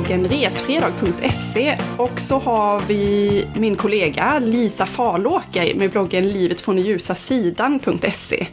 bloggen 0.00 0.28
resfredag.se 0.28 1.78
och 1.96 2.20
så 2.20 2.38
har 2.38 2.80
vi 2.80 3.46
min 3.56 3.76
kollega 3.76 4.38
Lisa 4.38 4.86
Farlåker 4.86 5.74
med 5.74 5.90
bloggen 5.90 6.28
livet 6.28 6.60
från 6.60 6.78
ljusa 6.78 7.14
sidan.se. 7.14 8.46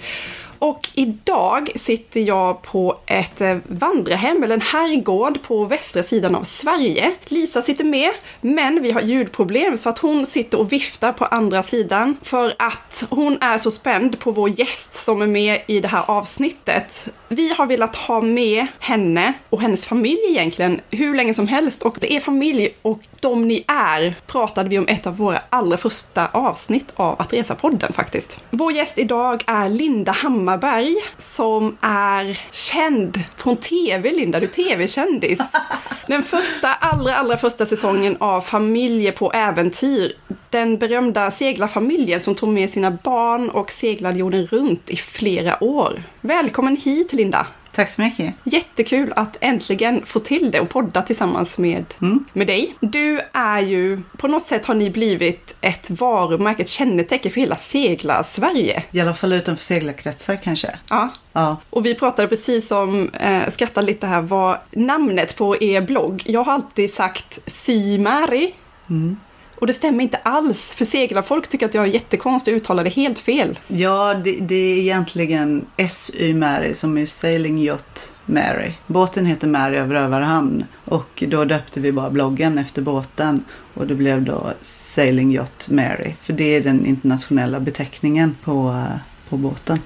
Och 0.60 0.90
idag 0.94 1.70
sitter 1.76 2.20
jag 2.20 2.62
på 2.62 2.98
ett 3.06 3.42
eh, 3.42 3.58
vandrarhem, 3.68 4.44
eller 4.44 4.54
en 4.54 4.62
herrgård 4.62 5.44
på 5.44 5.66
västra 5.66 6.04
sidan 6.04 6.36
av 6.36 6.44
Sverige. 6.44 7.16
Lisa 7.26 7.62
sitter 7.62 7.84
med, 7.84 8.12
men 8.42 8.82
vi 8.82 8.92
har 8.92 9.02
ljudproblem 9.02 9.78
så 9.78 9.90
att 9.90 10.00
hon 10.00 10.26
sitter 10.26 10.60
och 10.60 10.72
viftar 10.72 11.12
på 11.12 11.26
andra 11.26 11.64
sidan 11.64 12.18
för 12.22 12.54
att 12.60 13.06
hon 13.10 13.38
är 13.42 13.58
så 13.58 13.72
spänd 13.72 14.20
på 14.20 14.32
vår 14.32 14.50
gäst 14.60 14.94
som 14.94 15.22
är 15.22 15.28
med 15.28 15.62
i 15.68 15.80
det 15.80 15.88
här 15.88 16.04
avsnittet. 16.08 17.10
Vi 17.30 17.54
har 17.54 17.66
velat 17.66 17.96
ha 17.96 18.22
med 18.22 18.68
henne 18.80 19.34
och 19.50 19.62
hennes 19.62 19.86
familj 19.86 20.20
egentligen 20.30 20.82
hur 20.92 21.16
länge 21.16 21.34
som 21.34 21.48
helst 21.48 21.84
och 21.84 21.98
det 22.02 22.14
är 22.14 22.20
familj 22.20 22.70
och 22.82 23.00
de 23.22 23.48
ni 23.48 23.64
är 23.68 24.16
pratade 24.28 24.70
vi 24.70 24.80
om 24.80 24.88
ett 24.88 25.08
av 25.08 25.18
våra 25.18 25.42
allra 25.50 25.78
första 25.78 26.28
avsnitt 26.28 26.94
av 26.96 27.22
Att 27.22 27.34
Resa-podden 27.34 27.94
faktiskt. 27.94 28.40
Vår 28.50 28.72
gäst 28.72 28.98
idag 28.98 29.44
är 29.48 29.70
Linda 29.70 30.12
Hammarberg 30.12 30.96
som 31.18 31.78
är 31.82 32.40
känd 32.52 33.22
från 33.36 33.56
TV. 33.56 34.12
Linda, 34.12 34.40
du 34.40 34.46
är 34.46 34.50
TV-kändis. 34.50 35.40
Den 36.08 36.24
första, 36.24 36.74
allra, 36.74 37.16
allra 37.16 37.38
första 37.38 37.66
säsongen 37.66 38.18
av 38.20 38.42
Familjer 38.42 39.12
på 39.12 39.32
äventyr. 39.32 40.14
Den 40.50 40.78
berömda 40.78 41.32
seglarfamiljen 41.32 42.22
som 42.22 42.36
tog 42.36 42.50
med 42.50 42.70
sina 42.70 42.92
barn 42.92 43.50
och 43.50 43.72
seglade 43.72 44.20
jorden 44.20 44.46
runt 44.46 44.90
i 44.90 44.96
flera 44.96 45.64
år. 45.64 46.04
Välkommen 46.22 46.76
hit 46.78 47.14
Linda! 47.14 47.48
Tack 47.72 47.90
så 47.90 48.02
mycket. 48.02 48.34
Jättekul 48.44 49.14
att 49.16 49.38
äntligen 49.42 50.06
få 50.06 50.20
till 50.20 50.52
det 50.52 50.60
och 50.60 50.70
podda 50.70 51.02
tillsammans 51.02 51.58
med, 51.58 51.86
Mm. 52.02 52.26
med 52.34 52.48
dig. 52.48 52.76
Du 52.80 53.20
är 53.34 53.60
ju, 53.62 54.02
på 54.18 54.28
något 54.28 54.46
sätt 54.46 54.66
har 54.66 54.76
ni 54.76 54.90
blivit 54.90 55.56
ett 55.62 55.90
varumärke, 55.90 56.62
ett 56.64 56.70
kännetecken 56.70 57.32
för 57.32 57.42
hela 57.42 57.56
seglar-Sverige. 57.56 58.84
I 58.92 59.00
alla 59.02 59.14
fall 59.14 59.34
utanför 59.34 59.64
seglarkretsar 59.64 60.36
kanske. 60.44 60.80
Ja. 60.90 61.10
Ja, 61.34 61.58
Och 61.70 61.86
vi 61.86 61.96
pratade 61.96 62.28
precis 62.28 62.72
om, 62.72 63.10
eh, 63.10 63.50
skrattade 63.50 63.88
lite 63.88 64.08
här, 64.08 64.22
vad 64.22 64.58
namnet 64.72 65.38
på 65.38 65.64
er 65.64 65.82
blogg. 65.82 66.24
Jag 66.26 66.44
har 66.44 66.54
alltid 66.54 66.94
sagt 66.94 67.40
Symari. 67.46 68.54
Mm. 68.90 69.18
Och 69.60 69.68
det 69.68 69.74
stämmer 69.74 70.04
inte 70.04 70.18
alls, 70.18 70.74
för 70.76 70.86
seglarfolk 70.86 71.48
tycker 71.48 71.66
att 71.66 71.74
jag 71.74 71.84
är 71.84 71.88
jättekonstig 71.88 72.54
och 72.54 72.58
uttalar 72.58 72.84
det 72.84 72.90
helt 72.90 73.20
fel. 73.20 73.60
ja 73.68 74.14
det, 74.24 74.32
det 74.40 74.56
är 74.56 74.78
egentligen 74.78 75.66
SY 75.90 76.34
Mary 76.34 76.74
som 76.74 76.98
är 76.98 77.06
Sailing 77.06 77.60
Yacht 77.60 78.14
Mary. 78.26 78.72
Båten 78.88 79.26
heter 79.26 79.48
Mary 79.48 79.78
av 79.78 79.92
Rövarhamn 79.92 80.66
och 80.86 81.24
då 81.28 81.46
döpte 81.46 81.80
vi 81.80 81.92
bara 81.92 82.10
bloggen 82.10 82.58
efter 82.58 82.82
båten 82.82 83.44
och 83.74 83.88
det 83.88 83.96
blev 83.96 84.24
då 84.24 84.54
Sailing 84.62 85.32
Yacht 85.32 85.70
Mary 85.70 86.14
för 86.22 86.34
det 86.34 86.56
är 86.56 86.62
den 86.62 86.86
internationella 86.86 87.60
beteckningen 87.60 88.36
på, 88.44 88.84
på 89.30 89.38
båten. 89.38 89.80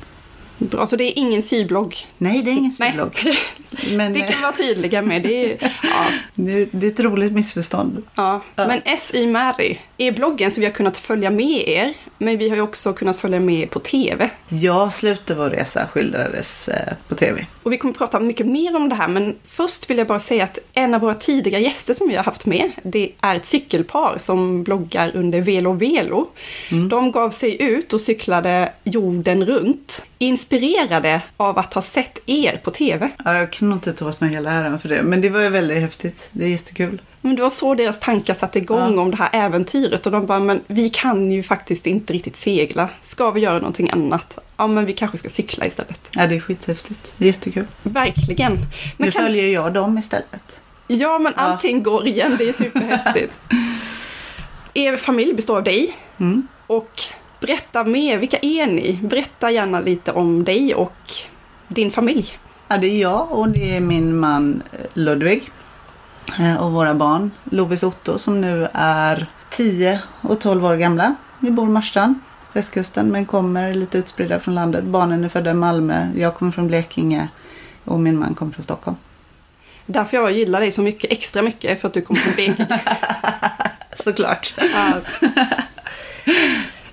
Bra, 0.69 0.87
så 0.87 0.95
det 0.95 1.03
är 1.03 1.19
ingen 1.19 1.41
syblogg. 1.41 1.97
Nej, 2.17 2.41
det 2.41 2.51
är 2.51 2.53
ingen 2.53 2.71
syblogg. 2.71 3.17
Men 3.91 4.13
Det 4.13 4.19
eh, 4.19 4.25
kan 4.27 4.35
vi 4.37 4.41
vara 4.41 4.51
tydliga 4.51 5.01
med. 5.01 5.21
Det 5.23 5.51
är, 5.53 5.57
ja. 5.83 6.05
det, 6.35 6.65
det 6.71 6.87
är 6.87 6.91
ett 6.91 6.99
roligt 6.99 7.31
missförstånd. 7.31 8.03
Ja, 8.15 8.41
Ja. 8.55 8.67
men 8.67 8.97
SI 8.99 9.27
Mary 9.27 9.77
är 9.97 10.11
bloggen 10.11 10.51
så 10.51 10.59
vi 10.61 10.65
har 10.65 10.73
kunnat 10.73 10.97
följa 10.97 11.29
med 11.29 11.67
er. 11.69 11.93
Men 12.17 12.37
vi 12.37 12.49
har 12.49 12.55
ju 12.55 12.61
också 12.61 12.93
kunnat 12.93 13.17
följa 13.17 13.39
med 13.39 13.69
på 13.69 13.79
TV. 13.79 14.29
Ja, 14.49 14.91
slutet 14.91 15.37
vår 15.37 15.49
resa 15.49 15.87
skildrades 15.87 16.67
eh, 16.69 16.93
på 17.07 17.15
tv. 17.15 17.45
Och 17.63 17.71
vi 17.73 17.77
kommer 17.77 17.93
prata 17.93 18.19
mycket 18.19 18.45
mer 18.47 18.75
om 18.75 18.89
det 18.89 18.95
här, 18.95 19.07
men 19.07 19.35
först 19.47 19.89
vill 19.89 19.97
jag 19.97 20.07
bara 20.07 20.19
säga 20.19 20.43
att 20.43 20.59
en 20.73 20.93
av 20.93 21.01
våra 21.01 21.13
tidiga 21.13 21.59
gäster 21.59 21.93
som 21.93 22.07
vi 22.07 22.15
har 22.15 22.23
haft 22.23 22.45
med, 22.45 22.71
det 22.83 23.11
är 23.21 23.35
ett 23.35 23.45
cykelpar 23.45 24.15
som 24.17 24.63
bloggar 24.63 25.11
under 25.15 25.41
Velo 25.41 25.71
Velo. 25.73 26.27
De 26.89 27.11
gav 27.11 27.29
sig 27.29 27.61
ut 27.61 27.93
och 27.93 28.01
cyklade 28.01 28.73
jorden 28.83 29.45
runt, 29.45 30.05
inspirerade 30.55 31.21
av 31.37 31.59
att 31.59 31.73
ha 31.73 31.81
sett 31.81 32.19
er 32.25 32.57
på 32.63 32.71
TV. 32.71 33.09
Ja, 33.25 33.33
jag 33.37 33.51
kan 33.51 33.69
nog 33.69 33.75
inte 33.77 33.93
ta 33.93 34.07
åt 34.09 34.21
mig 34.21 34.29
hela 34.29 34.51
äran 34.51 34.79
för 34.79 34.89
det, 34.89 35.03
men 35.03 35.21
det 35.21 35.29
var 35.29 35.39
ju 35.41 35.49
väldigt 35.49 35.81
häftigt. 35.81 36.29
Det 36.31 36.45
är 36.45 36.49
jättekul. 36.49 37.01
Men 37.21 37.35
det 37.35 37.41
var 37.41 37.49
så 37.49 37.73
deras 37.75 37.99
tankar 37.99 38.33
satte 38.33 38.59
igång 38.59 38.95
Ja. 38.95 39.01
om 39.01 39.11
det 39.11 39.17
här 39.17 39.29
äventyret 39.33 40.05
och 40.05 40.11
de 40.11 40.25
bara, 40.25 40.39
men 40.39 40.61
vi 40.67 40.89
kan 40.89 41.31
ju 41.31 41.43
faktiskt 41.43 41.87
inte 41.87 42.13
riktigt 42.13 42.37
segla. 42.37 42.89
Ska 43.01 43.31
vi 43.31 43.41
göra 43.41 43.53
någonting 43.57 43.89
annat? 43.89 44.39
Ja, 44.57 44.67
men 44.67 44.85
vi 44.85 44.93
kanske 44.93 45.17
ska 45.17 45.29
cykla 45.29 45.65
istället. 45.65 45.99
Ja, 46.11 46.27
det 46.27 46.35
är 46.35 46.39
skithäftigt. 46.39 47.13
Det 47.17 47.25
är 47.25 47.27
jättekul. 47.27 47.67
Verkligen. 47.83 48.53
Men 48.53 48.65
nu 48.97 49.11
kan... 49.11 49.21
följer 49.23 49.47
jag 49.47 49.73
dem 49.73 49.97
istället. 49.97 50.61
Ja, 50.87 51.19
men 51.19 51.33
Ja. 51.35 51.41
allting 51.41 51.83
går 51.83 52.07
igen. 52.07 52.35
Det 52.37 52.49
är 52.49 52.53
superhäftigt. 52.53 53.33
er 54.73 54.97
familj 54.97 55.33
består 55.33 55.57
av 55.57 55.63
dig 55.63 55.97
Mm. 56.19 56.47
och 56.67 57.01
berätta 57.41 57.83
mer. 57.83 58.17
Vilka 58.17 58.37
är 58.41 58.67
ni? 58.67 58.99
Berätta 59.03 59.51
gärna 59.51 59.79
lite 59.79 60.11
om 60.11 60.43
dig 60.43 60.75
och 60.75 61.13
din 61.67 61.91
familj. 61.91 62.33
Ja, 62.67 62.77
det 62.77 62.87
är 62.87 62.97
jag 63.01 63.31
och 63.31 63.49
det 63.49 63.75
är 63.75 63.79
min 63.81 64.19
man 64.19 64.63
eh, 64.73 64.79
Ludvig. 64.93 65.51
Eh, 66.39 66.63
Och 66.63 66.71
våra 66.71 66.93
barn 66.93 67.31
Lovis 67.43 67.83
Otto 67.83 68.17
som 68.17 68.41
nu 68.41 68.67
är 68.73 69.25
10 69.49 69.99
och 70.21 70.39
12 70.39 70.65
år 70.65 70.75
gamla. 70.75 71.15
Vi 71.39 71.51
bor 71.51 71.67
i 71.67 71.71
Marstrand, 71.71 72.15
västkusten, 72.53 73.07
men 73.07 73.25
kommer 73.25 73.73
lite 73.73 73.97
utspridda 73.97 74.39
från 74.39 74.55
landet. 74.55 74.83
Barnen 74.83 75.23
är 75.23 75.29
födda 75.29 75.51
i 75.51 75.53
Malmö, 75.53 76.07
jag 76.17 76.35
kommer 76.35 76.51
från 76.51 76.67
Blekinge 76.67 77.27
och 77.85 77.99
min 77.99 78.19
man 78.19 78.35
kommer 78.35 78.51
från 78.51 78.63
Stockholm. 78.63 78.97
Därför 79.85 80.17
jag 80.17 80.31
gillar 80.31 80.59
dig 80.61 80.71
så 80.71 80.81
mycket, 80.81 81.11
extra 81.11 81.41
mycket, 81.41 81.81
för 81.81 81.87
att 81.87 81.93
du 81.93 82.01
kommer 82.01 82.19
från 82.21 82.33
Blekinge. 82.33 82.79
Såklart. 84.03 84.53
Ja. 84.57 84.93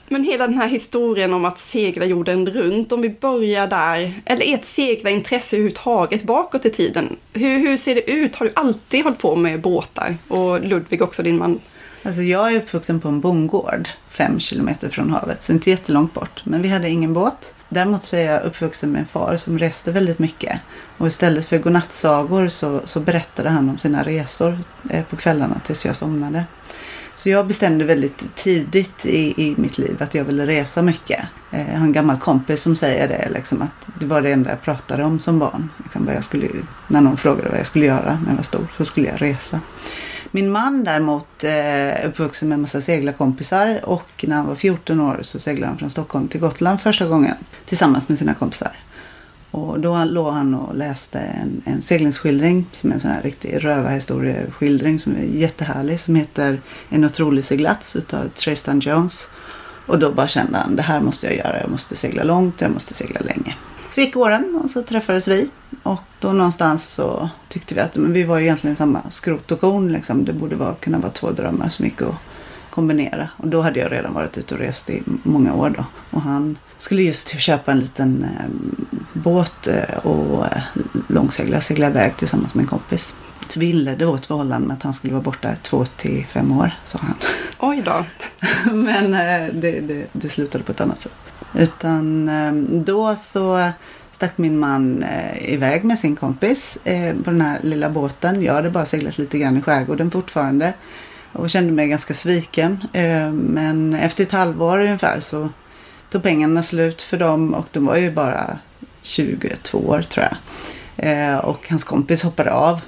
Men 0.08 0.24
hela 0.24 0.46
den 0.46 0.58
här 0.58 0.68
historien 0.68 1.32
om 1.32 1.44
att 1.44 1.58
segla 1.58 2.04
jorden 2.04 2.46
runt, 2.46 2.92
om 2.92 3.00
vi 3.00 3.10
börjar 3.10 3.66
där, 3.66 4.12
eller 4.24 4.54
ert 4.54 4.64
seglarintresse 4.64 5.56
överhuvudtaget 5.56 6.22
bakåt 6.22 6.66
i 6.66 6.70
tiden. 6.70 7.16
Hur, 7.32 7.58
hur 7.58 7.76
ser 7.76 7.94
det 7.94 8.10
ut? 8.10 8.36
Har 8.36 8.46
du 8.46 8.52
alltid 8.56 9.04
hållit 9.04 9.18
på 9.18 9.36
med 9.36 9.60
båtar? 9.60 10.16
Och 10.28 10.60
Ludvig 10.60 11.02
också, 11.02 11.22
din 11.22 11.38
man. 11.38 11.60
Alltså 12.02 12.22
jag 12.22 12.52
är 12.52 12.56
uppvuxen 12.56 13.00
på 13.00 13.08
en 13.08 13.20
bondgård 13.20 13.88
fem 14.10 14.40
kilometer 14.40 14.88
från 14.88 15.10
havet, 15.10 15.42
så 15.42 15.52
inte 15.52 15.70
jättelångt 15.70 16.14
bort. 16.14 16.42
Men 16.44 16.62
vi 16.62 16.68
hade 16.68 16.88
ingen 16.88 17.12
båt. 17.12 17.54
Däremot 17.68 18.04
så 18.04 18.16
är 18.16 18.32
jag 18.32 18.42
uppvuxen 18.42 18.92
med 18.92 19.00
en 19.00 19.06
far 19.06 19.36
som 19.36 19.58
reste 19.58 19.92
väldigt 19.92 20.18
mycket. 20.18 20.60
Och 20.98 21.06
istället 21.06 21.46
för 21.46 21.58
godnattsagor 21.58 22.48
så, 22.48 22.80
så 22.84 23.00
berättade 23.00 23.48
han 23.48 23.68
om 23.68 23.78
sina 23.78 24.02
resor 24.02 24.58
eh, 24.90 25.04
på 25.04 25.16
kvällarna 25.16 25.60
tills 25.66 25.86
jag 25.86 25.96
somnade. 25.96 26.44
Så 27.18 27.28
jag 27.28 27.46
bestämde 27.46 27.84
väldigt 27.84 28.36
tidigt 28.36 29.06
i, 29.06 29.42
i 29.42 29.54
mitt 29.56 29.78
liv 29.78 30.02
att 30.02 30.14
jag 30.14 30.24
ville 30.24 30.46
resa 30.46 30.82
mycket. 30.82 31.20
Eh, 31.50 31.72
jag 31.72 31.78
har 31.78 31.86
en 31.86 31.92
gammal 31.92 32.18
kompis 32.18 32.62
som 32.62 32.76
säger 32.76 33.08
det, 33.08 33.28
liksom, 33.34 33.62
att 33.62 34.00
det 34.00 34.06
var 34.06 34.22
det 34.22 34.32
enda 34.32 34.50
jag 34.50 34.62
pratade 34.62 35.04
om 35.04 35.20
som 35.20 35.38
barn. 35.38 35.70
Liksom, 35.82 36.06
vad 36.06 36.14
jag 36.14 36.24
skulle, 36.24 36.48
när 36.88 37.00
någon 37.00 37.16
frågade 37.16 37.48
vad 37.48 37.58
jag 37.58 37.66
skulle 37.66 37.86
göra 37.86 38.20
när 38.24 38.30
jag 38.30 38.36
var 38.36 38.42
stor 38.42 38.66
så 38.76 38.84
skulle 38.84 39.08
jag 39.08 39.22
resa. 39.22 39.60
Min 40.30 40.50
man 40.50 40.84
däremot 40.84 41.44
eh, 41.44 41.50
är 41.50 42.06
uppvuxen 42.06 42.48
med 42.48 42.56
en 42.56 42.62
massa 42.62 42.80
seglarkompisar 42.80 43.80
och 43.84 44.24
när 44.28 44.36
han 44.36 44.46
var 44.46 44.54
14 44.54 45.00
år 45.00 45.18
så 45.22 45.38
seglade 45.38 45.66
han 45.66 45.78
från 45.78 45.90
Stockholm 45.90 46.28
till 46.28 46.40
Gotland 46.40 46.80
första 46.80 47.06
gången 47.06 47.36
tillsammans 47.66 48.08
med 48.08 48.18
sina 48.18 48.34
kompisar. 48.34 48.76
Och 49.50 49.80
då 49.80 50.04
låg 50.04 50.32
han 50.32 50.54
och 50.54 50.74
läste 50.74 51.18
en, 51.18 51.62
en 51.64 51.82
seglingsskildring 51.82 52.66
som 52.72 52.90
är 52.90 52.94
en 52.94 53.00
sån 53.00 53.10
här 53.10 53.22
riktig 53.22 53.64
rövarhistorieskildring 53.64 54.98
som 54.98 55.16
är 55.16 55.22
jättehärlig 55.22 56.00
som 56.00 56.14
heter 56.14 56.60
En 56.88 57.04
otrolig 57.04 57.44
seglats 57.44 57.96
utav 57.96 58.28
Tristan 58.28 58.80
Jones. 58.80 59.28
Och 59.86 59.98
då 59.98 60.12
bara 60.12 60.28
kände 60.28 60.58
han 60.58 60.76
det 60.76 60.82
här 60.82 61.00
måste 61.00 61.26
jag 61.26 61.36
göra, 61.36 61.60
jag 61.60 61.70
måste 61.70 61.96
segla 61.96 62.24
långt, 62.24 62.60
jag 62.60 62.70
måste 62.70 62.94
segla 62.94 63.20
länge. 63.20 63.56
Så 63.90 64.00
gick 64.00 64.16
åren 64.16 64.60
och 64.64 64.70
så 64.70 64.82
träffades 64.82 65.28
vi 65.28 65.48
och 65.82 66.02
då 66.20 66.32
någonstans 66.32 66.88
så 66.88 67.28
tyckte 67.48 67.74
vi 67.74 67.80
att 67.80 67.96
men 67.96 68.12
vi 68.12 68.24
var 68.24 68.40
egentligen 68.40 68.76
samma 68.76 69.10
skrot 69.10 69.52
och 69.52 69.60
korn 69.60 69.92
liksom. 69.92 70.24
Det 70.24 70.32
borde 70.32 70.56
vara, 70.56 70.74
kunna 70.74 70.98
vara 70.98 71.12
två 71.12 71.30
drömmar 71.30 71.68
som 71.68 71.84
gick 71.84 72.02
att 72.02 72.14
kombinera. 72.78 73.28
Och 73.36 73.48
då 73.48 73.60
hade 73.60 73.80
jag 73.80 73.92
redan 73.92 74.14
varit 74.14 74.38
ute 74.38 74.54
och 74.54 74.60
rest 74.60 74.90
i 74.90 75.02
många 75.22 75.54
år 75.54 75.70
då. 75.76 75.84
Och 76.10 76.22
han 76.22 76.58
skulle 76.76 77.02
just 77.02 77.28
köpa 77.28 77.72
en 77.72 77.80
liten 77.80 78.24
eh, 78.24 78.46
båt 79.12 79.66
eh, 79.66 79.98
och 79.98 80.46
eh, 80.46 80.62
långsegla, 81.08 81.60
segla 81.60 81.86
iväg 81.86 82.16
tillsammans 82.16 82.54
med 82.54 82.62
en 82.62 82.68
kompis. 82.68 83.14
Så 83.48 83.60
vi 83.60 83.70
inledde 83.70 84.06
vårt 84.06 84.26
förhållande 84.26 84.68
med 84.68 84.76
att 84.76 84.82
han 84.82 84.94
skulle 84.94 85.12
vara 85.12 85.22
borta 85.22 85.48
två 85.62 85.84
till 85.84 86.26
fem 86.26 86.52
år, 86.52 86.70
sa 86.84 86.98
han. 87.02 87.14
Oj 87.58 87.82
då. 87.84 88.04
Men 88.72 89.14
eh, 89.14 89.54
det, 89.54 89.80
det, 89.80 90.06
det 90.12 90.28
slutade 90.28 90.64
på 90.64 90.72
ett 90.72 90.80
annat 90.80 91.00
sätt. 91.00 91.32
Utan 91.54 92.28
eh, 92.28 92.52
då 92.84 93.16
så 93.16 93.70
stack 94.12 94.38
min 94.38 94.58
man 94.58 95.02
eh, 95.02 95.52
iväg 95.52 95.84
med 95.84 95.98
sin 95.98 96.16
kompis 96.16 96.78
eh, 96.84 97.16
på 97.16 97.30
den 97.30 97.40
här 97.40 97.58
lilla 97.62 97.90
båten. 97.90 98.42
Jag 98.42 98.54
hade 98.54 98.70
bara 98.70 98.86
seglat 98.86 99.18
lite 99.18 99.38
grann 99.38 99.56
i 99.56 99.62
skärgården 99.62 100.10
fortfarande 100.10 100.72
och 101.32 101.50
kände 101.50 101.72
mig 101.72 101.88
ganska 101.88 102.14
sviken. 102.14 102.84
Eh, 102.92 103.32
men 103.32 103.94
efter 103.94 104.22
ett 104.22 104.32
halvår 104.32 104.80
ungefär 104.80 105.20
så 105.20 105.48
tog 106.10 106.22
pengarna 106.22 106.62
slut 106.62 107.02
för 107.02 107.16
dem 107.16 107.54
och 107.54 107.66
de 107.72 107.86
var 107.86 107.96
ju 107.96 108.10
bara 108.10 108.58
22 109.02 109.78
år 109.78 110.02
tror 110.02 110.26
jag. 110.26 110.36
Eh, 110.96 111.36
och 111.36 111.68
hans 111.68 111.84
kompis 111.84 112.22
hoppade 112.22 112.52
av. 112.52 112.80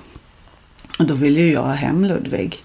Och 0.98 1.06
då 1.06 1.14
ville 1.14 1.40
ju 1.40 1.52
jag 1.52 1.62
ha 1.62 1.72
hem 1.72 2.04
Ludvig. 2.04 2.60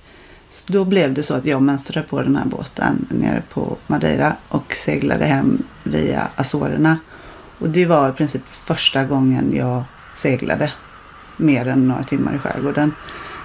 Så 0.50 0.74
då 0.74 0.86
blev 0.86 1.14
det 1.14 1.24
så 1.24 1.34
att 1.34 1.46
jag 1.46 1.62
mönstrade 1.62 2.08
på 2.08 2.22
den 2.22 2.36
här 2.36 2.46
båten 2.46 3.08
nere 3.10 3.44
på 3.54 3.78
Madeira 3.88 4.36
och 4.48 4.76
seglade 4.76 5.26
hem 5.26 5.64
via 5.84 6.28
Azorerna. 6.36 6.98
Och 7.60 7.70
det 7.70 7.86
var 7.86 8.10
i 8.10 8.12
princip 8.12 8.42
första 8.52 9.04
gången 9.04 9.54
jag 9.56 9.84
seglade 10.14 10.72
mer 11.38 11.68
än 11.68 11.88
några 11.88 12.04
timmar 12.04 12.36
i 12.36 12.40
skärgården. 12.40 12.94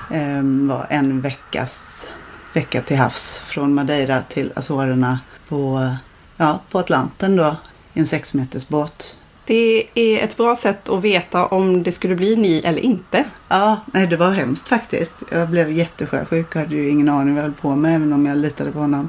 Det 0.08 0.42
var 0.42 0.86
en 0.90 1.20
veckas 1.20 2.06
vecka 2.52 2.82
till 2.82 2.96
havs 2.96 3.38
från 3.38 3.74
Madeira 3.74 4.22
till 4.22 4.52
Azorerna 4.56 5.18
på, 5.48 5.90
ja, 6.36 6.60
på 6.70 6.78
Atlanten 6.78 7.36
då. 7.36 7.56
I 7.92 8.00
en 8.00 8.06
sexmetersbåt. 8.06 9.18
Det 9.44 9.84
är 9.94 10.24
ett 10.24 10.36
bra 10.36 10.56
sätt 10.56 10.88
att 10.88 11.02
veta 11.02 11.46
om 11.46 11.82
det 11.82 11.92
skulle 11.92 12.14
bli 12.14 12.36
ni 12.36 12.62
eller 12.64 12.80
inte. 12.80 13.24
Ja, 13.48 13.80
nej, 13.92 14.06
det 14.06 14.16
var 14.16 14.30
hemskt 14.30 14.68
faktiskt. 14.68 15.22
Jag 15.32 15.48
blev 15.48 15.70
jättesjösjuk 15.70 16.54
och 16.54 16.60
hade 16.60 16.74
ju 16.74 16.90
ingen 16.90 17.08
aning 17.08 17.34
vad 17.34 17.44
jag 17.44 17.48
höll 17.48 17.60
på 17.60 17.76
med 17.76 17.94
även 17.94 18.12
om 18.12 18.26
jag 18.26 18.38
litade 18.38 18.72
på 18.72 18.78
honom. 18.78 19.08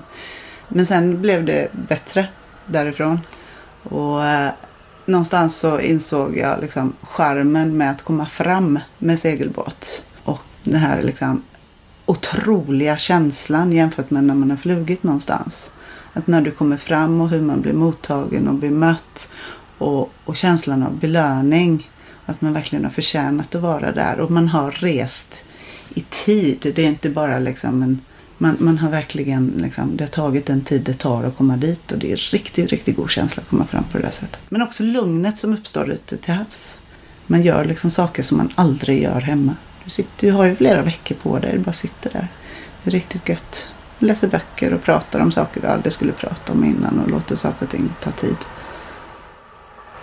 Men 0.68 0.86
sen 0.86 1.22
blev 1.22 1.46
det 1.46 1.68
bättre 1.72 2.28
därifrån. 2.66 3.20
Och 3.84 4.26
eh, 4.26 4.52
någonstans 5.06 5.58
så 5.60 5.80
insåg 5.80 6.38
jag 6.38 6.62
liksom 6.62 6.94
charmen 7.02 7.78
med 7.78 7.92
att 7.92 8.02
komma 8.02 8.26
fram 8.26 8.80
med 8.98 9.20
segelbåt. 9.20 10.06
Och 10.24 10.42
den 10.64 10.80
här 10.80 11.02
liksom 11.02 11.44
otroliga 12.12 12.98
känslan 12.98 13.72
jämfört 13.72 14.10
med 14.10 14.24
när 14.24 14.36
man 14.36 14.50
har 14.50 14.58
flugit 14.58 15.04
någonstans. 15.04 15.72
Att 16.14 16.28
när 16.28 16.42
du 16.42 16.52
kommer 16.52 16.78
fram 16.78 17.22
och 17.22 17.30
hur 17.30 17.42
man 17.42 17.62
blir 17.62 17.74
mottagen 17.74 18.48
och 18.48 18.56
bemött 18.56 19.34
och, 19.78 20.14
och 20.26 20.36
känslan 20.36 20.84
av 20.84 21.00
belöning. 21.00 21.90
Att 22.26 22.42
man 22.42 22.54
verkligen 22.54 22.86
har 22.86 22.92
förtjänat 22.92 23.56
att 23.56 23.62
vara 23.62 23.92
där 23.92 24.20
och 24.20 24.32
man 24.32 24.48
har 24.48 24.72
rest 24.72 25.44
i 25.94 26.02
tid. 26.02 26.72
Det 26.76 26.84
är 26.84 26.88
inte 26.88 27.10
bara 27.10 27.40
liksom 27.40 27.84
en 27.84 28.02
man, 28.38 28.58
man 28.60 28.78
har 28.78 28.90
verkligen 28.90 29.54
liksom, 29.58 29.98
det 29.98 30.04
har 30.04 30.10
tagit 30.10 30.46
den 30.46 30.62
tid 30.62 30.82
det 30.82 30.94
tar 30.94 31.24
att 31.24 31.38
komma 31.38 31.58
dit 31.58 31.92
och 31.92 32.00
det 32.00 32.12
är 32.12 32.16
riktigt, 32.16 32.72
riktigt 32.72 32.96
god 32.96 33.12
känsla 33.12 33.42
att 33.42 33.50
komma 33.50 33.66
fram 33.66 33.84
på 33.92 33.98
det 33.98 34.04
där 34.04 34.12
sättet. 34.12 34.40
Men 34.50 34.62
också 34.62 34.84
lugnet 34.84 35.38
som 35.38 35.54
uppstår 35.54 35.90
ute 35.90 36.18
till 36.18 36.34
havs. 36.34 36.80
Man 37.28 37.42
gör 37.42 37.66
liksom 37.66 37.92
saker 37.92 38.24
som 38.24 38.38
man 38.38 38.50
aldrig 38.56 39.04
gör 39.04 39.22
hemma. 39.22 39.56
Du, 39.84 39.90
sitter, 39.90 40.28
du 40.28 40.32
har 40.34 40.46
ju 40.46 40.56
flera 40.56 40.82
veckor 40.82 41.16
på 41.16 41.40
dig, 41.40 41.54
du 41.54 41.60
bara 41.60 41.74
sitter 41.74 42.10
där. 42.10 42.28
Det 42.84 42.90
är 42.90 42.92
riktigt 42.92 43.30
gött. 43.30 43.70
Läser 44.00 44.28
böcker 44.28 44.74
och 44.74 44.82
pratar 44.82 45.20
om 45.20 45.32
saker 45.32 45.62
du 45.62 45.68
aldrig 45.68 45.94
skulle 45.94 46.12
prata 46.12 46.54
om 46.54 46.64
innan 46.64 47.00
och 47.00 47.10
låter 47.10 47.36
saker 47.36 47.66
och 47.66 47.72
ting 47.72 47.94
ta 48.02 48.12
tid. 48.12 48.38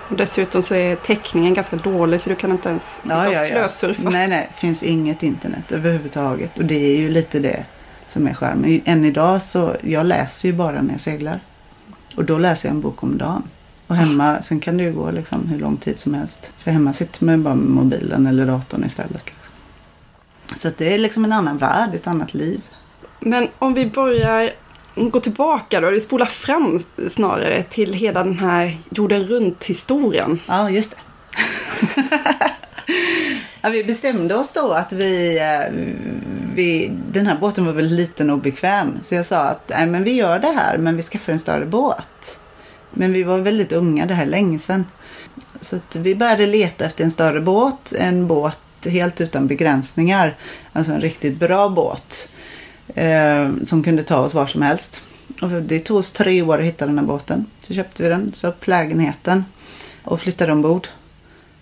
Och 0.09 0.17
dessutom 0.17 0.63
så 0.63 0.75
är 0.75 0.97
täckningen 0.97 1.55
ganska 1.55 1.77
dålig 1.77 2.21
så 2.21 2.31
du 2.31 2.37
kan 2.37 2.51
inte 2.51 2.69
ens 2.69 2.83
sitta 2.83 3.15
ja, 3.15 3.33
ja, 3.33 3.65
och 3.65 3.71
slösurfa. 3.71 4.11
Nej, 4.11 4.29
nej, 4.29 4.51
det 4.53 4.61
finns 4.61 4.83
inget 4.83 5.23
internet 5.23 5.73
överhuvudtaget. 5.73 6.59
Och 6.59 6.65
det 6.65 6.75
är 6.75 6.99
ju 6.99 7.11
lite 7.11 7.39
det 7.39 7.65
som 8.07 8.27
är 8.27 8.35
charmen. 8.35 8.81
Än 8.85 9.05
idag 9.05 9.43
så, 9.43 9.77
jag 9.83 10.07
läser 10.07 10.49
ju 10.49 10.55
bara 10.55 10.83
när 10.83 10.93
jag 10.93 11.01
seglar. 11.01 11.41
Och 12.17 12.25
då 12.25 12.39
läser 12.39 12.69
jag 12.69 12.75
en 12.75 12.81
bok 12.81 13.03
om 13.03 13.19
dagen. 13.19 13.43
Och 13.87 13.97
hemma, 13.97 14.43
sen 14.43 14.61
kan 14.61 14.77
det 14.77 14.83
ju 14.83 14.93
gå 14.93 15.11
liksom 15.11 15.49
hur 15.49 15.59
lång 15.59 15.77
tid 15.77 15.99
som 15.99 16.15
helst. 16.15 16.49
För 16.57 16.71
hemma 16.71 16.93
sitter 16.93 17.25
man 17.25 17.35
ju 17.35 17.43
bara 17.43 17.55
med 17.55 17.71
mobilen 17.71 18.27
eller 18.27 18.47
datorn 18.47 18.85
istället. 18.85 19.31
Så 20.57 20.71
det 20.77 20.95
är 20.95 20.99
liksom 20.99 21.25
en 21.25 21.33
annan 21.33 21.59
värld, 21.59 21.95
ett 21.95 22.07
annat 22.07 22.35
liv. 22.35 22.61
Men 23.21 23.49
om 23.59 23.75
vi 23.75 23.87
börjar 23.87 24.53
gå 24.95 25.21
tillbaka 25.21 25.81
då, 25.81 25.91
vi 25.91 26.01
spolar 26.01 26.27
fram 26.27 26.85
snarare 27.09 27.63
till 27.63 27.93
hela 27.93 28.25
den 28.25 28.39
här 28.39 28.77
jorden 28.91 29.25
runt-historien. 29.25 30.41
Ja, 30.47 30.71
just 30.71 30.91
det. 30.91 30.99
ja, 33.61 33.69
vi 33.69 33.85
bestämde 33.85 34.35
oss 34.35 34.53
då 34.53 34.73
att 34.73 34.93
vi, 34.93 35.39
eh, 35.39 35.75
vi, 36.55 36.93
den 37.13 37.27
här 37.27 37.37
båten 37.37 37.67
var 37.67 37.73
väldigt 37.73 37.99
liten 37.99 38.31
och 38.31 38.39
bekväm. 38.39 38.99
Så 39.03 39.15
jag 39.15 39.27
sa 39.27 39.39
att 39.39 39.69
Nej, 39.69 39.87
men 39.87 40.05
vi 40.05 40.13
gör 40.13 40.39
det 40.39 40.53
här, 40.57 40.79
men 40.79 40.97
vi 40.97 41.03
skaffar 41.03 41.33
en 41.33 41.39
större 41.39 41.67
båt. 41.67 42.41
Men 42.91 43.13
vi 43.13 43.23
var 43.23 43.39
väldigt 43.39 43.73
unga, 43.73 44.07
det 44.07 44.15
här 44.15 44.27
länge 44.27 44.59
sedan. 44.59 44.87
Så 45.61 45.79
vi 45.99 46.15
började 46.15 46.47
leta 46.47 46.85
efter 46.85 47.05
en 47.05 47.11
större 47.11 47.41
båt, 47.41 47.93
en 47.99 48.27
båt 48.27 48.59
helt 48.89 49.21
utan 49.21 49.47
begränsningar. 49.47 50.35
Alltså 50.73 50.93
en 50.93 51.01
riktigt 51.01 51.39
bra 51.39 51.69
båt 51.69 52.33
eh, 52.95 53.51
som 53.65 53.83
kunde 53.83 54.03
ta 54.03 54.19
oss 54.19 54.35
var 54.35 54.47
som 54.47 54.63
helst. 54.63 55.05
Och 55.43 55.51
det 55.51 55.81
tog 55.81 55.97
oss 55.97 56.13
tre 56.13 56.43
år 56.43 56.59
att 56.59 56.65
hitta 56.65 56.87
den 56.87 56.99
här 56.99 57.07
båten. 57.07 57.47
Så 57.61 57.75
köpte 57.75 58.03
vi 58.03 58.09
den, 58.09 58.31
så 58.33 58.49
upp 58.49 58.67
lägenheten 58.67 59.45
och 60.05 60.21
flyttade 60.21 60.53
ombord. 60.53 60.89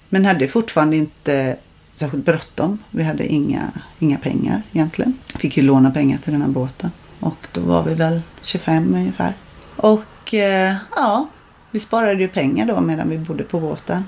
Men 0.08 0.24
hade 0.24 0.48
fortfarande 0.48 0.96
inte 0.96 1.56
särskilt 1.94 2.24
bråttom. 2.24 2.78
Vi 2.90 3.02
hade 3.02 3.26
inga, 3.26 3.72
inga 3.98 4.18
pengar 4.18 4.62
egentligen. 4.72 5.18
Fick 5.26 5.56
ju 5.56 5.62
låna 5.62 5.90
pengar 5.90 6.18
till 6.18 6.32
den 6.32 6.42
här 6.42 6.48
båten. 6.48 6.90
Och 7.20 7.46
då 7.52 7.60
var 7.60 7.82
vi 7.82 7.94
väl 7.94 8.22
25 8.42 8.94
ungefär. 8.94 9.34
Och 9.76 10.34
eh, 10.34 10.74
ja, 10.96 11.28
vi 11.70 11.80
sparade 11.80 12.20
ju 12.20 12.28
pengar 12.28 12.66
då 12.66 12.80
medan 12.80 13.10
vi 13.10 13.18
bodde 13.18 13.44
på 13.44 13.60
båten. 13.60 14.04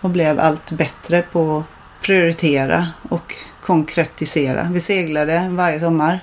Och 0.00 0.10
blev 0.10 0.40
allt 0.40 0.72
bättre 0.72 1.22
på 1.22 1.64
prioritera 2.00 2.88
och 3.08 3.34
konkretisera. 3.62 4.68
Vi 4.72 4.80
seglade 4.80 5.48
varje 5.50 5.80
sommar. 5.80 6.20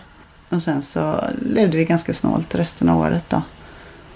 Och 0.49 0.63
sen 0.63 0.81
så 0.81 1.23
levde 1.41 1.77
vi 1.77 1.85
ganska 1.85 2.13
snålt 2.13 2.55
resten 2.55 2.89
av 2.89 2.99
året 2.99 3.25
då. 3.29 3.41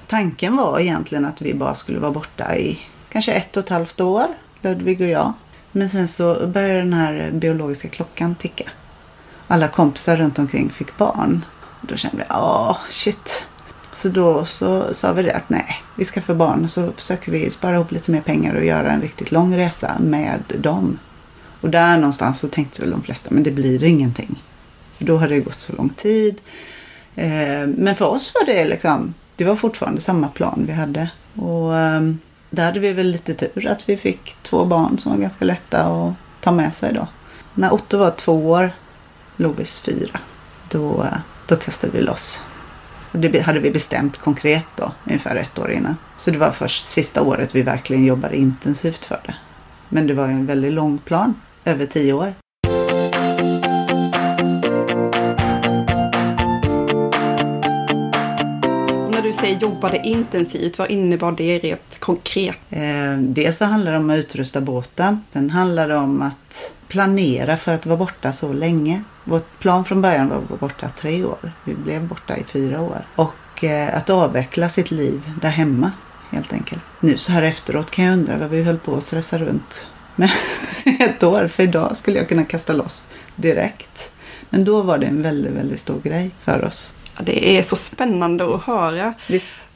Tanken 0.07 0.57
var 0.57 0.79
egentligen 0.79 1.25
att 1.25 1.41
vi 1.41 1.53
bara 1.53 1.75
skulle 1.75 1.99
vara 1.99 2.11
borta 2.11 2.55
i 2.55 2.79
kanske 3.09 3.31
ett 3.31 3.57
och 3.57 3.63
ett 3.63 3.69
halvt 3.69 4.01
år, 4.01 4.25
Ludvig 4.61 5.01
och 5.01 5.07
jag. 5.07 5.33
Men 5.71 5.89
sen 5.89 6.07
så 6.07 6.47
började 6.47 6.79
den 6.79 6.93
här 6.93 7.31
biologiska 7.33 7.87
klockan 7.87 8.35
ticka. 8.35 8.63
Alla 9.47 9.67
kompisar 9.67 10.17
runt 10.17 10.39
omkring 10.39 10.69
fick 10.69 10.97
barn. 10.97 11.45
Då 11.81 11.95
kände 11.95 12.17
vi, 12.17 12.23
åh 12.29 12.77
shit. 12.89 13.47
Så 13.93 14.09
då 14.09 14.45
så 14.45 14.93
sa 14.93 15.13
vi 15.13 15.23
det 15.23 15.33
att 15.33 15.49
nej, 15.49 15.83
vi 15.95 16.05
ska 16.05 16.21
få 16.21 16.33
barn. 16.33 16.69
Så 16.69 16.91
försöker 16.91 17.31
vi 17.31 17.49
spara 17.49 17.75
ihop 17.75 17.91
lite 17.91 18.11
mer 18.11 18.21
pengar 18.21 18.55
och 18.55 18.65
göra 18.65 18.91
en 18.91 19.01
riktigt 19.01 19.31
lång 19.31 19.57
resa 19.57 19.95
med 19.99 20.41
dem. 20.59 20.99
Och 21.61 21.69
där 21.69 21.97
någonstans 21.97 22.39
så 22.39 22.47
tänkte 22.47 22.81
väl 22.81 22.91
de 22.91 23.03
flesta, 23.03 23.29
men 23.31 23.43
det 23.43 23.51
blir 23.51 23.83
ingenting. 23.83 24.43
För 24.93 25.05
då 25.05 25.17
hade 25.17 25.35
det 25.35 25.41
gått 25.41 25.59
så 25.59 25.73
lång 25.73 25.89
tid. 25.89 26.41
Eh, 27.15 27.67
men 27.67 27.95
för 27.95 28.05
oss 28.05 28.33
var 28.39 28.45
det 28.45 28.65
liksom, 28.65 29.13
det 29.35 29.43
var 29.43 29.55
fortfarande 29.55 30.01
samma 30.01 30.27
plan 30.27 30.63
vi 30.67 30.73
hade. 30.73 31.09
Och 31.35 31.77
ehm, 31.77 32.19
där 32.49 32.65
hade 32.65 32.79
vi 32.79 32.93
väl 32.93 33.07
lite 33.07 33.33
tur 33.33 33.67
att 33.67 33.89
vi 33.89 33.97
fick 33.97 34.35
två 34.43 34.65
barn 34.65 34.97
som 34.97 35.11
var 35.11 35.19
ganska 35.19 35.45
lätta 35.45 35.83
att 35.83 36.13
ta 36.41 36.51
med 36.51 36.75
sig 36.75 36.93
då. 36.93 37.07
När 37.53 37.73
Otto 37.73 37.97
var 37.97 38.11
två 38.11 38.49
år, 38.49 38.71
Lovis 39.37 39.79
fyra, 39.79 40.19
då, 40.69 41.05
då 41.47 41.55
kastade 41.55 41.93
vi 41.93 42.01
loss. 42.01 42.41
Och 43.11 43.19
det 43.19 43.39
hade 43.39 43.59
vi 43.59 43.71
bestämt 43.71 44.17
konkret 44.17 44.65
då, 44.75 44.91
ungefär 45.05 45.35
ett 45.35 45.59
år 45.59 45.71
innan. 45.71 45.95
Så 46.17 46.31
det 46.31 46.37
var 46.37 46.51
först 46.51 46.83
sista 46.83 47.21
året 47.21 47.55
vi 47.55 47.61
verkligen 47.61 48.05
jobbade 48.05 48.37
intensivt 48.37 49.05
för 49.05 49.19
det. 49.25 49.35
Men 49.89 50.07
det 50.07 50.13
var 50.13 50.27
en 50.27 50.45
väldigt 50.45 50.73
lång 50.73 50.97
plan, 50.97 51.33
över 51.65 51.85
tio 51.85 52.13
år. 52.13 52.33
säger 59.41 59.59
jobbade 59.59 59.97
intensivt, 59.97 60.79
vad 60.79 60.91
innebar 60.91 61.31
det 61.31 61.59
rent 61.59 61.99
konkret? 61.99 62.55
Eh, 62.69 63.17
dels 63.17 63.57
så 63.57 63.65
handlar 63.65 63.91
det 63.91 63.97
om 63.97 64.09
att 64.09 64.17
utrusta 64.17 64.61
båten. 64.61 65.21
Sen 65.33 65.49
handlar 65.49 65.87
det 65.87 65.95
om 65.95 66.21
att 66.21 66.73
planera 66.87 67.57
för 67.57 67.75
att 67.75 67.85
vara 67.85 67.97
borta 67.97 68.33
så 68.33 68.53
länge. 68.53 69.03
Vårt 69.23 69.59
plan 69.59 69.85
från 69.85 70.01
början 70.01 70.29
var 70.29 70.37
att 70.37 70.49
vara 70.49 70.59
borta 70.59 70.89
tre 70.97 71.23
år. 71.23 71.51
Vi 71.63 71.73
blev 71.73 72.07
borta 72.07 72.37
i 72.37 72.43
fyra 72.43 72.81
år. 72.81 73.05
Och 73.15 73.63
eh, 73.63 73.97
att 73.97 74.09
avveckla 74.09 74.69
sitt 74.69 74.91
liv 74.91 75.31
där 75.41 75.49
hemma 75.49 75.91
helt 76.29 76.53
enkelt. 76.53 76.85
Nu 76.99 77.17
så 77.17 77.31
här 77.31 77.43
efteråt 77.43 77.91
kan 77.91 78.05
jag 78.05 78.13
undra 78.13 78.37
vad 78.37 78.49
vi 78.49 78.63
höll 78.63 78.77
på 78.77 78.95
att 78.95 79.03
stressa 79.03 79.37
runt 79.37 79.87
med 80.21 80.31
ett 80.99 81.23
år. 81.23 81.47
För 81.47 81.63
idag 81.63 81.97
skulle 81.97 82.17
jag 82.17 82.29
kunna 82.29 82.45
kasta 82.45 82.73
loss 82.73 83.09
direkt. 83.35 84.11
Men 84.49 84.63
då 84.63 84.81
var 84.81 84.97
det 84.97 85.05
en 85.05 85.21
väldigt, 85.21 85.53
väldigt 85.53 85.79
stor 85.79 86.01
grej 86.03 86.31
för 86.43 86.65
oss. 86.65 86.93
Det 87.19 87.57
är 87.57 87.63
så 87.63 87.75
spännande 87.75 88.55
att 88.55 88.63
höra. 88.63 89.13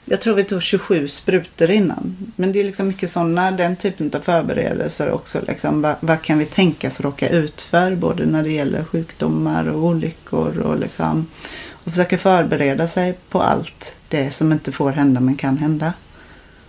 Jag 0.06 0.22
tror 0.22 0.36
vi 0.36 0.44
tog 0.44 0.62
27 0.62 1.08
sprutor 1.08 1.72
innan. 1.72 2.18
Men 2.36 2.52
det 2.52 2.60
är 2.60 2.64
liksom 2.64 2.88
mycket 2.88 3.10
sådana, 3.10 3.52
den 3.52 3.76
typen 3.76 4.12
av 4.16 4.20
förberedelser 4.20 5.12
också. 5.12 5.42
Liksom, 5.48 5.82
vad, 5.82 5.96
vad, 6.00 6.22
kan 6.22 6.38
vi 6.40 6.46
tänkas 6.46 7.02
råka 7.02 7.30
ut 7.30 7.62
för? 7.62 7.96
Både 7.96 8.26
när 8.26 8.44
det 8.44 8.52
gäller 8.52 8.84
sjukdomar 8.84 9.68
och 9.68 9.84
olyckor. 9.84 10.58
Och, 10.58 10.80
liksom, 10.80 11.28
och 11.72 11.92
försöka 11.92 12.18
förbereda 12.18 12.88
sig 12.88 13.18
på 13.30 13.42
allt 13.42 13.96
det 14.10 14.32
som 14.32 14.52
inte 14.52 14.72
får 14.72 14.92
hända 14.92 15.20
men 15.20 15.36
kan 15.36 15.58
hända. 15.58 15.94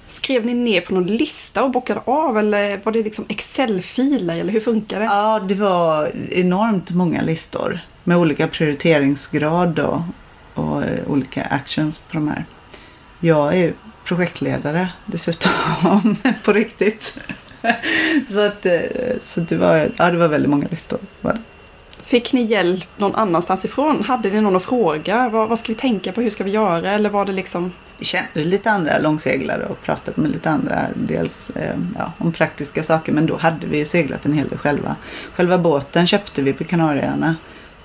Skrev 0.08 0.46
ni 0.46 0.54
ner 0.54 0.80
på 0.80 0.94
någon 0.94 1.06
lista 1.06 1.64
och 1.64 1.70
bockade 1.70 2.00
av 2.04 2.38
eller 2.38 2.80
var 2.84 2.92
det 2.92 3.02
liksom 3.02 3.24
Excel-filer 3.28 4.36
eller 4.36 4.52
hur 4.52 4.60
funkar 4.60 5.00
det? 5.00 5.04
Ja, 5.04 5.40
det 5.48 5.54
var 5.54 6.10
enormt 6.30 6.90
många 6.90 7.22
listor 7.22 7.80
med 8.04 8.16
olika 8.16 8.48
prioriteringsgrad 8.48 9.78
och 9.78 10.00
och 10.56 10.82
olika 11.06 11.42
actions 11.42 11.98
på 11.98 12.12
de 12.12 12.28
här. 12.28 12.44
Jag 13.20 13.56
är 13.58 13.72
projektledare 14.04 14.88
dessutom 15.06 16.16
på 16.44 16.52
riktigt. 16.52 17.18
så 18.28 18.40
att, 18.40 18.66
eh, 18.66 18.80
så 19.22 19.40
det, 19.40 19.56
var, 19.56 19.90
ja, 19.96 20.10
det 20.10 20.16
var 20.16 20.28
väldigt 20.28 20.50
många 20.50 20.66
listor. 20.70 20.98
Var 21.20 21.32
det. 21.32 21.40
Fick 22.06 22.32
ni 22.32 22.42
hjälp 22.42 22.88
någon 22.96 23.14
annanstans 23.14 23.64
ifrån? 23.64 24.04
Hade 24.04 24.30
ni 24.30 24.40
någon 24.40 24.56
att 24.56 24.64
fråga? 24.64 25.28
Vad, 25.28 25.48
vad 25.48 25.58
ska 25.58 25.72
vi 25.72 25.78
tänka 25.78 26.12
på? 26.12 26.20
Hur 26.20 26.30
ska 26.30 26.44
vi 26.44 26.50
göra? 26.50 26.92
Eller 26.92 27.10
var 27.10 27.24
det 27.24 27.32
liksom... 27.32 27.72
Vi 27.98 28.04
kände 28.04 28.44
lite 28.44 28.70
andra 28.70 28.98
långseglare 28.98 29.66
och 29.66 29.82
pratade 29.82 30.20
med 30.20 30.30
lite 30.30 30.50
andra. 30.50 30.86
Dels 30.94 31.50
eh, 31.50 31.76
ja, 31.98 32.12
om 32.18 32.32
praktiska 32.32 32.82
saker. 32.82 33.12
Men 33.12 33.26
då 33.26 33.36
hade 33.36 33.66
vi 33.66 33.78
ju 33.78 33.84
seglat 33.84 34.26
en 34.26 34.32
hel 34.32 34.48
del 34.48 34.58
själva. 34.58 34.96
Själva 35.34 35.58
båten 35.58 36.06
köpte 36.06 36.42
vi 36.42 36.52
på 36.52 36.64
Kanarieöarna. 36.64 37.36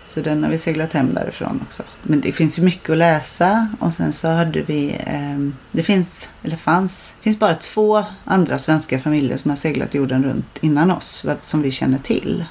Så 0.06 0.20
den 0.20 0.44
har 0.44 0.52
vi 0.52 0.58
seglat 0.58 0.94
hem 0.94 1.14
därifrån 1.14 1.60
också. 1.68 1.84
Men 2.04 2.22
det 2.22 2.32
finns 2.32 2.60
ju 2.60 2.64
mycket 2.64 2.90
att 2.90 2.98
läsa. 2.98 3.68
Och 3.80 3.94
sen 3.94 4.14
så 4.14 4.28
hade 4.28 4.62
vi, 4.62 4.90
eh, 5.06 5.54
det 5.72 5.84
finns, 5.84 6.30
eller 6.44 6.58
fanns, 6.58 7.14
det 7.18 7.24
finns 7.24 7.40
bara 7.40 7.56
två 7.56 8.04
andra 8.26 8.60
svenska 8.60 9.00
familjer 9.00 9.38
som 9.38 9.52
har 9.52 9.56
seglat 9.56 9.94
jorden 9.94 10.24
runt 10.24 10.58
innan 10.62 10.92
oss. 10.92 11.26
Som 11.42 11.62
vi 11.62 11.72
känner 11.72 12.00
till. 12.00 12.46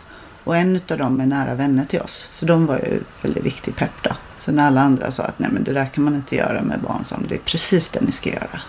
Och 0.45 0.57
en 0.57 0.81
av 0.91 0.99
dem 0.99 1.21
är 1.21 1.27
nära 1.27 1.55
vänner 1.55 1.85
till 1.85 2.01
oss. 2.01 2.29
Så 2.31 2.47
de 2.47 2.67
var 2.67 2.77
ju 2.77 3.01
väldigt 3.23 3.45
viktig 3.45 3.77
pepp 3.77 4.03
då. 4.03 4.11
Så 4.39 4.53
när 4.53 4.67
alla 4.67 4.81
andra 4.81 5.11
sa 5.11 5.23
att 5.23 5.39
nej 5.39 5.51
men 5.53 5.65
det 5.65 5.73
där 5.73 5.87
kan 5.87 6.05
man 6.05 6.15
inte 6.15 6.37
göra 6.37 6.63
med 6.63 6.81
barn 6.81 7.05
som 7.05 7.27
det 7.29 7.35
är 7.35 7.39
precis 7.39 7.89
det 7.89 8.01
ni 8.01 8.13
ska 8.13 8.31
göra. 8.31 8.61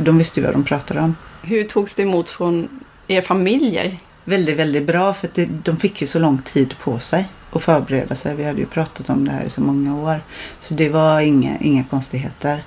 De 0.00 0.18
visste 0.18 0.40
ju 0.40 0.46
vad 0.46 0.54
de 0.54 0.64
pratade 0.64 1.00
om. 1.00 1.16
Hur 1.42 1.64
togs 1.64 1.94
det 1.94 2.02
emot 2.02 2.30
från 2.30 2.68
er 3.06 3.22
familjer? 3.22 3.98
Väldigt, 4.24 4.56
väldigt 4.56 4.86
bra 4.86 5.14
för 5.14 5.28
det, 5.34 5.46
de 5.46 5.76
fick 5.76 6.00
ju 6.00 6.06
så 6.06 6.18
lång 6.18 6.38
tid 6.38 6.74
på 6.78 6.98
sig 6.98 7.28
att 7.52 7.62
förbereda 7.62 8.14
sig. 8.14 8.34
Vi 8.34 8.44
hade 8.44 8.60
ju 8.60 8.66
pratat 8.66 9.10
om 9.10 9.24
det 9.24 9.32
här 9.32 9.44
i 9.44 9.50
så 9.50 9.60
många 9.60 9.96
år. 9.96 10.20
Så 10.60 10.74
det 10.74 10.88
var 10.88 11.20
inga, 11.20 11.58
inga 11.58 11.84
konstigheter. 11.84 12.62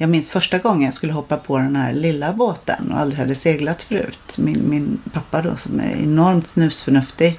Jag 0.00 0.10
minns 0.10 0.30
första 0.30 0.58
gången 0.58 0.82
jag 0.82 0.94
skulle 0.94 1.12
hoppa 1.12 1.36
på 1.36 1.58
den 1.58 1.76
här 1.76 1.92
lilla 1.92 2.32
båten 2.32 2.92
och 2.92 2.98
aldrig 2.98 3.18
hade 3.18 3.34
seglat 3.34 3.82
förut. 3.82 4.38
Min, 4.38 4.70
min 4.70 4.98
pappa 5.12 5.42
då 5.42 5.56
som 5.56 5.80
är 5.80 5.96
enormt 6.02 6.46
snusförnuftig 6.46 7.38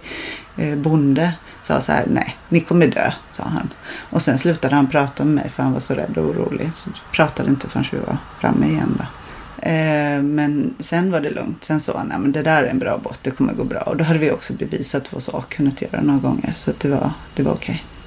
eh, 0.57 0.75
bonde 0.75 1.33
sa 1.63 1.81
så 1.81 1.91
här, 1.91 2.05
nej, 2.07 2.37
ni 2.49 2.59
kommer 2.59 2.87
dö, 2.87 3.11
sa 3.31 3.43
han. 3.43 3.69
Och 4.09 4.21
sen 4.21 4.37
slutade 4.37 4.75
han 4.75 4.87
prata 4.87 5.23
med 5.23 5.33
mig 5.33 5.49
för 5.49 5.63
han 5.63 5.73
var 5.73 5.79
så 5.79 5.93
rädd 5.93 6.17
och 6.17 6.25
orolig. 6.25 6.73
Så 6.73 6.89
pratade 7.11 7.49
inte 7.49 7.69
förrän 7.69 7.85
vi 7.91 7.97
var 7.97 8.17
framme 8.39 8.67
igen 8.67 8.97
då. 8.97 9.05
Eh, 9.69 10.21
men 10.21 10.73
sen 10.79 11.11
var 11.11 11.19
det 11.19 11.29
lugnt. 11.29 11.63
Sen 11.63 11.79
sa 11.79 11.97
han, 11.97 12.07
nej 12.07 12.19
men 12.19 12.31
det 12.31 12.43
där 12.43 12.63
är 12.63 12.67
en 12.67 12.79
bra 12.79 12.97
båt, 12.97 13.19
det 13.21 13.31
kommer 13.31 13.53
gå 13.53 13.63
bra. 13.63 13.79
Och 13.79 13.97
då 13.97 14.03
hade 14.03 14.19
vi 14.19 14.31
också 14.31 14.53
bevisat 14.53 15.13
vår 15.13 15.19
sak, 15.19 15.53
kunnat 15.53 15.81
göra 15.81 16.01
några 16.01 16.19
gånger. 16.19 16.53
Så 16.55 16.71
det 16.77 16.89
var, 16.89 17.11
det 17.35 17.43
var 17.43 17.51
okej. 17.51 17.73
Okay. 17.73 17.98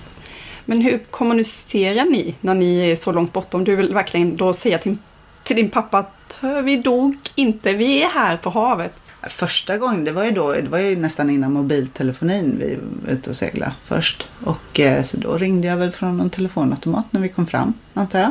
Men 0.65 0.81
hur 0.81 0.99
kommunicerar 1.11 2.05
ni 2.05 2.35
när 2.41 2.55
ni 2.55 2.91
är 2.91 2.97
så 2.97 3.13
långt 3.13 3.33
bortom? 3.33 3.65
Du 3.65 3.77
vill 3.77 3.95
verkligen 3.95 4.37
då 4.37 4.53
säga 4.53 4.79
till, 4.79 4.97
till 5.43 5.57
din 5.57 5.71
pappa 5.71 5.99
att 5.99 6.39
vi 6.65 6.77
dog 6.77 7.17
inte, 7.35 7.73
vi 7.73 8.03
är 8.03 8.09
här 8.09 8.37
på 8.37 8.51
havet. 8.51 8.93
Första 9.23 9.79
gången, 9.79 10.05
det 10.05 10.13
var 10.13 10.25
ju 10.25 10.31
då, 10.31 10.53
det 10.53 10.69
var 10.69 10.79
ju 10.79 10.97
nästan 10.97 11.31
innan 11.31 11.53
mobiltelefonin 11.53 12.57
vi 12.59 12.79
var 13.07 13.13
ute 13.13 13.31
och 13.31 13.37
seglade 13.37 13.73
först. 13.83 14.27
Och 14.45 14.81
eh, 14.81 15.03
så 15.03 15.17
då 15.17 15.37
ringde 15.39 15.69
jag 15.69 15.77
väl 15.77 15.93
från 15.93 16.17
någon 16.17 16.31
telefonautomat 16.31 17.05
när 17.11 17.21
vi 17.21 17.29
kom 17.29 17.47
fram, 17.47 17.75
antar 17.95 18.19
jag. 18.19 18.31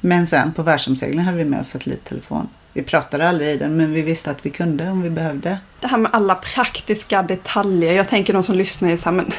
Men 0.00 0.26
sen 0.26 0.52
på 0.52 0.62
världsomseglingen 0.62 1.24
hade 1.24 1.38
vi 1.38 1.44
med 1.44 1.60
oss 1.60 1.68
satellittelefon. 1.68 2.48
Vi 2.72 2.82
pratade 2.82 3.28
aldrig 3.28 3.48
i 3.48 3.56
den 3.56 3.76
men 3.76 3.92
vi 3.92 4.02
visste 4.02 4.30
att 4.30 4.46
vi 4.46 4.50
kunde 4.50 4.90
om 4.90 5.02
vi 5.02 5.10
behövde. 5.10 5.58
Det 5.80 5.86
här 5.86 5.98
med 5.98 6.10
alla 6.14 6.34
praktiska 6.34 7.22
detaljer. 7.22 7.92
Jag 7.92 8.08
tänker 8.08 8.32
de 8.32 8.42
som 8.42 8.54
lyssnar 8.54 8.90
är 8.90 8.96
så 8.96 9.04
här, 9.04 9.12
men 9.12 9.32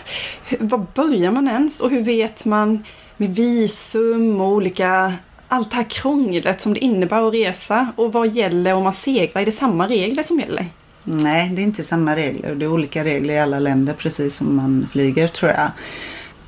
var 0.59 0.85
börjar 0.93 1.31
man 1.31 1.47
ens? 1.47 1.81
Och 1.81 1.89
hur 1.89 2.03
vet 2.03 2.45
man 2.45 2.83
med 3.17 3.35
visum 3.35 4.41
och 4.41 4.47
olika 4.47 5.13
allt 5.47 5.69
det 5.69 5.75
här 5.75 5.89
krånglet 5.89 6.61
som 6.61 6.73
det 6.73 6.79
innebär 6.79 7.27
att 7.27 7.33
resa 7.33 7.91
och 7.95 8.13
vad 8.13 8.29
gäller 8.29 8.73
om 8.73 8.83
man 8.83 8.93
seglar? 8.93 9.41
Är 9.41 9.45
det 9.45 9.51
samma 9.51 9.87
regler 9.87 10.23
som 10.23 10.39
gäller? 10.39 10.65
Nej, 11.03 11.49
det 11.49 11.61
är 11.61 11.63
inte 11.63 11.83
samma 11.83 12.15
regler. 12.15 12.55
Det 12.55 12.65
är 12.65 12.69
olika 12.71 13.03
regler 13.03 13.33
i 13.33 13.39
alla 13.39 13.59
länder 13.59 13.93
precis 13.93 14.35
som 14.35 14.55
man 14.55 14.87
flyger 14.91 15.27
tror 15.27 15.51
jag. 15.51 15.71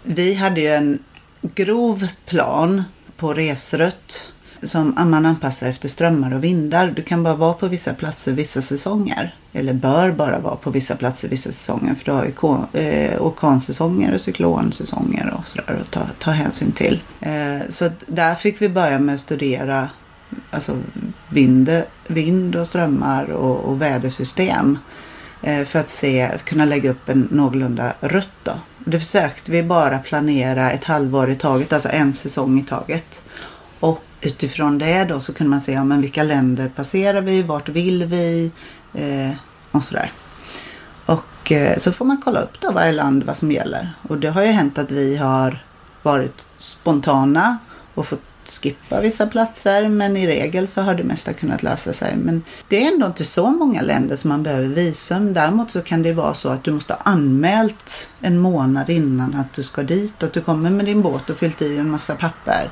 Vi 0.04 0.34
hade 0.34 0.62
ju 0.62 0.68
en 0.68 1.00
grov 1.42 2.08
plan 2.26 2.84
på 3.18 3.34
resrutt 3.34 4.34
som 4.66 4.94
man 4.98 5.26
anpassar 5.26 5.70
efter 5.70 5.90
strömmar 5.90 6.34
och 6.34 6.44
vindar. 6.44 6.94
Du 6.96 7.02
kan 7.02 7.24
bara 7.24 7.36
vara 7.36 7.54
på 7.54 7.68
vissa 7.68 7.94
platser 7.94 8.32
vissa 8.32 8.62
säsonger. 8.62 9.36
Eller 9.54 9.74
bör 9.74 10.12
bara 10.12 10.40
vara 10.40 10.56
på 10.56 10.70
vissa 10.70 10.96
platser 10.96 11.30
vissa 11.30 11.52
säsonger. 11.52 11.96
För 11.96 12.06
du 12.06 12.12
har 12.12 12.26
ju 12.26 12.82
eh, 12.82 13.22
orkansäsonger 13.22 14.14
och 14.14 14.22
cyklonsäsonger 14.22 15.34
och 15.38 15.48
sådär 15.48 15.80
att 15.82 15.92
ta, 15.92 16.02
ta 16.20 16.32
hänsyn 16.32 16.72
till. 16.72 17.02
Eh, 17.22 17.60
så 17.70 17.90
där 18.08 18.36
fick 18.36 18.62
vi 18.62 18.70
börja 18.70 19.00
med 19.00 19.16
att 19.16 19.22
studera 19.22 19.90
alltså 20.52 20.78
vind, 21.30 21.84
vind 22.08 22.56
och 22.56 22.68
strömmar 22.68 23.32
och, 23.32 23.60
och 23.60 23.82
vädersystem. 23.82 24.78
Eh, 25.42 25.66
för 25.66 25.80
att 25.80 25.90
se, 25.90 26.32
kunna 26.44 26.66
lägga 26.66 26.90
upp 26.90 27.10
en 27.10 27.28
någorlunda 27.32 27.94
rutt 28.00 28.30
då. 28.44 28.52
Det 28.86 29.00
försökte 29.00 29.52
vi 29.52 29.64
bara 29.64 30.00
planera 30.00 30.72
ett 30.72 30.84
halvår 30.84 31.32
i 31.32 31.36
taget, 31.36 31.74
alltså 31.74 31.90
en 31.90 32.14
säsong 32.14 32.60
i 32.60 32.64
taget. 32.64 33.22
Och 33.86 34.02
utifrån 34.22 34.78
det 34.78 35.04
då 35.04 35.20
så 35.20 35.34
kunde 35.34 35.50
man 35.50 35.62
se 35.62 35.72
ja, 35.72 35.84
men 35.84 36.02
vilka 36.02 36.24
länder 36.24 36.70
passerar 36.76 37.22
vi, 37.22 37.42
vart 37.42 37.70
vill 37.70 38.06
vi 38.06 38.52
eh, 38.94 39.32
och 39.72 39.84
sådär. 39.84 40.12
Och 41.06 41.52
eh, 41.52 41.78
så 41.78 41.92
får 41.92 42.06
man 42.06 42.22
kolla 42.26 42.40
upp 42.40 42.62
då 42.62 42.72
varje 42.72 42.92
land 42.92 43.24
vad 43.24 43.38
som 43.38 43.52
gäller. 43.52 43.90
Och 44.02 44.18
det 44.18 44.30
har 44.30 44.44
ju 44.44 44.52
hänt 44.52 44.78
att 44.78 44.92
vi 44.92 45.18
har 45.18 45.64
varit 46.04 46.46
spontana 46.58 47.58
och 47.94 48.08
fått 48.08 48.22
skippa 48.62 49.02
vissa 49.02 49.28
platser 49.28 49.90
men 49.90 50.18
i 50.18 50.28
regel 50.28 50.68
så 50.68 50.82
har 50.82 50.96
det 50.96 51.04
mesta 51.04 51.34
kunnat 51.34 51.64
lösa 51.64 51.94
sig. 51.94 52.18
Men 52.18 52.44
det 52.68 52.84
är 52.84 52.94
ändå 52.94 53.06
inte 53.06 53.26
så 53.26 53.50
många 53.50 53.82
länder 53.82 54.16
som 54.16 54.30
man 54.30 54.44
behöver 54.44 54.68
visum. 54.68 55.34
Däremot 55.34 55.72
så 55.72 55.82
kan 55.82 56.02
det 56.04 56.14
vara 56.14 56.34
så 56.34 56.50
att 56.50 56.64
du 56.64 56.72
måste 56.72 56.94
ha 56.94 57.02
anmält 57.02 58.12
en 58.22 58.40
månad 58.40 58.90
innan 58.90 59.36
att 59.36 59.54
du 59.54 59.64
ska 59.64 59.84
dit. 59.84 60.24
Att 60.24 60.34
du 60.34 60.42
kommer 60.42 60.70
med 60.70 60.86
din 60.86 61.02
båt 61.02 61.30
och 61.30 61.38
fyllt 61.38 61.62
i 61.62 61.78
en 61.78 61.90
massa 61.90 62.16
papper. 62.16 62.70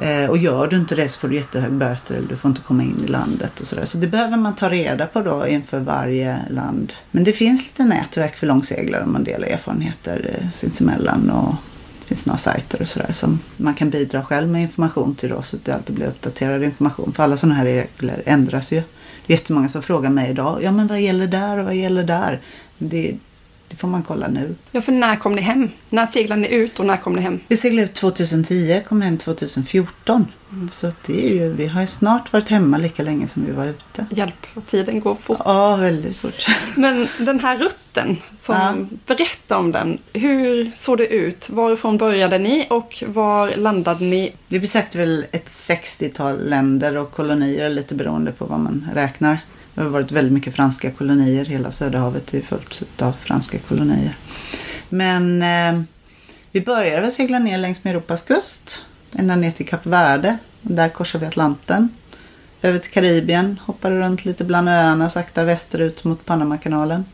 Eh, 0.00 0.30
och 0.30 0.38
gör 0.38 0.66
du 0.66 0.76
inte 0.76 0.94
det 0.94 1.08
så 1.08 1.18
får 1.18 1.28
du 1.28 1.34
jättehög 1.34 1.72
böter 1.72 2.14
eller 2.14 2.28
du 2.28 2.36
får 2.36 2.48
inte 2.48 2.60
komma 2.60 2.82
in 2.82 3.04
i 3.04 3.06
landet 3.06 3.60
och 3.60 3.66
sådär. 3.66 3.84
Så 3.84 3.98
det 3.98 4.06
behöver 4.06 4.36
man 4.36 4.56
ta 4.56 4.68
reda 4.68 5.06
på 5.06 5.22
då 5.22 5.46
inför 5.46 5.80
varje 5.80 6.38
land. 6.50 6.92
Men 7.10 7.24
det 7.24 7.32
finns 7.32 7.64
lite 7.66 7.84
nätverk 7.84 8.36
för 8.36 8.46
långseglare 8.46 9.02
om 9.02 9.12
man 9.12 9.24
delar 9.24 9.48
erfarenheter 9.48 10.30
eh, 10.40 10.50
sinsemellan. 10.50 11.30
Och 11.30 11.54
det 12.00 12.08
finns 12.08 12.26
några 12.26 12.38
sajter 12.38 12.82
och 12.82 12.88
sådär 12.88 13.12
som 13.12 13.38
man 13.56 13.74
kan 13.74 13.90
bidra 13.90 14.24
själv 14.24 14.48
med 14.48 14.62
information 14.62 15.14
till 15.14 15.28
då 15.28 15.42
så 15.42 15.56
att 15.56 15.64
det 15.64 15.74
alltid 15.74 15.96
blir 15.96 16.06
uppdaterad 16.06 16.64
information. 16.64 17.12
För 17.12 17.22
alla 17.22 17.36
sådana 17.36 17.54
här 17.54 17.64
regler 17.64 18.22
ändras 18.26 18.72
ju. 18.72 18.82
Det 19.26 19.32
är 19.32 19.36
jättemånga 19.36 19.68
som 19.68 19.82
frågar 19.82 20.10
mig 20.10 20.30
idag, 20.30 20.62
ja 20.62 20.72
men 20.72 20.86
vad 20.86 21.00
gäller 21.00 21.26
där 21.26 21.58
och 21.58 21.64
vad 21.64 21.74
gäller 21.74 22.04
där? 22.04 22.40
Det, 22.78 23.16
det 23.74 23.78
får 23.80 23.88
man 23.88 24.02
kolla 24.02 24.28
nu. 24.28 24.54
Ja, 24.70 24.80
för 24.80 24.92
när 24.92 25.16
kom 25.16 25.34
ni 25.34 25.42
hem? 25.42 25.70
När 25.90 26.06
seglade 26.06 26.40
ni 26.40 26.48
ut 26.48 26.80
och 26.80 26.86
när 26.86 26.96
kom 26.96 27.12
ni 27.12 27.22
hem? 27.22 27.40
Vi 27.48 27.56
seglade 27.56 27.84
ut 27.84 27.94
2010, 27.94 28.82
kom 28.88 29.02
hem 29.02 29.18
2014. 29.18 30.26
Mm. 30.52 30.68
Så 30.68 30.92
det 31.06 31.26
är 31.26 31.34
ju, 31.34 31.52
vi 31.52 31.66
har 31.66 31.80
ju 31.80 31.86
snart 31.86 32.32
varit 32.32 32.48
hemma 32.48 32.78
lika 32.78 33.02
länge 33.02 33.28
som 33.28 33.46
vi 33.46 33.52
var 33.52 33.64
ute. 33.64 34.06
Hjälp, 34.10 34.46
tiden 34.66 35.00
går 35.00 35.14
fort. 35.14 35.38
Ja, 35.44 35.76
väldigt 35.76 36.16
fort. 36.16 36.46
Men 36.76 37.08
den 37.18 37.40
här 37.40 37.58
rutten, 37.58 38.16
som, 38.40 38.56
ja. 38.56 38.74
berätta 39.06 39.58
om 39.58 39.72
den. 39.72 39.98
Hur 40.12 40.70
såg 40.76 40.98
det 40.98 41.06
ut? 41.06 41.50
Varifrån 41.50 41.98
började 41.98 42.38
ni 42.38 42.66
och 42.70 43.04
var 43.06 43.56
landade 43.56 44.04
ni? 44.04 44.32
Vi 44.48 44.60
besökte 44.60 44.98
väl 44.98 45.26
ett 45.32 45.48
60-tal 45.48 46.48
länder 46.48 46.96
och 46.96 47.12
kolonier, 47.12 47.68
lite 47.68 47.94
beroende 47.94 48.32
på 48.32 48.44
vad 48.44 48.60
man 48.60 48.90
räknar. 48.94 49.38
Det 49.74 49.80
har 49.80 49.88
varit 49.88 50.12
väldigt 50.12 50.32
mycket 50.32 50.54
franska 50.54 50.90
kolonier. 50.90 51.44
Hela 51.44 51.70
Söderhavet 51.70 52.34
är 52.34 52.40
fullt 52.40 52.82
av 53.02 53.12
franska 53.12 53.58
kolonier. 53.58 54.16
Men 54.88 55.42
eh, 55.42 55.82
vi 56.52 56.60
började 56.60 57.00
väl 57.00 57.12
segla 57.12 57.38
ner 57.38 57.58
längs 57.58 57.84
med 57.84 57.90
Europas 57.90 58.22
kust. 58.22 58.82
Ända 59.18 59.36
ner 59.36 59.50
till 59.50 59.66
Kap 59.66 59.86
Verde. 59.86 60.38
Där 60.62 60.88
korsade 60.88 61.22
vi 61.22 61.28
Atlanten. 61.28 61.88
Över 62.62 62.78
till 62.78 62.90
Karibien. 62.90 63.60
Hoppade 63.64 64.00
runt 64.00 64.24
lite 64.24 64.44
bland 64.44 64.68
öarna 64.68 65.10
sakta 65.10 65.44
västerut 65.44 66.04
mot 66.04 66.24
Panamakanalen. 66.24 67.04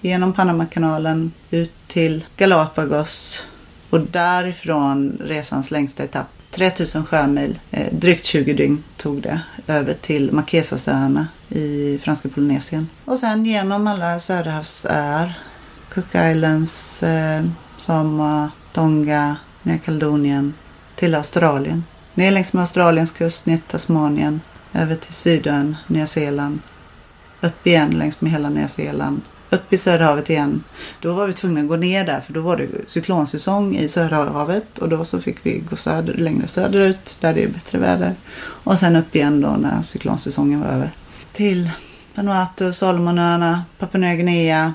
Genom 0.00 0.32
Panamakanalen 0.32 1.32
ut 1.50 1.72
till 1.86 2.24
Galapagos. 2.36 3.44
Och 3.90 4.00
därifrån 4.00 5.18
resans 5.20 5.70
längsta 5.70 6.04
etapp 6.04 6.26
3000 6.50 7.06
sjömil, 7.06 7.58
eh, 7.70 7.92
drygt 7.92 8.24
20 8.24 8.52
dygn 8.52 8.84
tog 8.96 9.22
det, 9.22 9.40
över 9.66 9.94
till 9.94 10.32
Marquesasöarna 10.32 11.26
i 11.48 11.98
franska 12.02 12.28
Polynesien. 12.28 12.88
Och 13.04 13.18
sen 13.18 13.44
genom 13.44 13.86
alla 13.86 14.20
Söderhavsöar, 14.20 15.38
Cook 15.94 16.14
Islands, 16.14 17.02
eh, 17.02 17.44
Samoa, 17.78 18.50
Tonga, 18.72 19.36
Nya 19.62 19.78
Kaledonien, 19.78 20.54
till 20.94 21.14
Australien. 21.14 21.84
Ner 22.14 22.30
längs 22.30 22.52
med 22.52 22.60
Australiens 22.60 23.12
kust, 23.12 23.46
ner 23.46 23.56
till 23.56 23.66
Tasmanien, 23.66 24.40
över 24.72 24.94
till 24.94 25.14
Sydön, 25.14 25.76
Nya 25.86 26.06
Zeeland, 26.06 26.58
upp 27.40 27.66
igen 27.66 27.90
längs 27.90 28.20
med 28.20 28.32
hela 28.32 28.48
Nya 28.48 28.68
Zeeland 28.68 29.20
upp 29.50 29.72
i 29.72 29.78
Söderhavet 29.78 30.30
igen. 30.30 30.64
Då 31.00 31.12
var 31.12 31.26
vi 31.26 31.32
tvungna 31.32 31.60
att 31.60 31.68
gå 31.68 31.76
ner 31.76 32.06
där 32.06 32.20
för 32.20 32.32
då 32.32 32.40
var 32.40 32.56
det 32.56 32.68
cyklonsäsong 32.86 33.76
i 33.76 33.88
Söderhavet 33.88 34.78
och 34.78 34.88
då 34.88 35.04
så 35.04 35.20
fick 35.20 35.36
vi 35.42 35.58
gå 35.70 35.76
söder, 35.76 36.14
längre 36.14 36.48
söderut 36.48 37.16
där 37.20 37.34
det 37.34 37.42
är 37.42 37.48
bättre 37.48 37.78
väder. 37.78 38.14
Och 38.38 38.78
sen 38.78 38.96
upp 38.96 39.16
igen 39.16 39.40
då 39.40 39.48
när 39.48 39.82
cyklonsäsongen 39.82 40.60
var 40.60 40.68
över. 40.68 40.90
Till 41.32 41.70
Vanuatu, 42.14 42.72
Salomonöarna, 42.72 43.64
Papua 43.78 44.00
Nya 44.00 44.14
Guinea. 44.14 44.74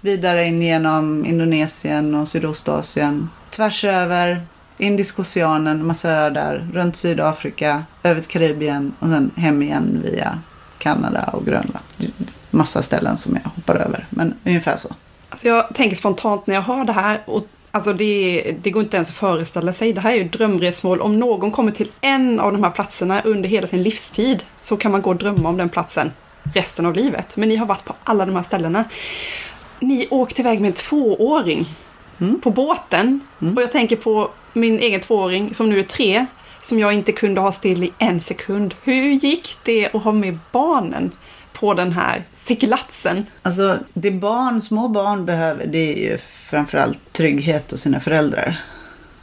Vidare 0.00 0.46
in 0.46 0.62
genom 0.62 1.24
Indonesien 1.24 2.14
och 2.14 2.28
Sydostasien. 2.28 3.28
Tvärs 3.50 3.84
över 3.84 4.42
Indiska 4.78 5.22
oceanen, 5.22 5.86
massa 5.86 6.10
öar 6.10 6.30
där. 6.30 6.68
Runt 6.72 6.96
Sydafrika, 6.96 7.84
över 8.02 8.20
till 8.20 8.30
Karibien 8.30 8.92
och 8.98 9.08
sen 9.08 9.30
hem 9.36 9.62
igen 9.62 10.02
via 10.04 10.38
Kanada 10.78 11.22
och 11.32 11.46
Grönland. 11.46 11.84
Massa 12.50 12.82
ställen 12.82 13.18
som 13.18 13.38
jag 13.44 13.50
hoppar 13.50 13.74
över, 13.74 14.06
men 14.10 14.34
ungefär 14.44 14.76
så. 14.76 14.88
Alltså 15.30 15.48
jag 15.48 15.74
tänker 15.74 15.96
spontant 15.96 16.46
när 16.46 16.54
jag 16.54 16.62
hör 16.62 16.84
det 16.84 16.92
här 16.92 17.20
och 17.26 17.46
Alltså 17.72 17.92
det, 17.92 18.54
det, 18.62 18.70
går 18.70 18.82
inte 18.82 18.96
ens 18.96 19.08
att 19.08 19.16
föreställa 19.16 19.72
sig. 19.72 19.92
Det 19.92 20.00
här 20.00 20.12
är 20.12 20.16
ju 20.16 20.24
drömresmål. 20.24 21.00
Om 21.00 21.18
någon 21.18 21.50
kommer 21.50 21.72
till 21.72 21.90
en 22.00 22.40
av 22.40 22.52
de 22.52 22.64
här 22.64 22.70
platserna 22.70 23.20
under 23.20 23.48
hela 23.48 23.66
sin 23.66 23.82
livstid 23.82 24.44
så 24.56 24.76
kan 24.76 24.92
man 24.92 25.02
gå 25.02 25.10
och 25.10 25.16
drömma 25.16 25.48
om 25.48 25.56
den 25.56 25.68
platsen 25.68 26.12
resten 26.54 26.86
av 26.86 26.94
livet. 26.94 27.36
Men 27.36 27.48
ni 27.48 27.56
har 27.56 27.66
varit 27.66 27.84
på 27.84 27.94
alla 28.04 28.26
de 28.26 28.36
här 28.36 28.42
ställena. 28.42 28.84
Ni 29.80 30.06
åkte 30.10 30.42
iväg 30.42 30.60
med 30.60 30.68
en 30.68 30.74
tvååring 30.74 31.66
mm. 32.20 32.40
på 32.40 32.50
båten. 32.50 33.20
Mm. 33.40 33.56
Och 33.56 33.62
jag 33.62 33.72
tänker 33.72 33.96
på 33.96 34.30
min 34.52 34.78
egen 34.78 35.00
tvååring 35.00 35.54
som 35.54 35.70
nu 35.70 35.78
är 35.78 35.82
tre. 35.82 36.26
Som 36.62 36.78
jag 36.78 36.92
inte 36.92 37.12
kunde 37.12 37.40
ha 37.40 37.52
still 37.52 37.84
i 37.84 37.92
en 37.98 38.20
sekund. 38.20 38.74
Hur 38.82 39.12
gick 39.12 39.56
det 39.64 39.86
att 39.92 40.02
ha 40.02 40.12
med 40.12 40.38
barnen 40.52 41.10
på 41.60 41.74
den 41.74 41.92
här 41.92 42.24
seglatsen? 42.44 43.26
Alltså 43.42 43.78
det 43.94 44.10
barn, 44.10 44.60
små 44.60 44.88
barn 44.88 45.26
behöver 45.26 45.66
det 45.66 45.92
är 45.92 46.10
ju 46.10 46.18
framförallt 46.18 47.12
trygghet 47.12 47.70
hos 47.70 47.80
sina 47.80 48.00
föräldrar. 48.00 48.60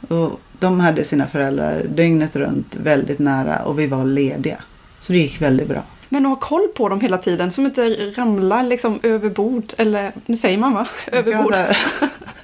Och 0.08 0.40
de 0.58 0.80
hade 0.80 1.04
sina 1.04 1.26
föräldrar 1.26 1.82
dygnet 1.88 2.36
runt 2.36 2.76
väldigt 2.76 3.18
nära 3.18 3.64
och 3.64 3.78
vi 3.78 3.86
var 3.86 4.04
lediga. 4.04 4.62
Så 5.00 5.12
det 5.12 5.18
gick 5.18 5.42
väldigt 5.42 5.68
bra. 5.68 5.82
Men 6.08 6.26
att 6.26 6.30
ha 6.30 6.36
koll 6.36 6.68
på 6.68 6.88
dem 6.88 7.00
hela 7.00 7.18
tiden, 7.18 7.50
som 7.50 7.66
inte 7.66 7.88
ramlar 8.16 8.62
liksom 8.62 9.00
över 9.02 9.30
bord, 9.30 9.72
eller 9.78 10.12
nu 10.26 10.36
säger 10.36 10.58
man 10.58 10.74
va? 10.74 10.88
Över 11.12 11.42
bord. 11.42 11.54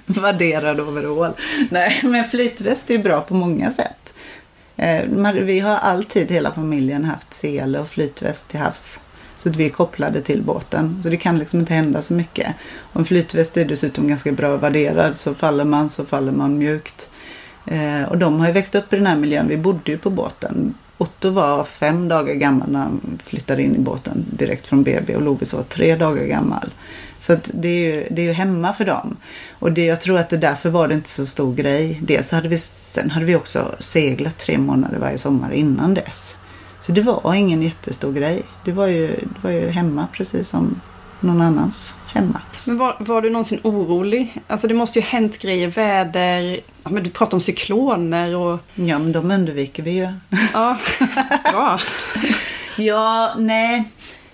Värderad 0.07 0.81
overall. 0.89 1.33
Nej, 1.71 2.01
men 2.03 2.25
flytväst 2.25 2.91
är 2.91 2.99
bra 2.99 3.21
på 3.21 3.35
många 3.35 3.71
sätt. 3.71 4.13
Eh, 4.77 5.05
vi 5.33 5.61
har 5.61 5.77
alltid, 5.77 6.31
hela 6.31 6.53
familjen, 6.53 7.05
haft 7.05 7.35
sele 7.35 7.79
och 7.79 7.89
flytväst 7.89 8.49
till 8.49 8.61
havs. 8.61 9.01
Så 9.37 9.49
att 9.49 9.57
vi 9.57 9.65
är 9.65 9.71
kopplade 9.71 10.23
till 10.23 10.43
båten. 10.43 11.01
Så 11.03 11.09
det 11.09 11.17
kan 11.17 11.39
liksom 11.39 11.61
inte 11.61 11.75
hända 11.75 12.03
så 12.03 12.15
mycket. 12.15 12.55
Och 12.79 13.01
en 13.01 13.07
flytväst 13.07 13.57
är 13.57 13.65
dessutom 13.65 14.09
ganska 14.09 14.33
bra 14.33 14.57
värderad. 14.57 15.17
Så 15.17 15.35
faller 15.35 15.65
man 15.65 15.91
så 15.91 16.05
faller 16.05 16.33
man 16.33 16.59
mjukt. 16.59 17.09
Eh, 17.67 18.03
och 18.03 18.19
de 18.19 18.41
har 18.41 18.47
ju 18.47 18.53
växt 18.53 18.75
upp 18.75 18.93
i 18.93 18.97
den 18.97 19.07
här 19.07 19.17
miljön. 19.17 19.49
Vi 19.49 19.57
bodde 19.57 19.93
ju 19.93 19.99
på 19.99 20.11
båten. 20.11 20.75
Otto 20.99 21.31
var 21.31 21.65
fem 21.65 22.09
dagar 22.09 22.35
gammal 22.35 22.71
när 22.71 22.81
han 22.81 23.19
flyttade 23.25 23.63
in 23.63 23.77
i 23.77 23.79
båten 23.79 24.25
direkt 24.31 24.67
från 24.67 24.83
BB 24.83 25.17
och 25.17 25.23
Lovis 25.23 25.53
var 25.53 25.63
tre 25.63 25.97
dagar 25.97 26.25
gammal. 26.25 26.71
Så 27.19 27.33
att 27.33 27.51
det, 27.55 27.69
är 27.69 27.95
ju, 27.95 28.09
det 28.11 28.23
är 28.23 28.27
ju 28.27 28.33
hemma 28.33 28.73
för 28.73 28.85
dem. 28.85 29.17
Och 29.59 29.73
det, 29.73 29.85
jag 29.85 30.01
tror 30.01 30.19
att 30.19 30.31
det 30.31 30.37
därför 30.37 30.71
var 30.71 30.89
det 30.89 30.95
inte 30.95 31.09
så 31.09 31.27
stor 31.27 31.55
grej. 31.55 32.01
Dels 32.03 32.33
hade 32.33 32.49
vi, 32.49 32.59
sen 32.59 33.11
hade 33.11 33.27
vi 33.27 33.37
också 33.37 33.75
seglat 33.79 34.39
tre 34.39 34.59
månader 34.59 34.99
varje 34.99 35.19
sommar 35.19 35.53
innan 35.53 35.95
dess. 35.95 36.37
Så 36.85 36.93
det 36.93 37.01
var 37.01 37.35
ingen 37.35 37.63
jättestor 37.63 38.13
grej. 38.13 38.43
Det 38.65 38.73
var 38.73 38.87
ju, 38.87 39.07
det 39.07 39.41
var 39.41 39.51
ju 39.51 39.69
hemma 39.69 40.07
precis 40.13 40.49
som 40.49 40.81
någon 41.21 41.41
annans 41.41 41.95
hemma. 42.07 42.41
Men 42.65 42.79
var, 42.79 42.97
var 42.99 43.23
du 43.23 43.31
någonsin 43.31 43.61
orolig? 43.63 44.43
Alltså 44.47 44.69
det 44.69 44.75
måste 44.75 44.99
ju 44.99 45.05
hänt 45.05 45.39
grejer, 45.39 45.69
väder, 45.69 46.61
ja, 46.83 46.91
men 46.91 47.03
du 47.03 47.11
pratar 47.11 47.37
om 47.37 47.41
cykloner 47.41 48.37
och... 48.37 48.61
Ja, 48.75 48.99
men 48.99 49.13
de 49.13 49.31
undviker 49.31 49.83
vi 49.83 49.91
ju. 49.91 50.09
Ja, 50.53 50.79
bra. 51.53 51.81
ja, 52.77 53.35
nej. 53.39 53.85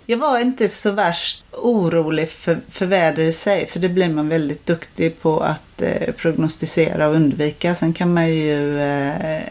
Jag 0.07 0.19
var 0.19 0.39
inte 0.39 0.69
så 0.69 0.91
värst 0.91 1.45
orolig 1.53 2.31
för, 2.31 2.61
för 2.71 2.87
väder 2.87 3.23
i 3.23 3.33
sig, 3.33 3.67
för 3.67 3.81
det 3.81 3.89
blir 3.89 4.09
man 4.09 4.29
väldigt 4.29 4.67
duktig 4.67 5.23
på 5.23 5.41
att 5.41 5.83
eh, 5.83 6.13
prognostisera 6.17 7.09
och 7.09 7.15
undvika. 7.15 7.75
Sen 7.75 7.93
kan 7.93 8.15
man 8.15 8.29
ju 8.29 8.81
eh, 8.81 9.43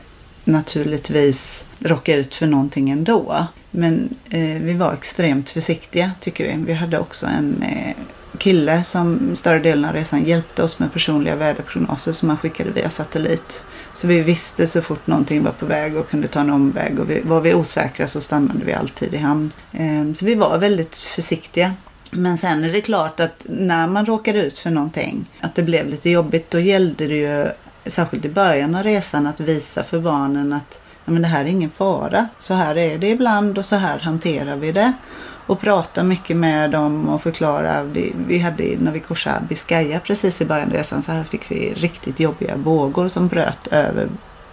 naturligtvis 0.51 1.65
råka 1.79 2.15
ut 2.15 2.35
för 2.35 2.47
någonting 2.47 2.89
ändå. 2.89 3.47
Men 3.71 4.15
eh, 4.29 4.61
vi 4.61 4.73
var 4.73 4.93
extremt 4.93 5.49
försiktiga 5.49 6.11
tycker 6.19 6.43
vi. 6.43 6.63
Vi 6.63 6.73
hade 6.73 6.99
också 6.99 7.25
en 7.25 7.63
eh, 7.63 7.95
kille 8.37 8.83
som 8.83 9.35
större 9.35 9.59
delen 9.59 9.85
av 9.85 9.93
resan 9.93 10.25
hjälpte 10.25 10.63
oss 10.63 10.79
med 10.79 10.93
personliga 10.93 11.35
väderprognoser 11.35 12.11
som 12.11 12.29
han 12.29 12.37
skickade 12.37 12.71
via 12.71 12.89
satellit. 12.89 13.63
Så 13.93 14.07
vi 14.07 14.21
visste 14.21 14.67
så 14.67 14.81
fort 14.81 15.07
någonting 15.07 15.43
var 15.43 15.51
på 15.51 15.65
väg 15.65 15.97
och 15.97 16.09
kunde 16.09 16.27
ta 16.27 16.39
en 16.39 16.49
omväg 16.49 16.99
och 16.99 17.09
vi, 17.09 17.21
var 17.21 17.41
vi 17.41 17.53
osäkra 17.53 18.07
så 18.07 18.21
stannade 18.21 18.65
vi 18.65 18.73
alltid 18.73 19.13
i 19.13 19.17
hamn. 19.17 19.51
Eh, 19.71 20.13
så 20.13 20.25
vi 20.25 20.35
var 20.35 20.57
väldigt 20.57 20.97
försiktiga. 20.97 21.73
Men 22.11 22.37
sen 22.37 22.63
är 22.63 22.73
det 22.73 22.81
klart 22.81 23.19
att 23.19 23.45
när 23.45 23.87
man 23.87 24.05
råkade 24.05 24.45
ut 24.45 24.59
för 24.59 24.69
någonting, 24.69 25.25
att 25.39 25.55
det 25.55 25.63
blev 25.63 25.89
lite 25.89 26.09
jobbigt, 26.09 26.51
då 26.51 26.59
gällde 26.59 27.07
det 27.07 27.15
ju 27.15 27.47
särskilt 27.85 28.25
i 28.25 28.29
början 28.29 28.75
av 28.75 28.83
resan 28.83 29.27
att 29.27 29.39
visa 29.39 29.83
för 29.83 29.99
barnen 29.99 30.53
att 30.53 30.81
men 31.05 31.21
det 31.21 31.27
här 31.27 31.45
är 31.45 31.47
ingen 31.47 31.69
fara. 31.69 32.27
Så 32.39 32.53
här 32.53 32.77
är 32.77 32.97
det 32.97 33.07
ibland 33.07 33.57
och 33.57 33.65
så 33.65 33.75
här 33.75 33.99
hanterar 33.99 34.55
vi 34.55 34.71
det. 34.71 34.93
Och 35.45 35.59
prata 35.59 36.03
mycket 36.03 36.37
med 36.37 36.71
dem 36.71 37.09
och 37.09 37.21
förklara. 37.21 37.83
Vi, 37.83 38.13
vi 38.27 38.39
hade 38.39 38.63
när 38.77 38.91
vi 38.91 38.99
korsade 38.99 39.45
Biscaya 39.49 39.99
precis 39.99 40.41
i 40.41 40.45
början 40.45 40.67
av 40.67 40.73
resan 40.73 41.01
så 41.01 41.11
här 41.11 41.23
fick 41.23 41.51
vi 41.51 41.73
riktigt 41.73 42.19
jobbiga 42.19 42.55
vågor 42.55 43.07
som 43.07 43.27
bröt 43.27 43.67
över 43.67 44.07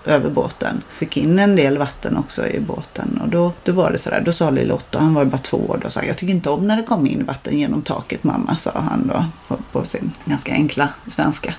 över 0.07 0.31
båten. 0.31 0.83
Fick 0.99 1.17
in 1.17 1.39
en 1.39 1.57
del 1.57 1.79
vatten 1.79 2.17
också 2.17 2.47
i 2.47 2.61
båten 2.61 3.21
och 3.23 3.29
då, 3.29 3.53
då 3.65 3.73
var 3.73 3.91
det 3.91 3.99
sådär, 3.99 4.23
då 4.25 4.33
sa 4.33 4.51
lille 4.51 4.73
Otto, 4.73 4.99
han 4.99 5.15
var 5.15 5.25
bara 5.25 5.39
två 5.39 5.57
år, 5.57 5.81
då 5.83 5.91
sa 5.91 6.03
jag 6.03 6.17
tycker 6.17 6.33
inte 6.33 6.51
om 6.51 6.67
när 6.67 6.77
det 6.77 6.83
kommer 6.83 7.11
in 7.11 7.25
vatten 7.25 7.59
genom 7.59 7.83
taket 7.83 8.25
mamma, 8.25 8.57
sa 8.57 8.71
han 8.75 9.07
då 9.07 9.25
på, 9.49 9.63
på 9.73 9.87
sin 9.87 10.13
ganska 10.25 10.53
enkla 10.53 10.89
svenska. 11.07 11.55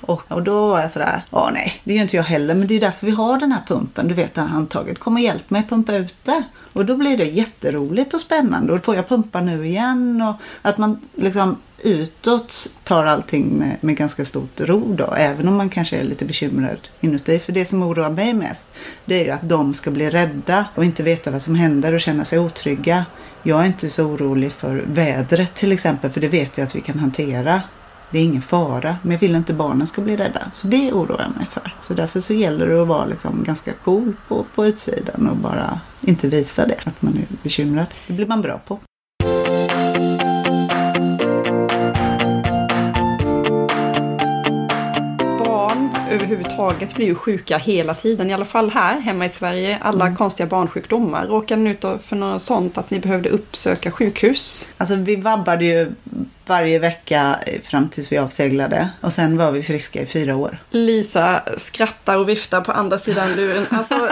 Och, 0.00 0.32
och 0.32 0.42
då 0.42 0.66
var 0.66 0.80
jag 0.80 0.90
sådär, 0.90 1.22
ja 1.30 1.50
nej, 1.54 1.80
det 1.84 1.94
gör 1.94 2.02
inte 2.02 2.16
jag 2.16 2.24
heller, 2.24 2.54
men 2.54 2.66
det 2.66 2.74
är 2.74 2.80
därför 2.80 3.06
vi 3.06 3.12
har 3.12 3.38
den 3.38 3.52
här 3.52 3.62
pumpen. 3.66 4.08
Du 4.08 4.14
vet, 4.14 4.34
det 4.34 4.40
här 4.40 4.48
handtaget. 4.48 4.98
Kom 4.98 5.14
och 5.14 5.20
hjälp 5.20 5.50
mig 5.50 5.66
pumpa 5.68 5.96
ut 5.96 6.14
det. 6.22 6.42
Och 6.72 6.86
då 6.86 6.96
blir 6.96 7.16
det 7.16 7.24
jätteroligt 7.24 8.14
och 8.14 8.20
spännande. 8.20 8.72
Och 8.72 8.78
då 8.78 8.84
får 8.84 8.96
jag 8.96 9.08
pumpa 9.08 9.40
nu 9.40 9.66
igen. 9.66 10.22
Och 10.22 10.34
att 10.62 10.78
man 10.78 11.00
liksom 11.14 11.56
utåt 11.84 12.66
tar 12.84 13.04
allting 13.04 13.46
med, 13.46 13.76
med 13.80 13.96
ganska 13.96 14.24
stort 14.24 14.60
ro 14.60 14.94
då. 14.94 15.14
Även 15.16 15.48
om 15.48 15.56
man 15.56 15.68
kanske 15.68 15.96
är 15.96 16.04
lite 16.04 16.24
bekymrad 16.24 16.88
inuti. 17.00 17.38
För 17.38 17.52
det 17.52 17.64
som 17.64 17.82
oroar 17.82 18.10
mig 18.10 18.34
mest, 18.34 18.68
det 19.04 19.14
är 19.20 19.24
ju 19.24 19.30
att 19.30 19.48
de 19.48 19.74
ska 19.74 19.90
bli 19.90 20.10
rädda 20.10 20.64
och 20.74 20.84
inte 20.84 21.02
veta 21.02 21.30
vad 21.30 21.42
som 21.42 21.54
händer 21.54 21.92
och 21.92 22.00
känna 22.00 22.24
sig 22.24 22.38
otrygga. 22.38 23.04
Jag 23.42 23.60
är 23.60 23.66
inte 23.66 23.88
så 23.88 24.04
orolig 24.04 24.52
för 24.52 24.84
vädret 24.86 25.54
till 25.54 25.72
exempel, 25.72 26.10
för 26.10 26.20
det 26.20 26.28
vet 26.28 26.58
jag 26.58 26.66
att 26.66 26.76
vi 26.76 26.80
kan 26.80 26.98
hantera. 26.98 27.62
Det 28.10 28.18
är 28.18 28.22
ingen 28.22 28.42
fara, 28.42 28.96
men 29.02 29.12
jag 29.12 29.18
vill 29.18 29.34
inte 29.34 29.54
barnen 29.54 29.86
ska 29.86 30.00
bli 30.00 30.16
rädda. 30.16 30.50
Så 30.52 30.66
det 30.66 30.92
oroar 30.92 31.22
jag 31.22 31.36
mig 31.36 31.46
för. 31.46 31.74
Så 31.80 31.94
därför 31.94 32.20
så 32.20 32.34
gäller 32.34 32.66
det 32.66 32.82
att 32.82 32.88
vara 32.88 33.06
liksom 33.06 33.44
ganska 33.44 33.72
cool 33.72 34.16
på, 34.28 34.44
på 34.54 34.66
utsidan 34.66 35.26
och 35.26 35.36
bara 35.36 35.80
inte 36.00 36.28
visa 36.28 36.66
det, 36.66 36.76
att 36.84 37.02
man 37.02 37.16
är 37.16 37.26
bekymrad. 37.42 37.86
Det 38.06 38.12
blir 38.12 38.26
man 38.26 38.42
bra 38.42 38.60
på. 38.66 38.78
Överhuvudtaget 46.10 46.94
blir 46.94 47.06
ju 47.06 47.14
sjuka 47.14 47.58
hela 47.58 47.94
tiden. 47.94 48.30
I 48.30 48.34
alla 48.34 48.44
fall 48.44 48.70
här 48.70 49.00
hemma 49.00 49.26
i 49.26 49.28
Sverige. 49.28 49.78
Alla 49.80 50.06
mm. 50.06 50.16
konstiga 50.16 50.46
barnsjukdomar. 50.46 51.26
Råkade 51.26 51.62
ni 51.62 51.70
ut 51.70 51.80
för 51.80 52.16
något 52.16 52.42
sånt 52.42 52.78
att 52.78 52.90
ni 52.90 52.98
behövde 52.98 53.28
uppsöka 53.28 53.90
sjukhus? 53.90 54.68
Alltså 54.76 54.94
vi 54.94 55.16
vabbade 55.16 55.64
ju 55.64 55.92
varje 56.46 56.78
vecka 56.78 57.38
fram 57.64 57.88
tills 57.88 58.12
vi 58.12 58.18
avseglade. 58.18 58.88
Och 59.00 59.12
sen 59.12 59.36
var 59.36 59.52
vi 59.52 59.62
friska 59.62 60.02
i 60.02 60.06
fyra 60.06 60.36
år. 60.36 60.58
Lisa 60.70 61.42
skrattar 61.56 62.18
och 62.18 62.28
viftar 62.28 62.60
på 62.60 62.72
andra 62.72 62.98
sidan 62.98 63.36
luren. 63.36 63.66
Alltså, 63.70 64.08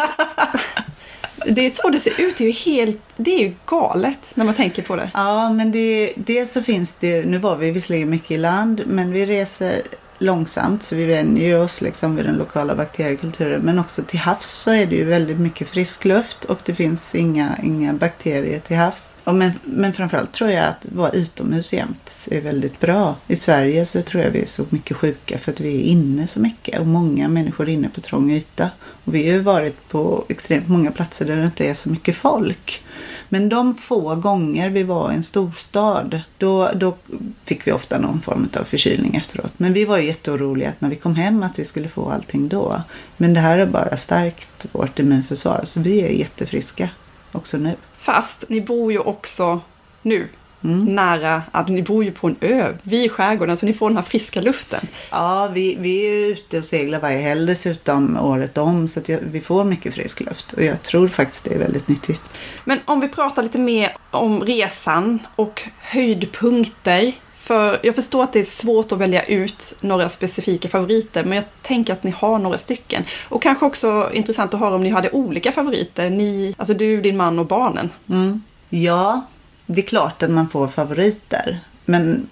det 1.47 1.67
är 1.67 1.71
så 1.71 1.89
det 1.89 2.01
ser 2.01 2.21
ut. 2.21 2.37
Det 2.39 2.45
är 2.45 2.47
ju 2.47 2.53
helt, 2.53 3.01
det 3.17 3.35
är 3.35 3.39
ju 3.39 3.55
galet 3.67 4.19
när 4.35 4.45
man 4.45 4.55
tänker 4.55 4.83
på 4.83 4.97
det. 4.97 5.11
Ja, 5.15 5.53
men 5.53 5.73
det, 5.73 6.13
dels 6.17 6.53
så 6.53 6.63
finns 6.63 6.95
det 6.95 7.07
ju, 7.07 7.27
nu 7.27 7.39
var 7.39 7.57
vi 7.57 7.71
visserligen 7.71 8.11
mycket 8.11 8.31
i 8.31 8.37
land, 8.37 8.83
men 8.87 9.13
vi 9.13 9.27
reser 9.27 9.83
långsamt 10.19 10.83
så 10.83 10.97
vi 10.97 11.05
vänjer 11.05 11.61
oss 11.61 11.81
liksom 11.81 12.17
vid 12.17 12.25
den 12.25 12.37
lokala 12.37 12.75
bakteriekulturen. 12.75 13.61
Men 13.63 13.79
också 13.79 14.03
till 14.03 14.19
havs 14.19 14.47
så 14.47 14.71
är 14.71 14.87
det 14.87 14.95
ju 14.95 15.05
väldigt 15.05 15.39
mycket 15.39 15.69
frisk 15.69 16.05
luft 16.05 16.45
och 16.45 16.59
det 16.65 16.75
finns 16.75 17.15
inga, 17.15 17.59
inga 17.63 17.93
bakterier 17.93 18.59
till 18.59 18.77
havs. 18.77 19.15
Och 19.25 19.35
men, 19.35 19.53
men 19.65 19.93
framförallt 19.93 20.33
tror 20.33 20.51
jag 20.51 20.65
att 20.65 20.87
vara 20.93 21.11
utomhus 21.11 21.73
jämt 21.73 22.29
är 22.31 22.41
väldigt 22.41 22.81
bra. 22.81 23.17
I 23.27 23.37
Sverige 23.37 23.85
så 23.85 24.03
tror 24.03 24.23
jag 24.23 24.31
vi 24.31 24.43
är 24.43 24.47
så 24.47 24.65
mycket 24.69 24.97
sjuka 24.97 25.39
för 25.39 25.53
att 25.53 25.61
vi 25.61 25.77
är 25.77 25.85
inne 25.85 26.27
så 26.27 26.41
mycket 26.41 26.81
och 26.81 26.87
många 26.87 27.29
människor 27.29 27.69
är 27.69 27.73
inne 27.73 27.89
på 27.89 28.01
trång 28.01 28.33
yta. 28.33 28.71
Och 29.05 29.15
vi 29.15 29.27
har 29.29 29.33
ju 29.33 29.41
varit 29.41 29.89
på 29.89 30.25
extremt 30.29 30.69
många 30.69 30.91
platser 30.91 31.27
där 31.27 31.37
det 31.37 31.45
inte 31.45 31.67
är 31.67 31.75
så 31.75 31.91
mycket 31.91 32.17
folk. 32.17 32.83
Men 33.29 33.49
de 33.49 33.75
få 33.75 34.15
gånger 34.15 34.71
vi 34.71 34.83
var 34.83 35.13
i 35.13 35.15
en 35.15 35.23
storstad, 35.23 36.21
då, 36.39 36.71
då 36.75 36.97
fick 37.45 37.67
vi 37.67 37.73
ofta 37.73 37.99
någon 37.99 38.21
form 38.21 38.49
av 38.61 38.65
förkylning 38.65 39.15
efteråt. 39.15 39.53
Men 39.57 39.73
vi 39.73 39.85
var 39.85 39.99
jätteoroliga 40.09 40.68
att 40.68 40.81
när 40.81 40.88
vi 40.88 40.97
kom 40.97 41.14
hem 41.14 41.42
att 41.42 41.59
vi 41.59 41.64
skulle 41.64 41.88
få 41.88 42.11
allting 42.11 42.49
då. 42.49 42.83
Men 43.16 43.35
det 43.35 43.40
här 43.40 43.59
har 43.59 43.66
bara 43.66 43.97
stärkt 43.97 44.66
vårt 44.73 44.99
immunförsvar, 44.99 45.61
så 45.64 45.81
vi 45.81 46.01
är 46.01 46.09
jättefriska 46.09 46.88
också 47.33 47.59
nu. 47.59 47.75
Fast 47.99 48.44
ni 48.49 48.61
bor 48.61 48.92
ju 48.92 48.99
också 48.99 49.61
nu. 50.03 50.29
Mm. 50.64 50.85
Nära, 50.85 51.42
att 51.53 51.68
ni 51.68 51.83
bor 51.83 52.05
ju 52.05 52.12
på 52.12 52.27
en 52.27 52.37
ö, 52.40 52.75
vi 52.83 53.05
i 53.05 53.09
skärgården, 53.09 53.57
så 53.57 53.66
ni 53.66 53.73
får 53.73 53.88
den 53.88 53.97
här 53.97 54.05
friska 54.05 54.40
luften. 54.40 54.81
Ja, 55.11 55.51
vi, 55.55 55.77
vi 55.81 56.07
är 56.07 56.27
ute 56.27 56.59
och 56.59 56.64
seglar 56.64 57.01
varje 57.01 57.18
helg 57.18 57.47
dessutom 57.47 58.16
året 58.16 58.59
om. 58.59 58.88
Så 58.88 59.01
att 59.01 59.09
jag, 59.09 59.18
vi 59.23 59.40
får 59.40 59.64
mycket 59.64 59.94
frisk 59.94 60.21
luft. 60.21 60.53
Och 60.53 60.62
jag 60.62 60.83
tror 60.83 61.09
faktiskt 61.09 61.44
det 61.44 61.55
är 61.55 61.59
väldigt 61.59 61.88
nyttigt. 61.88 62.23
Men 62.64 62.79
om 62.85 63.01
vi 63.01 63.09
pratar 63.09 63.42
lite 63.42 63.59
mer 63.59 63.92
om 64.11 64.40
resan 64.40 65.18
och 65.37 65.62
höjdpunkter. 65.79 67.12
För 67.49 67.79
jag 67.83 67.95
förstår 67.95 68.25
att 68.25 68.33
det 68.33 68.41
är 68.41 68.45
svårt 68.45 68.93
att 68.93 68.99
välja 68.99 69.23
ut 69.23 69.75
några 69.81 70.09
specifika 70.09 70.69
favoriter, 70.69 71.25
men 71.25 71.37
jag 71.37 71.45
tänker 71.63 71.93
att 71.93 72.03
ni 72.03 72.11
har 72.11 72.39
några 72.39 72.59
stycken. 72.59 73.03
Och 73.29 73.43
kanske 73.43 73.67
också 73.67 74.11
intressant 74.13 74.55
att 74.55 74.61
höra 74.61 74.75
om 74.75 74.83
ni 74.83 74.91
hade 74.91 75.11
olika 75.11 75.53
favoriter, 75.53 76.11
ni, 76.11 76.55
alltså 76.59 76.75
du, 76.75 77.01
din 77.01 77.17
man 77.17 77.39
och 77.39 77.47
barnen. 77.47 77.91
Mm. 78.09 78.43
Ja, 78.69 79.27
det 79.67 79.81
är 79.81 79.87
klart 79.87 80.23
att 80.23 80.31
man 80.31 80.49
får 80.49 80.69
favoriter. 80.69 81.61
Men 81.85 82.27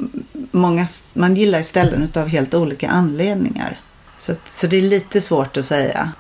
många, 0.51 0.87
man 1.15 1.37
gillar 1.37 1.59
ju 1.59 1.65
ställen 1.65 2.09
av 2.15 2.29
helt 2.29 2.55
olika 2.55 2.89
anledningar. 2.89 3.81
Så, 4.19 4.33
så 4.51 4.67
det 4.67 4.77
är 4.77 4.83
lite 4.83 5.21
svårt 5.21 5.57
att 5.57 5.67
säga. 5.67 6.13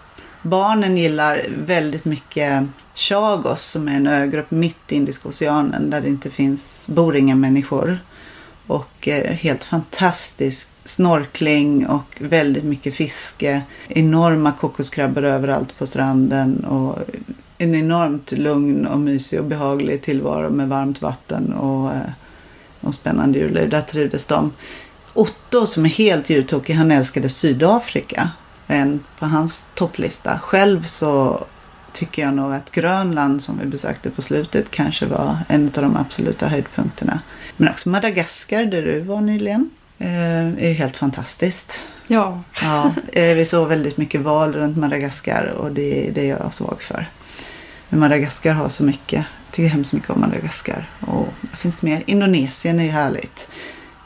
Barnen 0.43 0.97
gillar 0.97 1.43
väldigt 1.67 2.05
mycket 2.05 2.65
Chagos 2.95 3.63
som 3.63 3.89
är 3.89 3.97
en 3.97 4.07
ögrupp 4.07 4.51
mitt 4.51 4.93
i 4.93 4.95
Indiska 4.95 5.29
oceanen 5.29 5.91
där 5.91 6.01
det 6.01 6.09
inte 6.09 6.31
finns, 6.31 6.89
bor 6.89 7.17
inga 7.17 7.35
människor. 7.35 7.99
Och 8.67 9.09
eh, 9.09 9.33
helt 9.33 9.65
fantastisk 9.65 10.69
snorkling 10.85 11.87
och 11.87 12.17
väldigt 12.21 12.65
mycket 12.65 12.95
fiske. 12.95 13.63
Enorma 13.89 14.53
kokoskrabbor 14.53 15.25
överallt 15.25 15.79
på 15.79 15.87
stranden 15.87 16.65
och 16.65 16.99
en 17.59 17.75
enormt 17.75 18.33
lugn 18.33 18.87
och 18.87 18.99
mysig 18.99 19.41
och 19.41 19.45
behaglig 19.45 20.03
tillvaro 20.03 20.51
med 20.51 20.69
varmt 20.69 21.03
vatten 21.03 21.53
och, 21.53 21.93
eh, 21.93 22.11
och 22.81 22.95
spännande 22.95 23.39
djurliv. 23.39 23.71
Där 23.71 23.83
trivdes 23.83 24.27
de. 24.27 24.53
Otto 25.15 25.67
som 25.67 25.85
är 25.85 25.91
helt 25.91 26.31
djurtokig, 26.31 26.75
han 26.75 26.91
älskade 26.91 27.29
Sydafrika. 27.29 28.31
En 28.67 29.01
på 29.19 29.27
hans 29.27 29.69
topplista. 29.75 30.39
Själv 30.39 30.83
så 30.83 31.45
tycker 31.93 32.23
jag 32.23 32.35
nog 32.35 32.53
att 32.53 32.71
Grönland 32.71 33.43
som 33.43 33.59
vi 33.59 33.67
besökte 33.67 34.11
på 34.11 34.23
slutet 34.23 34.71
kanske 34.71 35.07
var 35.07 35.37
en 35.49 35.67
av 35.67 35.83
de 35.83 35.97
absoluta 35.97 36.47
höjdpunkterna. 36.47 37.21
Men 37.57 37.69
också 37.69 37.89
Madagaskar 37.89 38.65
där 38.65 38.83
du 38.83 39.01
var 39.01 39.21
nyligen. 39.21 39.71
Eh, 39.99 40.65
är 40.65 40.73
helt 40.73 40.97
fantastiskt. 40.97 41.89
Ja, 42.07 42.43
Ja, 42.63 42.93
eh, 43.13 43.35
vi 43.35 43.47
såg 43.47 43.69
väldigt 43.69 43.97
mycket 43.97 44.21
val 44.21 44.53
runt 44.53 44.77
Madagaskar 44.77 45.55
och 45.59 45.73
det, 45.73 46.11
det 46.15 46.21
är 46.31 46.39
jag 46.43 46.55
svag 46.55 46.83
för. 46.83 47.07
Men 47.89 48.01
Madagaskar 48.01 48.53
har 48.53 48.69
så 48.69 48.83
mycket. 48.83 49.25
Jag 49.47 49.53
tycker 49.53 49.69
hemskt 49.69 49.93
mycket 49.93 50.11
om 50.11 50.21
Madagaskar. 50.21 50.91
Och 51.01 51.29
vad 51.41 51.59
finns 51.59 51.77
det 51.77 51.87
mer? 51.87 52.03
Indonesien 52.07 52.81
är 52.81 52.85
ju 52.85 52.91
härligt. 52.91 53.49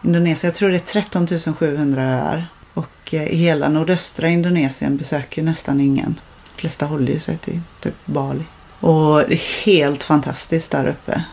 Indonesien, 0.04 0.48
jag 0.48 0.54
tror 0.54 0.70
det 0.70 0.76
är 0.76 1.02
13 1.02 1.26
700 1.58 2.02
öar. 2.02 2.46
Och 2.74 3.14
eh, 3.14 3.22
i 3.22 3.36
hela 3.36 3.68
nordöstra 3.68 4.28
Indonesien 4.28 4.96
besöker 4.96 5.42
ju 5.42 5.48
nästan 5.48 5.80
ingen. 5.80 6.20
De 6.54 6.60
flesta 6.60 6.86
håller 6.86 7.12
ju 7.12 7.18
sig 7.18 7.36
till 7.36 7.60
typ 7.80 8.06
Bali. 8.06 8.44
Och 8.80 9.18
det 9.28 9.34
är 9.34 9.64
helt 9.64 10.02
fantastiskt 10.02 10.70
där 10.70 10.88
uppe. 10.88 11.24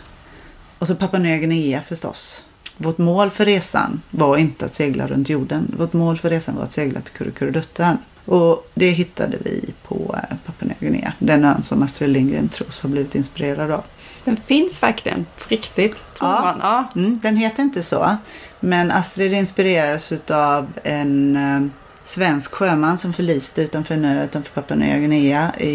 Och 0.79 0.87
så 0.87 0.95
Papua 0.95 1.19
Nya 1.19 1.37
Guinea 1.37 1.81
förstås. 1.81 2.43
Vårt 2.77 2.97
mål 2.97 3.29
för 3.29 3.45
resan 3.45 4.01
var 4.09 4.37
inte 4.37 4.65
att 4.65 4.75
segla 4.75 5.07
runt 5.07 5.29
jorden. 5.29 5.75
Vårt 5.77 5.93
mål 5.93 6.17
för 6.17 6.29
resan 6.29 6.55
var 6.55 6.63
att 6.63 6.71
segla 6.71 7.01
till 7.01 7.13
Kurrekurreduttön. 7.13 7.97
Och 8.25 8.69
det 8.73 8.89
hittade 8.89 9.37
vi 9.45 9.73
på 9.87 10.15
eh, 10.29 10.35
Papua 10.45 10.67
Nya 10.67 10.75
Guinea. 10.79 11.13
Den 11.19 11.45
ön 11.45 11.63
som 11.63 11.83
Astrid 11.83 12.09
Lindgren 12.09 12.49
tros 12.49 12.81
ha 12.83 12.89
blivit 12.89 13.15
inspirerad 13.15 13.71
av. 13.71 13.83
den 14.25 14.37
finns 14.37 14.83
verkligen 14.83 15.25
på 15.37 15.43
riktigt. 15.49 15.91
Tror 15.95 16.31
Ja. 16.31 16.41
man. 16.41 16.55
Ja. 16.61 17.01
Mm, 17.01 17.19
den 17.23 17.37
heter 17.37 17.63
inte 17.63 17.83
så. 17.83 18.15
Men 18.59 18.91
Astrid 18.91 19.33
inspirerades 19.33 20.13
av 20.31 20.67
en 20.83 21.35
eh, 21.35 21.67
svensk 22.03 22.53
sjöman 22.53 22.97
som 22.97 23.13
förliste 23.13 23.61
utanför 23.61 23.93
en 23.95 24.05
ö 24.05 24.23
utanför 24.23 24.61
Papua 24.61 24.77
Nya 24.77 24.97
Guinea 24.97 25.51
i, 25.59 25.69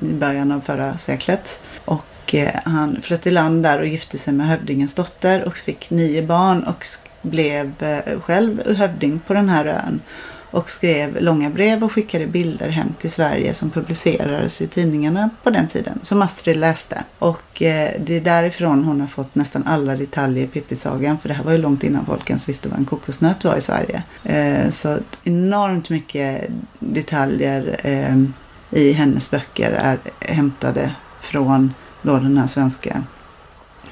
i 0.00 0.12
början 0.12 0.52
av 0.52 0.60
förra 0.60 0.98
seklet. 0.98 1.60
Och 1.84 2.04
och 2.26 2.34
eh, 2.34 2.60
han 2.64 3.02
flöt 3.02 3.26
i 3.26 3.30
land 3.30 3.62
där 3.62 3.80
och 3.80 3.86
gifte 3.86 4.18
sig 4.18 4.34
med 4.34 4.48
hövdingens 4.48 4.94
dotter 4.94 5.44
och 5.44 5.56
fick 5.56 5.90
nio 5.90 6.22
barn 6.22 6.64
och 6.64 6.86
blev 7.22 7.82
eh, 7.82 8.20
själv 8.20 8.76
hövding 8.76 9.20
på 9.26 9.34
den 9.34 9.48
här 9.48 9.66
ön. 9.66 10.00
Och 10.50 10.70
skrev 10.70 11.22
långa 11.22 11.50
brev 11.50 11.84
och 11.84 11.92
skickade 11.92 12.26
bilder 12.26 12.68
hem 12.68 12.94
till 13.00 13.10
Sverige 13.10 13.54
som 13.54 13.70
publicerades 13.70 14.62
i 14.62 14.66
tidningarna 14.66 15.30
på 15.42 15.50
den 15.50 15.66
tiden. 15.68 16.00
Som 16.02 16.22
Astrid 16.22 16.56
läste. 16.56 17.04
Och 17.18 17.62
eh, 17.62 17.90
det 18.00 18.16
är 18.16 18.20
därifrån 18.20 18.84
hon 18.84 19.00
har 19.00 19.08
fått 19.08 19.34
nästan 19.34 19.66
alla 19.66 19.96
detaljer 19.96 20.44
i 20.44 20.46
Pippi-sagan. 20.46 21.18
För 21.18 21.28
det 21.28 21.34
här 21.34 21.44
var 21.44 21.52
ju 21.52 21.58
långt 21.58 21.84
innan 21.84 22.06
folk 22.06 22.30
ens 22.30 22.48
visste 22.48 22.68
vad 22.68 22.78
en 22.78 22.84
kokosnöt 22.84 23.44
var 23.44 23.56
i 23.56 23.60
Sverige. 23.60 24.02
Så 24.70 24.98
enormt 25.24 25.90
mycket 25.90 26.50
detaljer 26.78 27.86
i 28.70 28.92
hennes 28.92 29.30
böcker 29.30 29.70
är 29.70 29.98
hämtade 30.20 30.94
från 31.20 31.72
då 32.06 32.18
den 32.18 32.38
här 32.38 32.46
svenska 32.46 33.02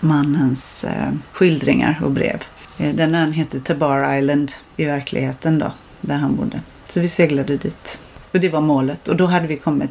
mannens 0.00 0.84
eh, 0.84 1.12
skildringar 1.32 2.00
och 2.04 2.10
brev. 2.10 2.42
Eh, 2.78 2.94
den 2.94 3.14
ön 3.14 3.32
heter 3.32 3.58
Tabar 3.58 4.14
Island 4.18 4.52
i 4.76 4.84
verkligheten 4.84 5.58
då, 5.58 5.72
där 6.00 6.16
han 6.16 6.36
bodde. 6.36 6.60
Så 6.88 7.00
vi 7.00 7.08
seglade 7.08 7.56
dit. 7.56 8.00
Och 8.32 8.40
det 8.40 8.48
var 8.48 8.60
målet. 8.60 9.08
Och 9.08 9.16
då 9.16 9.26
hade 9.26 9.46
vi 9.46 9.56
kommit 9.56 9.90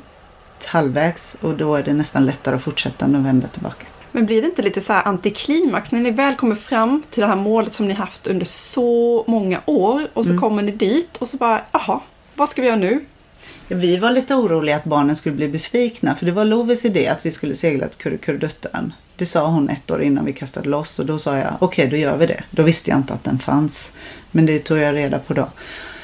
halvvägs 0.66 1.36
och 1.42 1.54
då 1.58 1.76
är 1.76 1.84
det 1.84 1.94
nästan 1.94 2.26
lättare 2.26 2.56
att 2.56 2.64
fortsätta 2.64 3.06
än 3.06 3.16
att 3.16 3.26
vända 3.26 3.48
tillbaka. 3.48 3.86
Men 4.12 4.26
blir 4.26 4.42
det 4.42 4.48
inte 4.48 4.62
lite 4.62 4.82
så 4.82 4.94
här 4.94 5.08
antiklimax 5.08 5.92
när 5.92 6.00
ni 6.00 6.12
väl 6.12 6.36
kommer 6.36 6.56
fram 6.56 7.04
till 7.10 7.22
det 7.22 7.28
här 7.28 7.36
målet 7.36 7.74
som 7.74 7.88
ni 7.88 7.94
haft 7.94 8.28
under 8.28 8.46
så 8.46 9.24
många 9.28 9.60
år 9.66 10.08
och 10.14 10.26
så 10.26 10.32
Mm. 10.32 10.42
kommer 10.42 10.62
ni 10.64 10.72
dit 10.72 11.18
och 11.18 11.28
så 11.28 11.38
bara, 11.38 11.62
jaha, 11.72 12.00
vad 12.36 12.50
ska 12.50 12.62
vi 12.62 12.68
göra 12.68 12.78
nu? 12.80 13.06
Vi 13.68 13.98
var 13.98 14.12
lite 14.12 14.36
oroliga 14.36 14.76
att 14.76 14.84
barnen 14.84 15.16
skulle 15.16 15.36
bli 15.36 15.48
besvikna 15.50 16.16
för 16.16 16.26
det 16.26 16.32
var 16.32 16.46
Lovis 16.46 16.86
idé 16.86 17.08
att 17.08 17.26
vi 17.26 17.32
skulle 17.32 17.56
segla 17.56 17.88
till 17.88 18.00
Kurrekurreduttön. 18.00 18.94
Det 19.16 19.26
sa 19.26 19.48
hon 19.48 19.70
ett 19.70 19.92
år 19.92 20.02
innan 20.02 20.26
vi 20.26 20.34
kastade 20.34 20.70
loss 20.70 21.00
och 21.00 21.06
då 21.06 21.20
sa 21.20 21.38
jag 21.38 21.54
okej 21.60 21.88
då 21.88 21.98
gör 21.98 22.18
vi 22.18 22.26
det. 22.26 22.44
Då 22.52 22.64
visste 22.64 22.90
jag 22.90 23.00
inte 23.00 23.14
att 23.14 23.24
den 23.24 23.40
fanns. 23.40 23.92
Men 24.32 24.46
det 24.46 24.60
tog 24.60 24.78
jag 24.78 24.96
reda 24.96 25.20
på 25.20 25.34
då. 25.34 25.50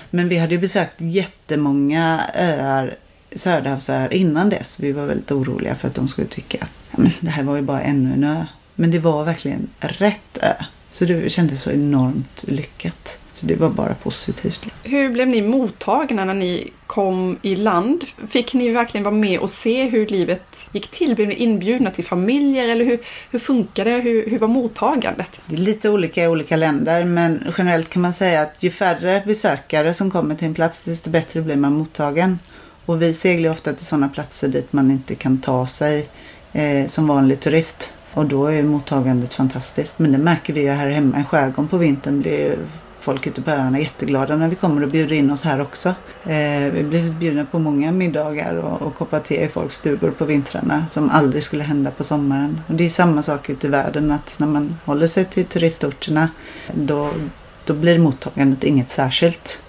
Men 0.09 0.29
vi 0.29 0.37
hade 0.37 0.55
ju 0.55 0.61
besökt 0.61 1.01
jättemånga 1.01 2.21
öar, 2.35 2.97
Söderhavsöar 3.35 4.13
innan 4.13 4.49
dess. 4.49 4.79
Vi 4.79 4.91
var 4.91 5.05
väldigt 5.05 5.31
oroliga 5.31 5.75
för 5.75 5.87
att 5.87 5.95
de 5.95 6.07
skulle 6.07 6.27
tycka 6.27 6.57
att 6.61 6.71
ja, 6.91 6.97
men 6.97 7.11
det 7.19 7.29
här 7.29 7.43
var 7.43 7.55
ju 7.55 7.61
bara 7.61 7.81
ännu 7.81 8.13
en 8.13 8.23
ö. 8.23 8.45
Men 8.75 8.91
det 8.91 8.99
var 8.99 9.23
verkligen 9.23 9.67
rätt 9.79 10.37
ö. 10.41 10.63
Så 10.91 11.05
det 11.05 11.29
kändes 11.29 11.61
så 11.61 11.71
enormt 11.71 12.43
lyckat. 12.47 13.19
Så 13.33 13.45
det 13.45 13.55
var 13.55 13.69
bara 13.69 13.93
positivt. 13.93 14.67
Hur 14.83 15.09
blev 15.09 15.27
ni 15.27 15.41
mottagna 15.41 16.25
när 16.25 16.33
ni 16.33 16.69
kom 16.87 17.37
i 17.41 17.55
land? 17.55 18.03
Fick 18.29 18.53
ni 18.53 18.69
verkligen 18.69 19.03
vara 19.03 19.15
med 19.15 19.39
och 19.39 19.49
se 19.49 19.89
hur 19.89 20.07
livet 20.07 20.41
gick 20.71 20.87
till? 20.87 21.15
Blev 21.15 21.27
ni 21.27 21.35
inbjudna 21.35 21.91
till 21.91 22.05
familjer 22.05 22.69
eller 22.69 22.85
hur, 22.85 22.99
hur 23.31 23.39
funkade 23.39 23.91
det? 23.91 23.97
Hur, 23.97 24.29
hur 24.29 24.39
var 24.39 24.47
mottagandet? 24.47 25.39
Det 25.45 25.55
är 25.55 25.59
lite 25.59 25.89
olika 25.89 26.23
i 26.23 26.27
olika 26.27 26.55
länder 26.55 27.03
men 27.03 27.43
generellt 27.57 27.89
kan 27.89 28.01
man 28.01 28.13
säga 28.13 28.41
att 28.41 28.63
ju 28.63 28.71
färre 28.71 29.23
besökare 29.25 29.93
som 29.93 30.11
kommer 30.11 30.35
till 30.35 30.47
en 30.47 30.53
plats 30.53 30.83
desto 30.83 31.09
bättre 31.09 31.41
blir 31.41 31.55
man 31.55 31.73
mottagen. 31.73 32.39
Och 32.85 33.01
vi 33.01 33.13
seglar 33.13 33.49
ofta 33.49 33.73
till 33.73 33.85
sådana 33.85 34.09
platser 34.09 34.47
dit 34.47 34.73
man 34.73 34.91
inte 34.91 35.15
kan 35.15 35.37
ta 35.37 35.67
sig 35.67 36.07
eh, 36.53 36.87
som 36.87 37.07
vanlig 37.07 37.39
turist. 37.39 37.93
Och 38.13 38.25
då 38.25 38.45
är 38.45 38.63
mottagandet 38.63 39.33
fantastiskt. 39.33 39.99
Men 39.99 40.11
det 40.11 40.17
märker 40.17 40.53
vi 40.53 40.61
ju 40.61 40.69
här 40.69 40.89
hemma 40.89 41.19
i 41.19 41.23
skärgården 41.23 41.67
på 41.67 41.77
vintern 41.77 42.21
blir 42.21 42.57
folk 42.99 43.27
ute 43.27 43.41
på 43.41 43.51
öarna 43.51 43.79
jätteglada 43.79 44.35
när 44.35 44.47
vi 44.47 44.55
kommer 44.55 44.83
och 44.83 44.89
bjuder 44.89 45.15
in 45.15 45.31
oss 45.31 45.43
här 45.43 45.61
också. 45.61 45.89
Eh, 46.23 46.71
vi 46.73 46.83
blir 46.83 47.13
bjudna 47.13 47.45
på 47.45 47.59
många 47.59 47.91
middagar 47.91 48.55
och, 48.55 48.81
och 48.81 48.95
koppar 48.95 49.19
te 49.19 49.43
i 49.43 49.47
folks 49.47 49.75
stugor 49.75 50.11
på 50.11 50.25
vintrarna 50.25 50.85
som 50.89 51.09
aldrig 51.09 51.43
skulle 51.43 51.63
hända 51.63 51.91
på 51.91 52.03
sommaren. 52.03 52.61
Och 52.67 52.75
det 52.75 52.85
är 52.85 52.89
samma 52.89 53.23
sak 53.23 53.49
ute 53.49 53.67
i 53.67 53.69
världen 53.69 54.11
att 54.11 54.39
när 54.39 54.47
man 54.47 54.77
håller 54.85 55.07
sig 55.07 55.25
till 55.25 55.45
turistorterna 55.45 56.29
då, 56.73 57.09
då 57.65 57.73
blir 57.73 57.99
mottagandet 57.99 58.63
inget 58.63 58.91
särskilt. 58.91 59.63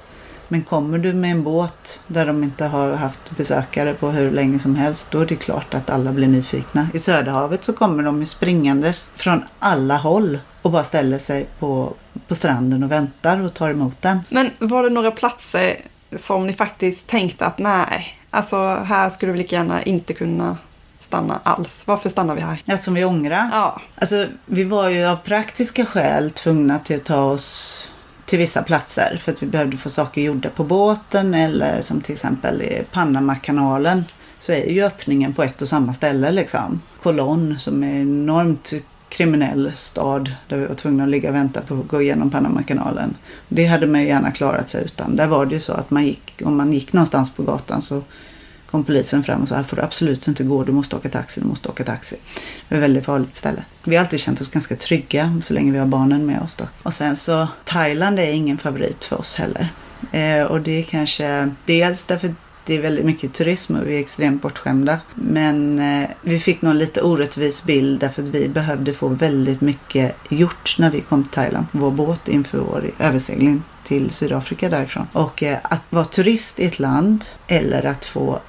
Men 0.53 0.63
kommer 0.63 0.99
du 0.99 1.13
med 1.13 1.31
en 1.31 1.43
båt 1.43 2.05
där 2.07 2.27
de 2.27 2.43
inte 2.45 2.65
har 2.65 2.93
haft 2.93 3.37
besökare 3.37 3.95
på 3.95 4.11
hur 4.11 4.31
länge 4.31 4.59
som 4.59 4.75
helst, 4.75 5.11
då 5.11 5.21
är 5.21 5.27
det 5.27 5.37
klart 5.37 5.75
att 5.75 5.91
alla 5.91 6.13
blir 6.13 6.29
nyfikna. 6.29 6.89
I 6.95 6.99
Söderhavet 6.99 7.65
så 7.65 7.73
kommer 7.73 8.03
de 8.03 8.21
ju 8.21 8.27
springandes 8.27 9.11
från 9.15 9.45
alla 9.59 9.97
håll 9.97 10.39
och 10.63 10.71
bara 10.71 10.85
ställer 10.85 11.19
sig 11.19 11.47
på, 11.59 11.93
på 12.29 12.35
stranden 12.35 12.83
och 12.83 12.91
väntar 12.91 13.41
och 13.41 13.55
tar 13.55 13.71
emot 13.71 14.03
den. 14.03 14.21
Men 14.31 14.51
var 14.59 14.83
det 14.83 14.91
några 14.91 15.11
platser 15.11 15.77
som 16.19 16.47
ni 16.47 16.53
faktiskt 16.53 17.07
tänkte 17.07 17.47
att 17.47 17.59
nej, 17.59 18.19
alltså 18.31 18.57
här 18.75 19.11
skulle 19.11 19.33
vi 19.33 19.39
lika 19.39 19.57
gärna 19.57 19.83
inte 19.83 20.13
kunna 20.13 20.57
stanna 21.01 21.41
alls. 21.43 21.83
Varför 21.85 22.09
stannar 22.09 22.35
vi 22.35 22.41
här? 22.41 22.63
Ja, 22.65 22.79
som 22.79 22.95
vi 22.95 23.05
ångrar. 23.05 23.49
Ja, 23.53 23.81
Alltså, 23.95 24.27
vi 24.47 24.65
var 24.65 24.89
ju 24.89 25.07
av 25.07 25.17
praktiska 25.17 25.87
skäl 25.87 26.31
tvungna 26.31 26.79
till 26.79 26.97
att 26.97 27.05
ta 27.05 27.23
oss 27.23 27.91
till 28.31 28.39
vissa 28.39 28.63
platser 28.63 29.21
för 29.23 29.33
att 29.33 29.43
vi 29.43 29.47
behövde 29.47 29.77
få 29.77 29.91
saker 29.91 30.21
gjorda 30.21 30.51
på 30.51 30.65
båten 30.65 31.35
eller 31.35 31.83
som 31.83 32.01
till 32.01 32.13
exempel 32.13 32.63
i 32.63 32.83
Panamakanalen 32.93 34.05
så 34.39 34.53
är 34.53 34.71
ju 34.71 34.83
öppningen 34.83 35.35
på 35.35 35.43
ett 35.43 35.63
och 35.63 35.69
samma 35.69 35.95
ställe 35.95 36.31
liksom. 36.31 36.83
Kolonn 37.03 37.59
som 37.59 37.85
är 37.85 38.01
enormt 38.01 38.73
kriminell 39.09 39.73
stad 39.75 40.33
där 40.49 40.57
vi 40.57 40.67
var 40.67 40.75
tvungna 40.75 41.05
att 41.05 41.11
ligga 41.11 41.29
och 41.29 41.35
vänta 41.35 41.61
på 41.61 41.75
att 41.75 41.89
gå 41.89 42.03
igenom 42.03 42.31
Panamakanalen. 42.31 43.15
Det 43.49 43.67
hade 43.67 43.87
man 43.87 44.01
ju 44.01 44.07
gärna 44.07 44.31
klarat 44.31 44.71
sig 44.71 44.85
utan. 44.85 45.17
Där 45.17 45.27
var 45.27 45.47
det 45.47 45.55
ju 45.55 45.61
så 45.61 45.73
att 45.73 45.91
man 45.91 46.07
gick, 46.07 46.43
om 46.45 46.57
man 46.57 46.73
gick 46.73 46.93
någonstans 46.93 47.31
på 47.31 47.43
gatan 47.43 47.83
så 47.83 48.03
kom 48.71 48.85
polisen 48.85 49.25
fram 49.25 49.43
och 49.43 49.49
sa 49.49 49.57
här 49.57 49.63
får 49.63 49.77
du 49.77 49.83
absolut 49.83 50.29
inte 50.29 50.45
gå, 50.45 50.65
du 50.65 50.73
måste 50.73 50.97
åka 50.97 51.09
taxi, 51.09 51.41
du 51.41 51.47
måste 51.47 51.69
åka 51.69 51.85
taxi. 51.85 52.17
Det 52.69 52.75
var 52.75 52.77
ett 52.77 52.83
väldigt 52.83 53.05
farligt 53.05 53.37
ställe. 53.37 53.65
Vi 53.85 53.97
har 53.97 54.05
alltid 54.05 54.21
känt 54.21 54.41
oss 54.41 54.51
ganska 54.51 54.77
trygga 54.77 55.41
så 55.43 55.55
länge 55.55 55.73
vi 55.73 55.79
har 55.79 55.87
barnen 55.87 56.27
med 56.27 56.41
oss. 56.43 56.55
dock. 56.55 56.71
Och 56.83 56.95
sen 56.95 57.17
så, 57.17 57.49
Thailand 57.65 58.19
är 58.19 58.33
ingen 58.33 58.59
favorit 58.59 59.05
för 59.05 59.21
oss 59.21 59.37
heller. 59.37 59.69
Eh, 60.13 60.43
och 60.43 60.61
det 60.61 60.79
är 60.79 60.83
kanske 60.83 61.51
dels 61.65 62.05
därför 62.05 62.35
det 62.65 62.75
är 62.77 62.83
väldigt 62.83 63.05
mycket 63.05 63.33
turism 63.33 63.77
och 63.77 63.87
vi 63.87 63.97
är 63.97 64.01
extremt 64.01 64.43
bortskämda. 64.43 64.99
Men 65.15 65.79
eh, 65.79 66.11
vi 66.23 66.41
fick 66.41 66.63
nog 66.63 66.75
lite 66.75 67.03
orättvis 67.03 67.65
bild 67.65 68.01
därför 68.01 68.23
att 68.23 68.29
vi 68.29 68.49
behövde 68.49 68.93
få 68.93 69.09
väldigt 69.09 69.61
mycket 69.61 70.17
gjort 70.29 70.77
när 70.79 70.91
vi 70.91 71.01
kom 71.01 71.23
till 71.23 71.33
Thailand 71.33 71.67
vår 71.73 71.91
båt 71.91 72.29
inför 72.29 72.59
vår 72.59 72.91
översegling 72.99 73.63
till 73.85 74.11
Sydafrika 74.11 74.69
därifrån. 74.69 75.07
Och 75.13 75.43
eh, 75.43 75.59
att 75.63 75.83
vara 75.91 76.05
turist 76.05 76.61
i 76.61 76.65
ett 76.65 76.79
land 76.79 77.25
eller 77.47 77.87
att 77.87 78.05
få 78.05 78.41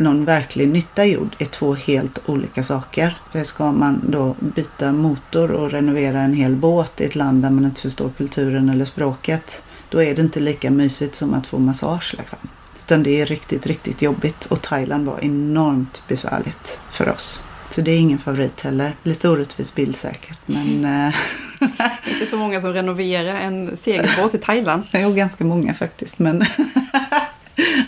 någon 0.00 0.24
verklig 0.24 0.68
nytta 0.68 1.04
gjord 1.04 1.36
är 1.38 1.46
två 1.46 1.74
helt 1.74 2.18
olika 2.26 2.62
saker. 2.62 3.20
För 3.32 3.44
ska 3.44 3.72
man 3.72 4.00
då 4.08 4.36
byta 4.38 4.92
motor 4.92 5.50
och 5.50 5.70
renovera 5.70 6.20
en 6.20 6.34
hel 6.34 6.56
båt 6.56 7.00
i 7.00 7.04
ett 7.04 7.16
land 7.16 7.42
där 7.42 7.50
man 7.50 7.64
inte 7.64 7.80
förstår 7.80 8.10
kulturen 8.16 8.68
eller 8.68 8.84
språket, 8.84 9.62
då 9.88 10.02
är 10.02 10.14
det 10.14 10.22
inte 10.22 10.40
lika 10.40 10.70
mysigt 10.70 11.14
som 11.14 11.34
att 11.34 11.46
få 11.46 11.58
massage. 11.58 12.14
Liksom. 12.18 12.38
Utan 12.84 13.02
det 13.02 13.20
är 13.20 13.26
riktigt, 13.26 13.66
riktigt 13.66 14.02
jobbigt 14.02 14.46
och 14.46 14.62
Thailand 14.62 15.06
var 15.06 15.24
enormt 15.24 16.02
besvärligt 16.08 16.80
för 16.90 17.08
oss. 17.08 17.44
Så 17.70 17.80
det 17.80 17.90
är 17.90 17.98
ingen 17.98 18.18
favorit 18.18 18.60
heller. 18.60 18.96
Lite 19.02 19.28
orättvis 19.28 19.74
bild 19.74 19.96
säkert. 19.96 20.38
Men... 20.46 20.84
Eh, 21.60 21.70
inte 22.12 22.26
så 22.30 22.36
många 22.36 22.60
som 22.60 22.72
renoverar 22.72 23.36
en 23.36 23.76
segelbåt 23.76 24.34
i 24.34 24.38
Thailand. 24.38 24.82
Jo, 24.92 25.12
ganska 25.12 25.44
många 25.44 25.74
faktiskt. 25.74 26.18
Men 26.18 26.44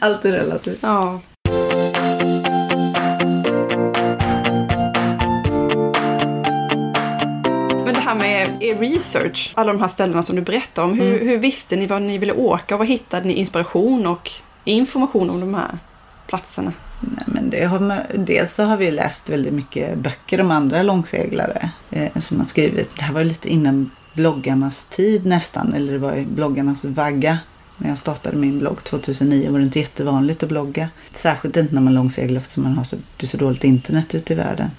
allt 0.01 0.25
är 0.25 0.33
relativt. 0.33 0.79
Ja. 0.81 1.21
Här 8.13 8.19
med 8.19 8.63
er 8.63 8.75
research, 8.75 9.53
alla 9.55 9.73
de 9.73 9.81
här 9.81 9.89
ställena 9.89 10.23
som 10.23 10.37
du 10.37 10.43
berättar 10.43 10.83
om. 10.83 10.95
Hur, 10.95 11.15
mm. 11.15 11.29
hur 11.29 11.39
visste 11.39 11.77
ni 11.77 11.87
vad 11.87 12.03
ni 12.03 12.19
ville 12.19 12.33
åka 12.33 12.75
och 12.75 12.79
var 12.79 12.87
hittade 12.87 13.29
ni 13.29 13.35
inspiration 13.35 14.07
och 14.07 14.31
information 14.65 15.31
om 15.31 15.41
de 15.41 15.55
här 15.55 15.79
platserna? 16.27 16.73
Nej, 17.01 17.25
men 17.27 17.51
det 17.51 17.65
har, 17.65 18.07
dels 18.15 18.55
så 18.55 18.63
har 18.63 18.77
vi 18.77 18.91
läst 18.91 19.29
väldigt 19.29 19.53
mycket 19.53 19.99
böcker 19.99 20.41
om 20.41 20.51
andra 20.51 20.83
långseglare 20.83 21.71
eh, 21.91 22.19
som 22.19 22.39
har 22.39 22.45
skrivit. 22.45 22.97
Det 22.97 23.03
här 23.03 23.15
var 23.15 23.25
lite 23.25 23.49
innan 23.49 23.91
bloggarnas 24.13 24.85
tid 24.85 25.27
nästan, 25.27 25.73
eller 25.75 25.93
det 25.93 25.99
var 25.99 26.25
bloggarnas 26.35 26.85
vagga. 26.85 27.39
När 27.77 27.89
jag 27.89 27.99
startade 27.99 28.37
min 28.37 28.59
blogg 28.59 28.85
2009 28.85 29.51
var 29.51 29.59
det 29.59 29.65
inte 29.65 29.81
jättevanligt 29.81 30.43
att 30.43 30.49
blogga. 30.49 30.89
Särskilt 31.15 31.57
inte 31.57 31.75
när 31.75 31.81
man 31.81 31.95
långseglar 31.95 32.41
eftersom 32.41 32.63
man 32.63 32.73
har 32.73 32.85
så, 32.85 32.97
det 32.97 33.25
är 33.25 33.27
så 33.27 33.37
dåligt 33.37 33.65
internet 33.65 34.15
ute 34.15 34.33
i 34.33 34.37
världen. 34.37 34.71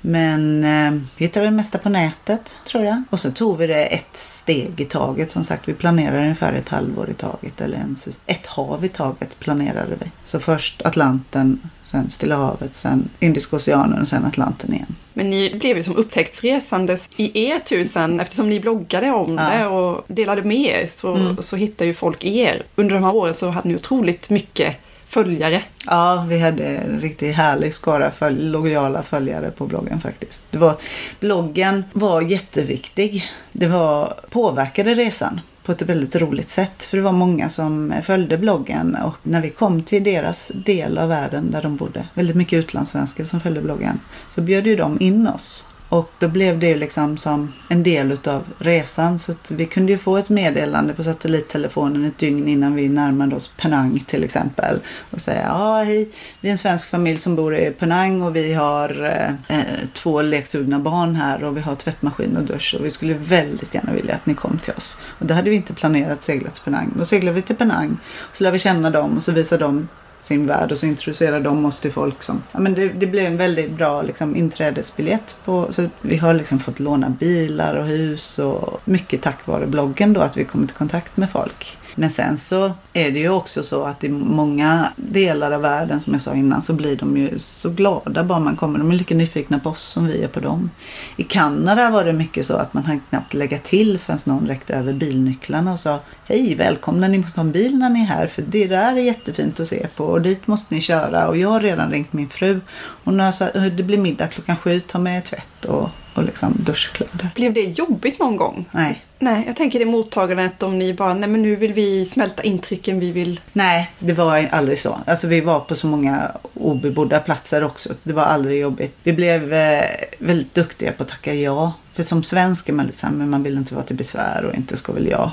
Men 0.00 0.64
eh, 0.64 1.00
vi 1.16 1.24
hittade 1.24 1.46
det 1.46 1.50
mesta 1.50 1.78
på 1.78 1.88
nätet 1.88 2.58
tror 2.64 2.84
jag. 2.84 3.02
Och 3.10 3.20
så 3.20 3.30
tog 3.30 3.58
vi 3.58 3.66
det 3.66 3.84
ett 3.84 4.16
steg 4.16 4.80
i 4.80 4.84
taget. 4.84 5.30
Som 5.30 5.44
sagt, 5.44 5.68
vi 5.68 5.74
planerade 5.74 6.18
ungefär 6.18 6.52
ett 6.52 6.68
halvår 6.68 7.10
i 7.10 7.14
taget. 7.14 7.60
Eller 7.60 7.76
ens 7.76 8.20
ett 8.26 8.46
hav 8.46 8.84
i 8.84 8.88
taget 8.88 9.40
planerade 9.40 9.96
vi. 10.00 10.10
Så 10.24 10.40
först 10.40 10.82
Atlanten, 10.82 11.60
sen 11.84 12.10
Stilla 12.10 12.36
havet, 12.36 12.74
sen 12.74 13.08
Indiska 13.20 13.56
oceanen 13.56 14.00
och 14.00 14.08
sen 14.08 14.24
Atlanten 14.24 14.74
igen. 14.74 14.94
Men 15.12 15.30
ni 15.30 15.56
blev 15.60 15.76
ju 15.76 15.82
som 15.82 15.96
upptäcktsresandes 15.96 17.08
i 17.16 17.48
er 17.48 17.58
tur 17.58 17.84
sen 17.84 18.20
eftersom 18.20 18.48
ni 18.48 18.60
bloggade 18.60 19.10
om 19.10 19.38
ja. 19.38 19.50
det 19.50 19.66
och 19.66 20.04
delade 20.08 20.42
med 20.42 20.82
er 20.82 20.88
så, 20.96 21.14
mm. 21.14 21.36
så 21.40 21.56
hittade 21.56 21.88
ju 21.88 21.94
folk 21.94 22.24
er. 22.24 22.62
Under 22.74 22.94
de 22.94 23.04
här 23.04 23.14
åren 23.14 23.34
så 23.34 23.50
hade 23.50 23.68
ni 23.68 23.76
otroligt 23.76 24.30
mycket 24.30 24.76
följare. 25.06 25.62
Ja, 25.86 26.26
vi 26.28 26.38
hade 26.38 26.64
en 26.64 27.00
riktigt 27.00 27.34
härlig 27.34 27.74
skara 27.74 28.10
följ 28.10 28.42
lojala 28.42 29.02
följare 29.02 29.50
på 29.50 29.66
bloggen 29.66 30.00
faktiskt. 30.00 30.44
Det 30.50 30.58
var, 30.58 30.74
bloggen 31.20 31.84
var 31.92 32.20
jätteviktig. 32.22 33.24
Det 33.52 33.66
var, 33.66 34.14
påverkade 34.30 34.94
resan 34.94 35.40
på 35.64 35.72
ett 35.72 35.82
väldigt 35.82 36.16
roligt 36.16 36.50
sätt. 36.50 36.84
För 36.84 36.96
det 36.96 37.02
var 37.02 37.12
många 37.12 37.48
som 37.48 37.94
följde 38.02 38.38
bloggen 38.38 38.96
och 38.96 39.16
när 39.22 39.40
vi 39.40 39.50
kom 39.50 39.82
till 39.82 40.04
deras 40.04 40.52
del 40.54 40.98
av 40.98 41.08
världen 41.08 41.50
där 41.50 41.62
de 41.62 41.76
bodde, 41.76 42.08
väldigt 42.14 42.36
mycket 42.36 42.58
utlandssvenskar 42.58 43.24
som 43.24 43.40
följde 43.40 43.60
bloggen, 43.60 44.00
så 44.28 44.40
bjöd 44.40 44.66
ju 44.66 44.76
de 44.76 45.00
in 45.00 45.26
oss 45.26 45.64
och 45.88 46.10
då 46.18 46.28
blev 46.28 46.58
det 46.58 46.66
ju 46.66 46.74
liksom 46.74 47.16
som 47.16 47.52
en 47.68 47.82
del 47.82 48.12
utav 48.12 48.44
resan. 48.58 49.18
Så 49.18 49.32
att 49.32 49.50
vi 49.50 49.66
kunde 49.66 49.92
ju 49.92 49.98
få 49.98 50.16
ett 50.16 50.28
meddelande 50.28 50.94
på 50.94 51.02
satellittelefonen 51.02 52.04
ett 52.04 52.18
dygn 52.18 52.48
innan 52.48 52.74
vi 52.74 52.88
närmade 52.88 53.36
oss 53.36 53.52
Penang 53.56 53.98
till 54.06 54.24
exempel. 54.24 54.80
Och 55.10 55.20
säga 55.20 55.44
ja 55.46 55.82
hej, 55.82 56.08
vi 56.40 56.48
är 56.48 56.52
en 56.52 56.58
svensk 56.58 56.90
familj 56.90 57.18
som 57.18 57.36
bor 57.36 57.56
i 57.56 57.70
Penang 57.70 58.22
och 58.22 58.36
vi 58.36 58.54
har 58.54 59.04
eh, 59.04 59.58
eh 59.58 59.88
två 59.92 60.22
leksugna 60.22 60.78
barn 60.78 61.16
här 61.16 61.44
och 61.44 61.56
vi 61.56 61.60
har 61.60 61.74
tvättmaskin 61.74 62.36
och 62.36 62.44
dusch 62.44 62.74
och 62.78 62.84
vi 62.84 62.90
skulle 62.90 63.14
väldigt 63.14 63.74
gärna 63.74 63.92
vilja 63.92 64.14
att 64.14 64.26
ni 64.26 64.34
kom 64.34 64.58
till 64.58 64.72
oss. 64.72 64.98
Och 65.18 65.26
då 65.26 65.34
hade 65.34 65.50
vi 65.50 65.56
inte 65.56 65.74
planerat 65.74 66.12
att 66.12 66.22
segla 66.22 66.50
till 66.50 66.62
Penang. 66.62 66.92
Då 66.98 67.04
seglade 67.04 67.34
vi 67.34 67.42
till 67.42 67.56
Penang, 67.56 67.96
så 68.32 68.44
lär 68.44 68.50
vi 68.50 68.58
känna 68.58 68.90
dem 68.90 69.16
och 69.16 69.22
så 69.22 69.32
visar 69.32 69.58
de 69.58 69.88
sin 70.20 70.46
värld 70.46 70.72
och 70.72 70.78
så 70.78 70.86
introducerar 70.86 71.40
de 71.40 71.64
oss 71.64 71.80
till 71.80 71.92
folk 71.92 72.22
som... 72.22 72.42
Ja, 72.52 72.60
men 72.60 72.74
det, 72.74 72.88
det 72.88 73.06
blev 73.06 73.26
en 73.26 73.36
väldigt 73.36 73.70
bra 73.70 74.02
liksom, 74.02 74.36
inträdesbiljett. 74.36 75.38
På, 75.44 75.66
så 75.70 75.88
vi 76.00 76.16
har 76.16 76.34
liksom 76.34 76.58
fått 76.58 76.80
låna 76.80 77.10
bilar 77.10 77.74
och 77.74 77.86
hus 77.86 78.38
och 78.38 78.80
mycket 78.84 79.22
tack 79.22 79.46
vare 79.46 79.66
bloggen 79.66 80.12
då 80.12 80.20
att 80.20 80.36
vi 80.36 80.44
kommit 80.44 80.70
i 80.70 80.74
kontakt 80.74 81.16
med 81.16 81.30
folk. 81.30 81.76
Men 81.98 82.10
sen 82.10 82.38
så 82.38 82.72
är 82.92 83.10
det 83.10 83.18
ju 83.18 83.28
också 83.28 83.62
så 83.62 83.84
att 83.84 84.04
i 84.04 84.08
många 84.08 84.92
delar 84.96 85.52
av 85.52 85.60
världen, 85.60 86.00
som 86.00 86.12
jag 86.12 86.22
sa 86.22 86.34
innan, 86.34 86.62
så 86.62 86.72
blir 86.72 86.96
de 86.96 87.16
ju 87.16 87.38
så 87.38 87.70
glada 87.70 88.24
bara 88.24 88.40
man 88.40 88.56
kommer. 88.56 88.78
De 88.78 88.90
är 88.90 88.94
lika 88.94 89.14
nyfikna 89.14 89.58
på 89.58 89.70
oss 89.70 89.82
som 89.82 90.06
vi 90.06 90.22
är 90.22 90.28
på 90.28 90.40
dem. 90.40 90.70
I 91.16 91.22
Kanada 91.22 91.90
var 91.90 92.04
det 92.04 92.12
mycket 92.12 92.46
så 92.46 92.56
att 92.56 92.74
man 92.74 92.84
hann 92.84 93.00
knappt 93.10 93.34
lägga 93.34 93.58
till 93.58 93.98
förrän 93.98 94.18
någon 94.24 94.46
räckte 94.46 94.74
över 94.74 94.92
bilnycklarna 94.92 95.72
och 95.72 95.80
sa 95.80 96.00
Hej, 96.24 96.54
välkomna, 96.54 97.08
ni 97.08 97.18
måste 97.18 97.40
ha 97.40 97.44
en 97.44 97.52
bil 97.52 97.78
när 97.78 97.90
ni 97.90 98.00
är 98.00 98.04
här 98.04 98.26
för 98.26 98.42
det 98.42 98.66
där 98.66 98.92
är 98.92 99.00
jättefint 99.00 99.60
att 99.60 99.68
se 99.68 99.86
på 99.96 100.04
och 100.04 100.22
dit 100.22 100.46
måste 100.46 100.74
ni 100.74 100.80
köra 100.80 101.28
och 101.28 101.36
jag 101.36 101.48
har 101.48 101.60
redan 101.60 101.90
ringt 101.90 102.12
min 102.12 102.28
fru. 102.28 102.60
Och 102.78 103.14
när 103.14 103.24
jag 103.24 103.34
sa, 103.34 103.50
det 103.50 103.82
blir 103.82 103.98
middag 103.98 104.26
klockan 104.26 104.56
sju, 104.56 104.80
ta 104.80 104.98
med 104.98 105.24
tvätt 105.24 105.64
och 105.64 105.90
och 106.16 106.24
liksom 106.24 106.54
duschkläder. 106.58 107.28
Blev 107.34 107.52
det 107.52 107.60
jobbigt 107.60 108.18
någon 108.18 108.36
gång? 108.36 108.64
Nej. 108.70 109.04
Nej, 109.18 109.44
jag 109.46 109.56
tänker 109.56 109.78
det 109.78 109.84
mottagandet 109.84 110.62
om 110.62 110.78
ni 110.78 110.94
bara, 110.94 111.14
nej 111.14 111.28
men 111.28 111.42
nu 111.42 111.56
vill 111.56 111.72
vi 111.72 112.06
smälta 112.06 112.42
intrycken, 112.42 113.00
vi 113.00 113.12
vill... 113.12 113.40
Nej, 113.52 113.90
det 113.98 114.12
var 114.12 114.48
aldrig 114.50 114.78
så. 114.78 114.98
Alltså 115.06 115.26
vi 115.26 115.40
var 115.40 115.60
på 115.60 115.74
så 115.74 115.86
många 115.86 116.32
obebodda 116.54 117.20
platser 117.20 117.64
också. 117.64 117.94
Det 118.02 118.12
var 118.12 118.22
aldrig 118.22 118.60
jobbigt. 118.60 118.96
Vi 119.02 119.12
blev 119.12 119.52
eh, 119.52 119.84
väldigt 120.18 120.54
duktiga 120.54 120.92
på 120.92 121.02
att 121.02 121.08
tacka 121.08 121.34
ja. 121.34 121.72
För 121.94 122.02
som 122.02 122.22
svensk 122.22 122.68
är 122.68 122.72
man 122.72 122.86
lite 122.86 122.98
så 122.98 123.06
här, 123.06 123.14
men 123.14 123.30
man 123.30 123.42
vill 123.42 123.56
inte 123.56 123.74
vara 123.74 123.84
till 123.84 123.96
besvär 123.96 124.44
och 124.44 124.54
inte 124.54 124.76
ska 124.76 124.92
väl 124.92 125.06
jag. 125.06 125.30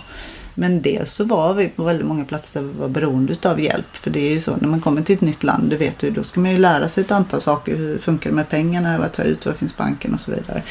Men 0.56 0.82
dels 0.82 1.12
så 1.12 1.24
var 1.24 1.54
vi 1.54 1.70
på 1.70 1.84
väldigt 1.84 2.08
många 2.08 2.26
platser 2.26 2.62
där 2.62 2.68
vi 2.68 2.80
var 2.80 2.88
beroende 2.88 3.36
av 3.44 3.62
hjälp. 3.62 3.86
För 3.94 4.12
det 4.12 4.20
är 4.20 4.30
ju 4.30 4.42
så 4.42 4.56
när 4.56 4.68
man 4.68 4.82
kommer 4.82 5.02
till 5.02 5.16
ett 5.16 5.22
nytt 5.22 5.44
land, 5.44 5.70
det 5.70 5.76
vet 5.76 6.00
du, 6.00 6.10
då 6.10 6.24
ska 6.24 6.39
man 6.39 6.52
ju 6.52 6.58
lära 6.58 6.89
sig 6.89 7.04
ett 7.04 7.12
antal 7.12 7.42
saker. 7.42 7.76
Hur 7.76 7.98
funkar 7.98 8.30
det 8.30 8.36
med 8.36 8.50
pengarna? 8.50 8.98
Vad 8.98 9.12
tar 9.12 9.24
ut? 9.24 9.46
Var 9.46 9.54
finns 9.54 9.78
banken? 9.78 10.13
Och 10.13 10.20
så 10.20 10.32
vidare. 10.32 10.63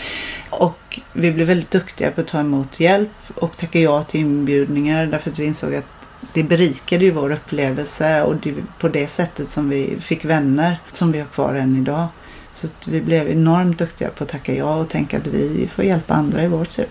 Och 0.51 1.01
vi 1.13 1.33
blev 1.33 1.47
väldigt 1.47 1.71
duktiga 1.71 2.11
på 2.11 2.21
att 2.21 2.27
ta 2.27 2.41
emot 2.41 2.81
hjälp 2.81 3.11
och 3.35 3.57
tacka 3.57 3.81
ja 3.81 4.03
till 4.03 4.21
inbjudningar 4.21 5.07
därför 5.07 5.31
att 5.31 5.39
vi 5.39 5.45
insåg 5.45 5.75
att 5.75 5.85
det 6.33 6.43
berikade 6.43 7.05
ju 7.05 7.11
vår 7.11 7.33
upplevelse 7.33 8.23
och 8.23 8.37
det, 8.37 8.55
på 8.79 8.89
det 8.89 9.07
sättet 9.07 9.51
som 9.51 9.69
vi 9.69 9.97
fick 10.01 10.25
vänner 10.25 10.81
som 10.93 11.13
vi 11.13 11.19
har 11.19 11.27
kvar 11.27 11.55
än 11.55 11.77
idag. 11.77 12.07
Så 12.55 12.69
vi 12.87 13.01
blev 13.01 13.31
enormt 13.31 13.79
duktiga 13.79 14.11
på 14.11 14.25
att 14.25 14.31
tacka 14.31 14.55
ja 14.55 14.77
och 14.77 14.89
tänka 14.89 15.17
att 15.17 15.27
vi 15.27 15.69
får 15.75 15.85
hjälpa 15.85 16.15
andra 16.15 16.45
i 16.45 16.49
vår 16.49 16.65
tur. 16.65 16.87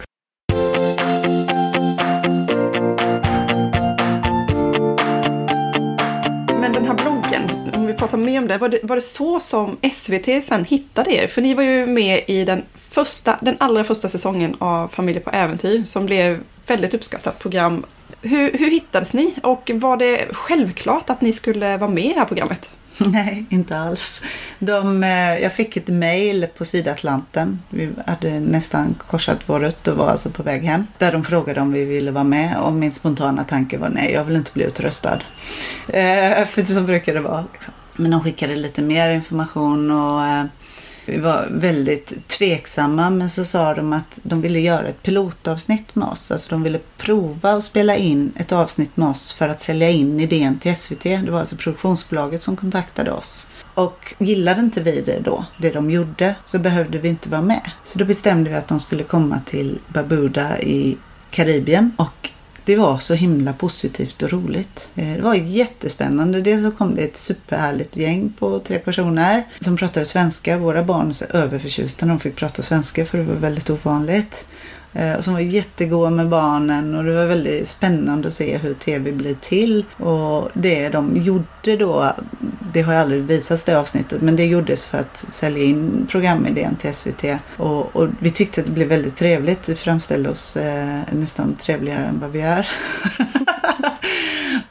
Om 8.42 8.48
det. 8.48 8.58
Var, 8.58 8.70
det. 8.70 8.80
var 8.84 8.96
det 8.96 9.02
så 9.02 9.40
som 9.40 9.78
SVT 9.94 10.46
sen 10.46 10.66
hittade 10.66 11.12
er? 11.12 11.28
För 11.28 11.42
ni 11.42 11.54
var 11.54 11.64
ju 11.64 11.86
med 11.86 12.22
i 12.28 12.46
den, 12.46 12.64
första, 12.76 13.40
den 13.42 13.56
allra 13.60 13.84
första 13.84 14.10
säsongen 14.10 14.56
av 14.60 14.88
Familjer 14.88 15.22
på 15.22 15.30
äventyr 15.30 15.84
som 15.86 16.06
blev 16.06 16.40
väldigt 16.68 16.94
uppskattat 16.94 17.40
program. 17.40 17.86
Hur, 18.22 18.52
hur 18.58 18.72
hittades 18.72 19.14
ni 19.14 19.34
och 19.44 19.72
var 19.74 19.98
det 19.98 20.26
självklart 20.32 21.10
att 21.10 21.22
ni 21.22 21.34
skulle 21.34 21.78
vara 21.78 21.92
med 21.92 22.06
i 22.06 22.14
det 22.14 22.20
här 22.20 22.26
programmet? 22.26 22.70
Nej, 23.06 23.46
inte 23.50 23.78
alls. 23.78 24.24
De, 24.60 25.04
eh, 25.04 25.38
jag 25.40 25.54
fick 25.54 25.78
ett 25.78 25.88
mail 25.88 26.48
på 26.58 26.66
Sydatlanten. 26.66 27.62
Vi 27.70 27.90
hade 28.08 28.40
nästan 28.40 28.96
korsat 29.08 29.40
vår 29.46 29.60
rutt 29.60 29.88
och 29.88 29.98
var 29.98 30.10
alltså 30.10 30.30
på 30.30 30.44
väg 30.44 30.64
hem. 30.64 30.88
Där 30.98 31.12
de 31.12 31.24
frågade 31.24 31.62
om 31.62 31.72
vi 31.72 31.86
ville 31.86 32.12
vara 32.12 32.24
med 32.24 32.58
och 32.58 32.74
min 32.74 32.92
spontana 32.92 33.44
tanke 33.44 33.78
var 33.78 33.90
nej, 33.90 34.12
jag 34.12 34.24
vill 34.24 34.36
inte 34.36 34.52
bli 34.54 34.64
utröstad. 34.64 35.20
Eh, 35.88 36.46
för 36.46 36.66
så 36.66 36.82
brukar 36.82 37.14
det 37.14 37.20
vara. 37.20 37.46
Liksom. 37.54 37.74
Men 38.02 38.12
de 38.12 38.24
skickade 38.24 38.56
lite 38.56 38.82
mer 38.82 39.10
information 39.10 39.92
och 39.92 40.26
eh, 40.26 40.46
vi 41.06 41.18
var 41.18 41.48
väldigt 41.52 42.28
tveksamma 42.28 43.10
men 43.10 43.30
så 43.30 43.46
sa 43.46 43.74
de 43.74 43.94
att 43.94 44.20
de 44.24 44.42
ville 44.42 44.60
göra 44.60 44.88
ett 44.88 45.04
pilotavsnitt 45.04 45.96
med 45.96 46.08
oss. 46.08 46.32
Alltså 46.32 46.50
de 46.50 46.64
ville 46.64 46.80
prova 46.98 47.52
att 47.52 47.64
spela 47.64 47.96
in 47.96 48.32
ett 48.38 48.52
avsnitt 48.52 48.98
med 48.98 49.10
oss 49.10 49.34
för 49.34 49.50
att 49.50 49.62
sälja 49.62 49.90
in 49.90 50.20
idén 50.20 50.60
till 50.60 50.76
SVT. 50.76 51.04
Det 51.04 51.30
var 51.30 51.40
alltså 51.40 51.56
produktionsbolaget 51.56 52.44
som 52.44 52.56
kontaktade 52.56 53.12
oss. 53.12 53.48
Och 53.74 54.16
gillade 54.18 54.62
inte 54.62 54.82
vi 54.82 55.02
det 55.02 55.20
då, 55.20 55.46
det 55.58 55.72
de 55.72 55.92
gjorde, 55.92 56.36
så 56.46 56.60
behövde 56.60 56.98
vi 56.98 57.10
inte 57.10 57.30
vara 57.30 57.42
med. 57.42 57.72
Så 57.84 58.00
då 58.00 58.06
bestämde 58.06 58.50
vi 58.50 58.56
att 58.56 58.68
de 58.68 58.80
skulle 58.80 59.04
komma 59.04 59.40
till 59.46 59.80
Barbuda 59.88 60.60
i 60.60 60.98
Karibien 61.32 61.92
och 61.98 62.30
det 62.66 62.76
var 62.76 63.00
så 63.00 63.14
himla 63.14 63.54
positivt 63.54 64.24
och 64.24 64.32
roligt. 64.32 64.90
Eh, 64.96 65.16
det 65.16 65.22
var 65.22 65.36
jättespännande. 65.36 66.42
Dels 66.42 66.64
så 66.64 66.72
kom 66.72 66.96
det 66.96 67.02
ett 67.02 67.18
superhärligt 67.18 67.98
gäng 67.98 68.34
på 68.40 68.60
tre 68.60 68.80
personer 68.80 69.44
som 69.60 69.78
pratade 69.78 70.06
svenska. 70.06 70.58
Våra 70.58 70.84
barn 70.84 71.06
var 71.06 71.14
så 71.14 71.26
överförtjusta 71.26 72.06
när 72.06 72.14
de 72.14 72.20
fick 72.20 72.36
prata 72.36 72.62
svenska 72.62 73.06
för 73.06 73.18
det 73.18 73.24
var 73.24 73.36
väldigt 73.36 73.70
ovanligt. 73.70 74.46
Eh, 74.94 75.14
och 75.14 75.24
som 75.24 75.34
var 75.34 75.42
jättegoda 75.42 76.10
med 76.10 76.30
barnen 76.30 76.96
och 76.96 77.04
det 77.04 77.14
var 77.14 77.26
väldigt 77.26 77.68
spännande 77.68 78.28
att 78.28 78.34
se 78.34 78.58
hur 78.58 78.74
tv 78.74 79.12
blir 79.12 79.36
till. 79.36 79.86
Och 79.98 80.50
det 80.54 80.90
de 80.90 81.18
gjorde 81.18 81.78
då, 81.78 82.14
det 82.74 82.82
har 82.82 82.94
ju 82.94 83.00
aldrig 83.00 83.22
visats 83.22 83.64
det 83.64 83.80
avsnittet, 83.80 84.22
men 84.22 84.36
det 84.36 84.46
gjordes 84.46 84.86
för 84.86 84.98
att 84.98 85.18
sälja 85.18 85.64
in 85.64 86.08
programidén 86.10 86.76
till 86.76 86.94
SVT. 86.94 87.24
Och, 87.58 87.96
och 87.96 88.08
vi 88.20 88.32
tyckte 88.32 88.62
att 88.62 88.68
det 88.68 88.74
blev 88.74 88.88
väldigt 88.88 89.16
trevligt. 89.16 89.70
Vi 89.70 89.76
framställde 89.76 90.30
oss 90.30 90.58
eh, 90.58 91.00
nästan 91.12 91.56
trevligare 91.56 92.06
än 92.06 92.20
vad 92.20 92.32
vi 92.32 92.42
är. 92.42 92.70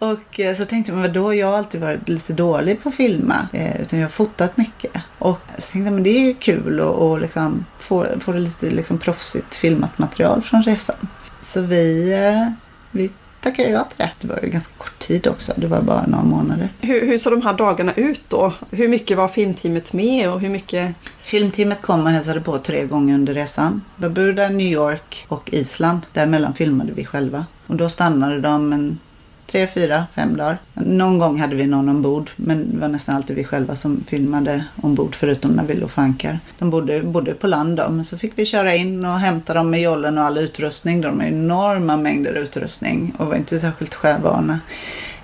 Och 0.01 0.41
eh, 0.41 0.57
så 0.57 0.65
tänkte 0.65 0.93
jag, 0.93 0.99
då 0.99 1.03
vadå, 1.03 1.35
jag 1.35 1.47
har 1.47 1.59
alltid 1.59 1.81
varit 1.81 2.09
lite 2.09 2.33
dålig 2.33 2.83
på 2.83 2.89
att 2.89 2.95
filma. 2.95 3.49
Eh, 3.53 3.81
utan 3.81 3.99
jag 3.99 4.07
har 4.07 4.11
fotat 4.11 4.57
mycket. 4.57 4.93
Och 5.19 5.41
så 5.59 5.73
tänkte 5.73 5.87
jag, 5.87 5.95
men 5.95 6.03
det 6.03 6.11
är 6.31 6.35
kul 6.35 6.81
att 6.81 7.21
liksom 7.21 7.67
få, 7.79 8.07
få 8.21 8.33
lite 8.33 8.71
liksom 8.71 8.99
proffsigt 8.99 9.55
filmat 9.55 9.99
material 9.99 10.43
från 10.43 10.63
resan. 10.63 10.97
Så 11.39 11.61
vi, 11.61 12.13
eh, 12.13 12.53
vi 12.91 13.11
tackade 13.41 13.69
ja 13.69 13.85
till 13.85 13.99
det. 13.99 14.11
Det 14.21 14.29
var 14.29 14.39
ju 14.43 14.49
ganska 14.49 14.75
kort 14.79 14.99
tid 14.99 15.27
också. 15.27 15.53
Det 15.57 15.67
var 15.67 15.83
bara 15.83 16.07
några 16.07 16.25
månader. 16.25 16.69
Hur, 16.81 17.07
hur 17.07 17.19
såg 17.19 17.33
de 17.33 17.43
här 17.43 17.55
dagarna 17.55 17.95
ut 17.95 18.23
då? 18.29 18.53
Hur 18.71 18.89
mycket 18.89 19.17
var 19.17 19.29
filmteamet 19.29 19.93
med 19.93 20.31
och 20.31 20.41
hur 20.41 20.49
mycket? 20.49 20.95
Filmteamet 21.23 21.83
kom 21.83 22.03
och 22.03 22.11
hälsade 22.11 22.41
på 22.41 22.59
tre 22.59 22.85
gånger 22.85 23.15
under 23.15 23.35
resan. 23.35 23.83
Barbuda, 23.97 24.49
New 24.49 24.73
York 24.73 25.25
och 25.29 25.51
Island. 25.53 26.01
Däremellan 26.13 26.55
filmade 26.55 26.93
vi 26.93 27.05
själva. 27.05 27.45
Och 27.67 27.77
då 27.77 27.89
stannade 27.89 28.41
de 28.41 28.73
en 28.73 28.99
tre, 29.51 29.67
fyra, 29.67 30.07
fem 30.15 30.37
dagar. 30.37 30.59
Någon 30.75 31.19
gång 31.19 31.41
hade 31.41 31.55
vi 31.57 31.67
någon 31.67 31.89
ombord 31.89 32.31
men 32.37 32.71
det 32.73 32.79
var 32.79 32.89
nästan 32.89 33.17
alltid 33.17 33.37
vi 33.37 33.45
själva 33.45 33.77
som 33.77 34.05
filmade 34.07 34.65
ombord 34.83 35.15
förutom 35.15 35.51
när 35.51 35.65
vi 35.65 35.75
låg 35.75 35.91
fankar. 35.91 36.39
De 36.59 36.71
bodde, 36.71 37.03
bodde 37.03 37.35
på 37.35 37.47
land 37.47 37.77
då 37.77 37.89
men 37.91 38.05
så 38.05 38.19
fick 38.19 38.33
vi 38.35 38.45
köra 38.45 38.75
in 38.75 39.05
och 39.05 39.19
hämta 39.19 39.55
dem 39.55 39.71
med 39.71 39.81
jollen 39.81 40.19
och 40.19 40.25
all 40.25 40.39
utrustning. 40.39 41.01
De 41.01 41.21
har 41.21 41.27
enorma 41.27 41.97
mängder 41.97 42.35
utrustning 42.35 43.15
och 43.19 43.27
var 43.27 43.37
inte 43.37 43.59
särskilt 43.59 43.95
sjövana. 43.95 44.59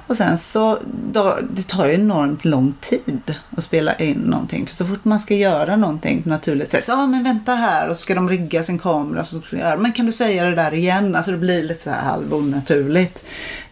Och 0.07 0.17
sen 0.17 0.39
så, 0.39 0.79
då, 1.13 1.39
det 1.51 1.69
tar 1.69 1.87
ju 1.87 1.95
enormt 1.95 2.45
lång 2.45 2.75
tid 2.81 3.35
att 3.57 3.65
spela 3.65 3.95
in 3.95 4.17
någonting. 4.17 4.67
För 4.67 4.75
så 4.75 4.87
fort 4.87 5.05
man 5.05 5.21
ska 5.21 5.35
göra 5.35 5.77
någonting 5.77 6.23
på 6.23 6.29
naturligt 6.29 6.71
sätt. 6.71 6.85
Ja 6.89 6.95
ah, 6.95 7.07
men 7.07 7.25
vänta 7.25 7.55
här 7.55 7.89
och 7.89 7.97
så 7.97 8.03
ska 8.03 8.15
de 8.15 8.29
rigga 8.29 8.63
sin 8.63 8.79
kamera. 8.79 9.25
Så 9.25 9.41
ska 9.41 9.57
göra, 9.57 9.77
men 9.77 9.93
kan 9.93 10.07
du 10.07 10.13
säga 10.13 10.45
det 10.45 10.55
där 10.55 10.75
igen? 10.75 11.17
Alltså 11.17 11.31
det 11.31 11.37
blir 11.37 11.63
lite 11.63 11.83
så 11.83 11.91
här 11.91 12.03
halv 12.03 12.35
onaturligt. 12.35 13.25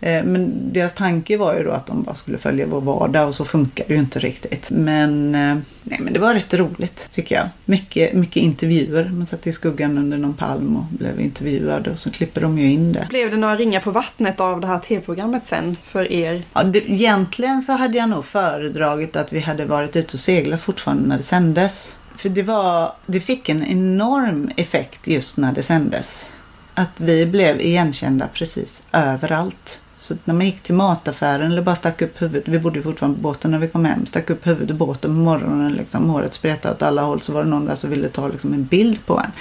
Eh, 0.04 0.24
men 0.24 0.72
deras 0.72 0.94
tanke 0.94 1.36
var 1.36 1.54
ju 1.54 1.64
då 1.64 1.70
att 1.70 1.86
de 1.86 2.02
bara 2.02 2.14
skulle 2.14 2.38
följa 2.38 2.66
vår 2.66 2.80
vardag 2.80 3.28
och 3.28 3.34
så 3.34 3.44
funkar 3.44 3.84
det 3.88 3.94
ju 3.94 4.00
inte 4.00 4.18
riktigt. 4.18 4.70
Men, 4.70 5.34
eh, 5.34 5.56
nej, 5.82 5.98
men 6.00 6.12
det 6.12 6.18
var 6.18 6.34
rätt 6.34 6.54
roligt 6.54 7.08
tycker 7.10 7.34
jag. 7.34 7.48
Mycket, 7.64 8.12
mycket 8.12 8.36
intervjuer. 8.36 9.08
Man 9.08 9.26
satt 9.26 9.46
i 9.46 9.52
skuggan 9.52 9.98
under 9.98 10.18
någon 10.18 10.34
palm 10.34 10.76
och 10.76 10.84
blev 10.84 11.20
intervjuad 11.20 11.88
och 11.88 11.98
så 11.98 12.10
klipper 12.10 12.40
de 12.40 12.58
ju 12.58 12.72
in 12.72 12.92
det. 12.92 13.06
Blev 13.10 13.30
det 13.30 13.36
några 13.36 13.56
ringar 13.56 13.80
på 13.80 13.90
vattnet 13.90 14.40
av 14.40 14.60
det 14.60 14.66
här 14.66 14.78
tv-programmet 14.78 15.42
sen 15.46 15.76
för 15.86 16.12
er? 16.12 16.42
Ja, 16.54 16.62
det, 16.62 16.90
egentligen 16.90 17.62
så 17.62 17.72
hade 17.72 17.98
jag 17.98 18.08
nog 18.08 18.24
föredragit 18.24 19.16
att 19.16 19.32
vi 19.32 19.40
hade 19.40 19.64
varit 19.64 19.96
ute 19.96 20.12
och 20.12 20.20
seglat 20.20 20.60
fortfarande 20.60 21.08
när 21.08 21.16
det 21.16 21.22
sändes. 21.22 21.98
För 22.16 22.28
det, 22.28 22.42
var, 22.42 22.92
det 23.06 23.20
fick 23.20 23.48
en 23.48 23.66
enorm 23.66 24.50
effekt 24.56 25.06
just 25.06 25.36
när 25.36 25.52
det 25.52 25.62
sändes. 25.62 26.40
Att 26.74 27.00
vi 27.00 27.26
blev 27.26 27.60
igenkända 27.60 28.28
precis 28.34 28.86
överallt. 28.92 29.80
Så 29.98 30.14
när 30.24 30.34
man 30.34 30.46
gick 30.46 30.62
till 30.62 30.74
mataffären 30.74 31.52
eller 31.52 31.62
bara 31.62 31.74
stack 31.74 32.02
upp 32.02 32.22
huvudet, 32.22 32.48
vi 32.48 32.58
bodde 32.58 32.82
fortfarande 32.82 33.16
på 33.16 33.22
båten 33.22 33.50
när 33.50 33.58
vi 33.58 33.68
kom 33.68 33.84
hem, 33.84 34.06
stack 34.06 34.30
upp 34.30 34.46
huvudet 34.46 34.70
i 34.70 34.74
båten 34.74 35.10
på 35.10 35.16
morgonen, 35.16 35.72
liksom, 35.72 36.10
håret 36.10 36.34
spretade 36.34 36.74
åt 36.74 36.82
alla 36.82 37.02
håll 37.02 37.20
så 37.20 37.32
var 37.32 37.44
det 37.44 37.50
någon 37.50 37.66
där 37.66 37.74
som 37.74 37.90
ville 37.90 38.08
ta 38.08 38.28
liksom, 38.28 38.52
en 38.52 38.64
bild 38.64 39.06
på 39.06 39.18
en. 39.18 39.32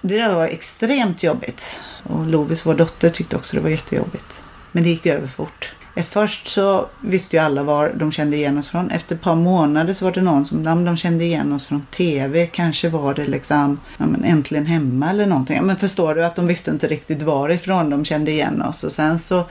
Det 0.00 0.16
där 0.16 0.34
var 0.34 0.46
extremt 0.46 1.22
jobbigt. 1.22 1.82
Och 2.02 2.26
Lovis, 2.26 2.66
vår 2.66 2.74
dotter, 2.74 3.10
tyckte 3.10 3.36
också 3.36 3.56
det 3.56 3.62
var 3.62 3.70
jättejobbigt. 3.70 4.42
Men 4.72 4.82
det 4.82 4.88
gick 4.90 5.06
över 5.06 5.26
fort. 5.26 5.74
Först 6.02 6.48
så 6.48 6.86
visste 7.00 7.36
ju 7.36 7.42
alla 7.42 7.62
var 7.62 7.92
de 7.96 8.12
kände 8.12 8.36
igen 8.36 8.58
oss 8.58 8.68
från. 8.68 8.90
Efter 8.90 9.14
ett 9.14 9.20
par 9.20 9.34
månader 9.34 9.92
så 9.92 10.04
var 10.04 10.12
det 10.12 10.22
någon 10.22 10.46
som 10.46 10.84
de 10.84 10.96
kände 10.96 11.24
igen 11.24 11.52
oss 11.52 11.66
från 11.66 11.86
TV. 11.90 12.46
Kanske 12.46 12.88
var 12.88 13.14
det 13.14 13.26
liksom 13.26 13.80
ja, 13.96 14.06
men 14.06 14.24
äntligen 14.24 14.66
hemma 14.66 15.10
eller 15.10 15.26
någonting. 15.26 15.56
Ja, 15.56 15.62
men 15.62 15.76
förstår 15.76 16.14
du 16.14 16.24
att 16.24 16.36
de 16.36 16.46
visste 16.46 16.70
inte 16.70 16.88
riktigt 16.88 17.22
varifrån 17.22 17.90
de 17.90 18.04
kände 18.04 18.30
igen 18.30 18.62
oss. 18.62 18.84
Och 18.84 18.92
sen 18.92 19.18
så 19.18 19.44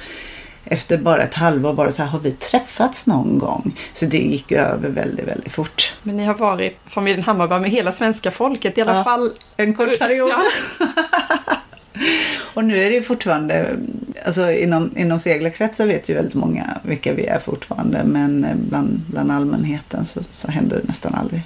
efter 0.65 0.97
bara 0.97 1.23
ett 1.23 1.36
halvår 1.36 1.73
var 1.73 1.86
det 1.86 1.91
så 1.91 2.03
här, 2.03 2.10
har 2.10 2.19
vi 2.19 2.31
träffats 2.31 3.07
någon 3.07 3.39
gång? 3.39 3.75
Så 3.93 4.05
det 4.05 4.17
gick 4.17 4.51
över 4.51 4.89
väldigt, 4.89 5.27
väldigt 5.27 5.53
fort. 5.53 5.93
Men 6.03 6.17
ni 6.17 6.25
har 6.25 6.33
varit 6.33 6.79
familjen 6.86 7.23
Hammarberg 7.23 7.62
med 7.62 7.69
hela 7.69 7.91
svenska 7.91 8.31
folket 8.31 8.77
i 8.77 8.81
alla 8.81 8.95
Ja, 8.95 9.03
fall. 9.03 9.31
En 9.57 9.73
kort 9.73 9.99
period. 9.99 10.29
Ja. 10.29 10.43
Och 12.54 12.65
nu 12.65 12.84
är 12.84 12.89
det 12.91 13.02
fortfarande, 13.02 13.78
alltså 14.26 14.52
inom, 14.52 14.97
inom 14.97 15.19
seglarkretsar 15.19 15.88
vet 15.88 16.10
ju 16.10 16.13
väldigt 16.13 16.34
många 16.34 16.63
vilka 16.84 17.13
vi 17.13 17.26
är 17.26 17.39
fortfarande. 17.39 18.02
Men 18.06 18.45
bland, 18.69 19.02
bland 19.08 19.32
allmänheten 19.32 20.06
så, 20.06 20.23
så 20.32 20.52
händer 20.52 20.78
det 20.82 20.88
nästan 20.88 21.15
aldrig. 21.15 21.41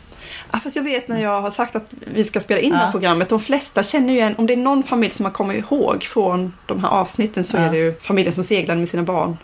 Ja, 0.54 0.60
fast 0.60 0.76
jag 0.76 0.84
vet 0.84 1.08
när 1.08 1.22
jag 1.22 1.42
har 1.42 1.52
sagt 1.52 1.76
att 1.76 1.94
vi 2.14 2.24
ska 2.24 2.40
spela 2.40 2.60
in 2.60 2.70
Ja. 2.74 2.78
det 2.80 2.86
här 2.86 2.92
programmet, 2.92 3.30
de 3.30 3.40
flesta 3.40 3.84
känner 3.84 4.10
ju 4.14 4.20
igen, 4.20 4.36
om 4.38 4.48
det 4.48 4.54
är 4.54 4.58
någon 4.58 4.84
familj 4.84 5.14
som 5.14 5.26
har 5.26 5.32
kommit 5.32 5.58
ihåg 5.58 6.04
från 6.04 6.54
de 6.66 6.80
här 6.84 6.90
avsnitten 6.90 7.44
så 7.44 7.58
Ja. 7.58 7.62
är 7.62 7.72
det 7.72 7.78
ju 7.78 7.94
familjen 8.02 8.34
som 8.34 8.44
seglade 8.44 8.80
med 8.80 8.90
sina 8.90 9.04
barn. 9.04 9.38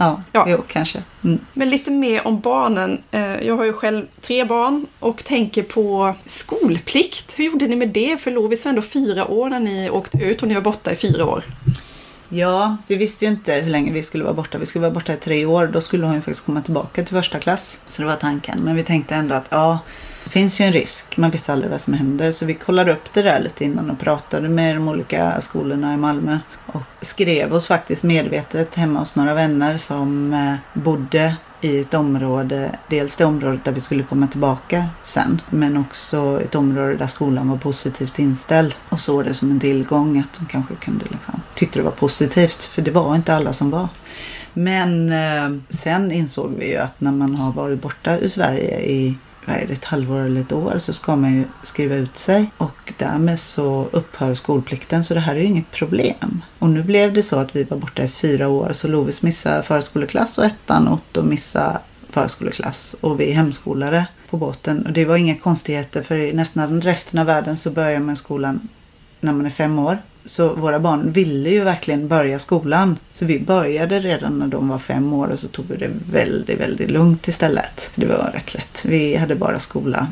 Ja, 0.00 0.22
Ja. 0.32 0.44
jo 0.48 0.62
kanske. 0.68 1.02
Mm. 1.24 1.38
Men 1.52 1.70
lite 1.70 1.90
mer 1.90 2.26
om 2.26 2.40
barnen. 2.40 3.02
Eh, 3.10 3.42
Jag 3.46 3.56
har 3.56 3.64
ju 3.64 3.72
själv 3.72 4.06
tre 4.20 4.44
barn 4.44 4.86
och 4.98 5.24
tänker 5.24 5.62
på 5.62 6.14
skolplikt. 6.26 7.32
Hur 7.36 7.44
gjorde 7.44 7.66
ni 7.66 7.76
med 7.76 7.88
det? 7.88 8.16
För 8.20 8.30
Lovis 8.30 8.64
var 8.64 8.70
ändå 8.70 8.82
fyra 8.82 9.26
år 9.30 9.50
när 9.50 9.60
ni 9.60 9.90
åkte 9.90 10.18
ut 10.18 10.42
och 10.42 10.48
ni 10.48 10.54
var 10.54 10.60
borta 10.62 10.92
i 10.92 10.96
fyra 10.96 11.24
år. 11.26 11.44
Ja, 12.28 12.76
vi 12.86 12.94
visste 12.96 13.24
ju 13.24 13.30
inte 13.30 13.52
hur 13.52 13.70
länge 13.70 13.92
vi 13.92 14.02
skulle 14.02 14.24
vara 14.24 14.34
borta. 14.34 14.58
Vi 14.58 14.66
skulle 14.66 14.82
vara 14.82 14.94
borta 14.94 15.12
i 15.12 15.16
tre 15.16 15.46
år. 15.46 15.66
Då 15.66 15.80
skulle 15.80 16.06
hon 16.06 16.14
ju 16.14 16.20
faktiskt 16.20 16.46
komma 16.46 16.62
tillbaka 16.62 17.04
till 17.04 17.14
första 17.16 17.38
klass. 17.38 17.80
Så 17.86 18.02
det 18.02 18.08
var 18.08 18.16
tanken. 18.16 18.58
Men 18.60 18.76
vi 18.76 18.82
tänkte 18.84 19.14
ändå 19.14 19.34
att 19.34 19.46
ja, 19.50 19.78
det 20.24 20.30
finns 20.30 20.60
ju 20.60 20.64
en 20.64 20.72
risk. 20.72 21.16
Man 21.16 21.30
vet 21.30 21.48
aldrig 21.48 21.70
vad 21.70 21.80
som 21.80 21.94
händer. 21.94 22.32
Så 22.32 22.44
vi 22.44 22.54
kollade 22.54 22.92
upp 22.92 23.12
det 23.12 23.22
där 23.22 23.40
lite 23.40 23.64
innan 23.64 23.90
och 23.90 23.98
pratade 23.98 24.48
med 24.48 24.76
de 24.76 24.88
olika 24.88 25.40
skolorna 25.40 25.94
i 25.94 25.96
Malmö. 25.96 26.38
Och 26.66 26.82
skrev 27.00 27.54
oss 27.54 27.66
faktiskt 27.66 28.02
medvetet 28.02 28.74
hemma 28.74 28.98
hos 28.98 29.16
några 29.16 29.34
vänner 29.34 29.76
som 29.76 30.32
eh, 30.32 30.80
bodde 30.82 31.36
i 31.60 31.80
ett 31.80 31.94
område, 31.94 32.78
dels 32.88 33.16
det 33.16 33.24
området 33.24 33.64
där 33.64 33.72
vi 33.72 33.80
skulle 33.80 34.02
komma 34.02 34.26
tillbaka 34.26 34.86
sen, 35.04 35.40
men 35.50 35.76
också 35.76 36.40
ett 36.44 36.54
område 36.54 36.96
där 36.96 37.06
skolan 37.06 37.48
var 37.48 37.56
positivt 37.56 38.18
inställd 38.18 38.74
och 38.88 39.00
såg 39.00 39.24
det 39.24 39.34
som 39.34 39.50
en 39.50 39.60
tillgång 39.60 40.18
att 40.18 40.38
de 40.38 40.46
kanske 40.46 40.74
kunde 40.74 41.04
liksom, 41.04 41.42
tyckte 41.54 41.78
det 41.78 41.82
var 41.82 41.90
positivt, 41.90 42.62
för 42.62 42.82
det 42.82 42.90
var 42.90 43.16
inte 43.16 43.34
alla 43.34 43.52
som 43.52 43.70
var. 43.70 43.88
Men 44.52 45.12
eh, 45.12 45.60
sen 45.68 46.12
insåg 46.12 46.54
vi 46.58 46.70
ju 46.70 46.76
att 46.76 47.00
när 47.00 47.12
man 47.12 47.34
har 47.34 47.52
varit 47.52 47.82
borta 47.82 48.18
ur 48.18 48.28
Sverige 48.28 48.80
i 48.80 49.16
är 49.46 49.66
det, 49.66 49.72
ett 49.72 49.84
halvår 49.84 50.20
eller 50.20 50.40
ett 50.40 50.52
år 50.52 50.78
så 50.78 50.92
ska 50.92 51.16
man 51.16 51.34
ju 51.34 51.44
skriva 51.62 51.94
ut 51.94 52.16
sig 52.16 52.50
och 52.56 52.92
därmed 52.98 53.38
så 53.38 53.88
upphör 53.92 54.34
skolplikten 54.34 55.04
så 55.04 55.14
det 55.14 55.20
här 55.20 55.34
är 55.34 55.40
ju 55.40 55.46
inget 55.46 55.70
problem. 55.70 56.42
Och 56.58 56.70
nu 56.70 56.82
blev 56.82 57.12
det 57.12 57.22
så 57.22 57.38
att 57.38 57.56
vi 57.56 57.64
var 57.64 57.76
borta 57.76 58.04
i 58.04 58.08
fyra 58.08 58.48
år 58.48 58.72
så 58.72 58.88
Lovis 58.88 59.22
missade 59.22 59.62
förskoleklass 59.62 60.38
och 60.38 60.44
ettan 60.44 60.88
och 60.88 60.94
Otto 60.94 61.22
missade 61.22 61.78
förskoleklass 62.10 62.96
och 63.00 63.20
vi 63.20 63.30
är 63.30 63.34
hemskolare 63.34 64.06
på 64.30 64.36
båten. 64.36 64.86
Och 64.86 64.92
det 64.92 65.04
var 65.04 65.16
inga 65.16 65.36
konstigheter 65.36 66.02
för 66.02 66.16
i 66.16 66.32
nästan 66.32 66.82
resten 66.82 67.20
av 67.20 67.26
världen 67.26 67.56
så 67.56 67.70
börjar 67.70 68.00
man 68.00 68.16
skolan 68.16 68.68
när 69.20 69.32
man 69.32 69.46
är 69.46 69.50
fem 69.50 69.78
år. 69.78 69.98
Så 70.24 70.54
våra 70.54 70.80
barn 70.80 71.12
ville 71.12 71.50
ju 71.50 71.64
verkligen 71.64 72.08
börja 72.08 72.38
skolan. 72.38 72.98
Så 73.12 73.24
vi 73.24 73.40
började 73.40 74.00
redan 74.00 74.38
när 74.38 74.46
de 74.46 74.68
var 74.68 74.78
fem 74.78 75.12
år 75.12 75.28
och 75.28 75.38
så 75.38 75.48
tog 75.48 75.66
vi 75.68 75.76
det 75.76 75.90
väldigt, 76.12 76.60
väldigt 76.60 76.90
lugnt 76.90 77.28
istället. 77.28 77.90
Det 77.94 78.06
var 78.06 78.30
rätt 78.34 78.54
lätt. 78.54 78.84
Vi 78.88 79.16
hade 79.16 79.34
bara 79.34 79.58
skola 79.58 80.06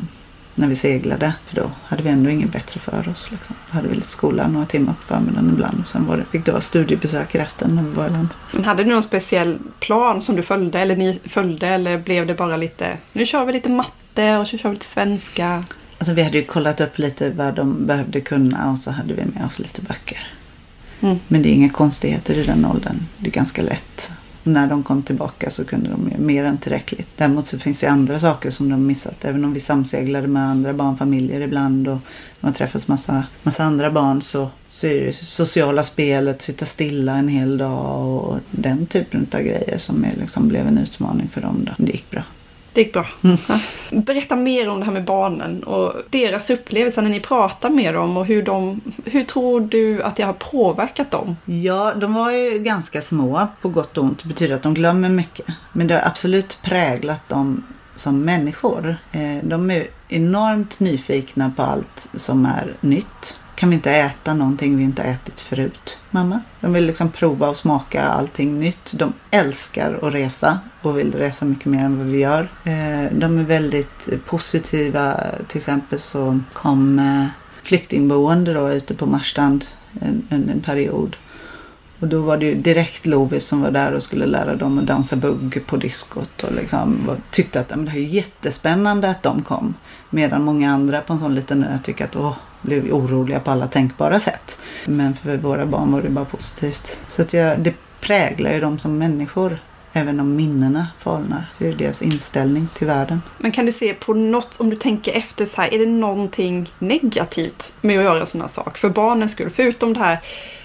när 0.59 0.69
vi 0.69 0.77
seglade. 0.77 1.33
För 1.47 1.57
då 1.57 1.71
hade 1.85 2.03
vi 2.03 2.09
ändå 2.09 2.31
inget 2.31 2.53
bättre 2.53 2.81
för 2.81 3.09
oss. 3.09 3.31
Liksom. 3.31 3.57
Då 3.71 3.77
hade 3.77 3.89
vi 3.89 3.95
lite 3.95 4.09
skola 4.09 4.49
några 4.49 4.67
timmar 4.67 4.93
på 4.93 5.07
förmiddagen 5.07 5.51
ibland. 5.53 5.81
Och 5.81 5.89
sen 5.89 6.07
var 6.07 6.17
det, 6.17 6.25
fick 6.25 6.45
det 6.45 6.53
vara 6.53 6.61
studiebesök 6.61 7.35
resten 7.35 7.75
när 7.75 7.83
vi 7.83 7.91
var 7.91 8.07
i 8.07 8.11
land. 8.11 8.29
Hade 8.65 8.85
du 8.85 8.91
någon 8.91 9.03
speciell 9.03 9.59
plan 9.81 10.23
som 10.23 10.37
du 10.37 10.43
följde 10.43 10.81
eller 10.81 10.97
ni 10.97 11.21
följde 11.25 11.67
eller 11.67 11.99
blev 11.99 12.27
det 12.27 12.35
bara 12.35 12.57
lite, 12.57 12.97
nu 13.13 13.27
kör 13.27 13.45
vi 13.45 13.53
lite 13.53 13.69
matte 13.69 14.37
och 14.37 14.47
så 14.47 14.59
kör 14.59 14.69
vi 14.69 14.75
lite 14.75 14.87
svenska? 14.87 15.65
Alltså 15.99 16.13
vi 16.13 16.23
hade 16.23 16.39
ju 16.39 16.45
kollat 16.45 16.81
upp 16.81 16.99
lite 16.99 17.31
vad 17.31 17.55
de 17.55 17.87
behövde 17.87 18.21
kunna 18.21 18.71
och 18.71 18.79
så 18.79 18.91
hade 18.91 19.15
vi 19.15 19.25
med 19.25 19.47
oss 19.47 19.59
lite 19.59 19.83
böcker. 19.83 20.27
Mm. 21.01 21.19
Men 21.29 21.43
det 21.43 21.49
är 21.49 21.53
inga 21.53 21.71
konstigheter 21.71 22.35
i 22.35 22.45
den 22.45 22.65
åldern. 22.65 22.97
Det 23.19 23.29
är 23.29 23.33
ganska 23.33 23.63
lätt. 23.63 24.13
Och 24.43 24.47
när 24.47 24.67
de 24.67 24.83
kom 24.83 25.03
tillbaka 25.03 25.51
så 25.51 25.65
kunde 25.65 25.91
de 25.91 26.11
ju 26.11 26.25
mer 26.25 26.45
än 26.45 26.59
tillräckligt. 26.59 27.09
Däremot 27.17 27.47
så 27.47 27.59
finns 27.59 27.81
det 27.81 27.87
ju 27.87 27.93
andra 27.93 28.21
saker 28.21 28.51
som 28.51 28.69
de 28.69 28.87
missat. 28.87 29.25
Även 29.25 29.45
om 29.45 29.53
vi 29.53 29.61
samseglade 29.61 30.29
med 30.29 30.43
andra 30.43 30.73
barnfamiljer 30.73 31.41
ibland 31.41 31.89
och 31.89 31.99
de 32.41 32.47
har 32.47 32.55
träffats 32.55 32.89
massa, 32.89 33.25
massa 33.43 33.65
andra 33.65 33.91
barn 33.91 34.23
så, 34.23 34.51
så 34.69 34.87
är 34.87 35.05
det 35.05 35.13
sociala 35.13 35.85
spelet, 35.85 36.43
sitta 36.43 36.67
stilla 36.67 37.13
en 37.13 37.29
hel 37.29 37.59
dag 37.59 38.25
och 38.25 38.39
den 38.51 38.87
typen 38.87 39.27
av 39.33 39.41
grejer 39.41 39.79
som 39.79 40.05
är, 40.05 40.17
liksom, 40.21 40.49
blev 40.49 40.67
en 40.67 40.79
utmaning 40.79 41.29
för 41.33 41.41
dem. 41.41 41.65
Då. 41.65 41.85
Det 41.85 41.93
gick 41.93 42.11
bra. 42.11 42.23
Det 42.79 42.83
gick 42.83 42.93
bra. 42.93 43.07
Ja. 43.21 43.37
Berätta 43.91 44.37
mer 44.37 44.69
om 44.69 44.79
det 44.79 44.85
här 44.85 44.93
med 44.93 45.05
barnen 45.05 45.63
och 45.63 45.95
deras 46.11 46.51
upplevelser 46.51 47.03
när 47.03 47.11
ni 47.11 47.21
pratar 47.21 47.71
med 47.71 47.95
dem 47.95 48.17
och 48.17 48.27
hur 48.27 48.43
de... 48.43 48.81
Hur 49.05 49.25
tror 49.25 49.61
du 49.61 50.03
att 50.03 50.17
det 50.17 50.23
har 50.23 50.33
påverkat 50.33 51.11
dem? 51.11 51.37
Ja, 51.45 51.95
de 51.95 52.15
var 52.15 52.31
ju 52.31 52.59
ganska 52.59 53.03
små 53.03 53.47
på 53.63 53.69
gott 53.69 53.99
och 53.99 54.05
ont. 54.05 54.23
Det 54.23 54.29
betyder 54.29 54.55
att 54.55 54.63
de 54.63 54.75
glömmer 54.75 55.09
mycket. 55.09 55.47
Men 55.73 55.87
det 55.87 55.95
har 55.95 56.03
absolut 56.07 56.59
präglat 56.63 57.29
dem 57.29 57.65
som 57.97 58.21
människor. 58.25 58.97
Eh, 59.13 59.37
De 59.43 59.71
är 59.71 59.87
enormt 60.09 60.81
nyfikna 60.81 61.53
på 61.57 61.63
allt 61.63 62.09
som 62.15 62.47
är 62.47 62.75
nytt. 62.81 63.39
Kan 63.59 63.71
vi 63.71 63.75
inte 63.75 63.91
äta 63.91 64.35
någonting 64.35 64.77
vi 64.77 64.83
inte 64.83 65.03
ätit 65.03 65.41
förut, 65.41 65.99
mamma? 66.11 66.41
De 66.61 66.73
vill 66.73 66.87
liksom 66.87 67.11
prova 67.11 67.49
och 67.49 67.57
smaka 67.57 68.05
allting 68.05 68.61
nytt. 68.61 68.93
De 68.97 69.13
älskar 69.31 69.99
att 70.03 70.15
resa 70.15 70.59
och 70.83 70.99
vill 70.99 71.15
resa 71.15 71.45
mycket 71.45 71.67
mer 71.67 71.85
än 71.85 71.99
vad 71.99 72.07
vi 72.07 72.19
gör. 72.19 72.49
Eh, 72.65 73.13
de 73.13 73.39
är 73.39 73.43
väldigt 73.43 74.27
positiva. 74.27 75.21
Till 75.49 75.57
exempel 75.57 75.99
så 75.99 76.41
kom 76.53 76.99
eh, 76.99 77.27
flyktingboende 77.63 78.55
då 78.55 78.71
ute 78.71 78.95
på 78.95 79.07
Marstrand 79.07 79.65
en, 80.01 80.27
en, 80.29 80.49
en 80.49 80.61
period. 80.61 81.17
Och 82.01 82.09
då 82.09 82.21
var 82.21 82.37
det 82.37 82.47
ju 82.47 82.55
direkt 82.55 83.07
Lovis 83.07 83.47
som 83.47 83.63
var 83.63 83.71
där 83.71 83.93
och 83.93 84.03
skulle 84.03 84.27
lära 84.27 84.57
dem 84.57 84.79
att 84.79 84.87
dansa 84.87 85.17
bugg 85.17 85.63
på 85.67 85.77
diskot 85.77 86.43
och 86.43 86.53
liksom 86.53 87.11
tyckte 87.31 87.61
att 87.61 87.71
men 87.71 87.85
det 87.85 87.91
här 87.91 87.99
är 87.99 88.03
jättespännande 88.03 89.11
att 89.11 89.23
de 89.23 89.43
kom. 89.43 89.75
Medan 90.11 90.45
många 90.45 90.73
andra 90.73 91.01
på 91.01 91.13
en 91.13 91.19
sån 91.19 91.35
liten 91.35 91.65
ö 91.65 91.79
tycker 91.83 92.05
att 92.05 92.17
åh, 92.17 92.37
blev 92.63 92.93
oroliga 92.93 93.41
på 93.41 93.51
alla 93.51 93.67
tänkbara 93.67 94.21
sätt. 94.21 94.59
Men 94.87 95.17
för 95.17 95.37
våra 95.37 95.67
barn 95.67 95.93
var 95.93 96.03
det 96.03 96.09
bara 96.09 96.25
positivt. 96.25 97.01
Så 97.09 97.23
att 97.23 97.35
jag, 97.35 97.61
det 97.61 97.75
präglar 98.01 98.53
ju 98.53 98.61
dem 98.61 98.79
som 98.79 98.99
människor. 98.99 99.59
Även 99.93 100.21
om 100.21 100.37
minnena 100.37 100.87
falnar. 100.99 101.45
Så 101.53 101.65
är 101.65 101.69
det 101.69 101.75
deras 101.75 102.03
inställning 102.03 102.69
till 102.75 102.87
världen. 102.87 103.23
Men 103.39 103.53
kan 103.53 103.67
du 103.67 103.73
se 103.73 103.95
på 103.95 104.15
något, 104.15 104.61
om 104.61 104.71
du 104.71 104.77
tänker 104.77 105.13
efter 105.13 105.45
så 105.45 105.61
här, 105.61 105.75
är 105.75 105.79
det 105.79 105.87
någonting 105.87 106.73
negativt 106.79 107.73
med 107.81 107.99
att 107.99 108.05
göra 108.05 108.21
en 108.21 108.27
sån 108.27 108.41
här 108.41 108.49
sak? 108.49 108.79
För 108.79 108.89
barnens 108.89 109.33
skull, 109.33 109.51
förutom 109.51 109.93
det 109.93 110.01
här 110.01 110.19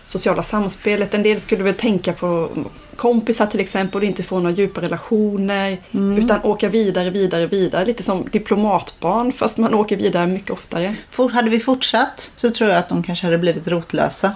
sociala 0.04 0.44
samspelet. 0.44 1.14
En 1.14 1.24
del 1.24 1.42
skulle 1.42 1.64
väl 1.64 1.74
tänka 1.74 2.14
på 2.14 2.50
kompisar 2.96 3.46
till 3.46 3.60
exempel 3.60 4.02
och 4.02 4.08
inte 4.08 4.24
få 4.24 4.40
några 4.40 4.56
djupa 4.56 4.82
relationer. 4.82 5.78
Utan 6.18 6.40
åka 6.44 6.70
vidare, 6.70 7.10
vidare, 7.10 7.48
vidare. 7.48 7.86
Lite 7.86 8.04
som 8.04 8.26
diplomatbarn 8.32 9.32
fast 9.32 9.58
man 9.58 9.74
åker 9.74 9.98
vidare 9.98 10.28
mycket 10.28 10.52
oftare. 10.52 10.96
For, 11.10 11.30
hade 11.30 11.50
vi 11.50 11.60
fortsatt 11.60 12.32
så 12.36 12.50
tror 12.50 12.70
jag 12.70 12.80
att 12.80 12.90
de 12.90 13.04
kanske 13.04 13.26
hade 13.26 13.38
blivit 13.38 13.68
rotlösa. 13.68 14.32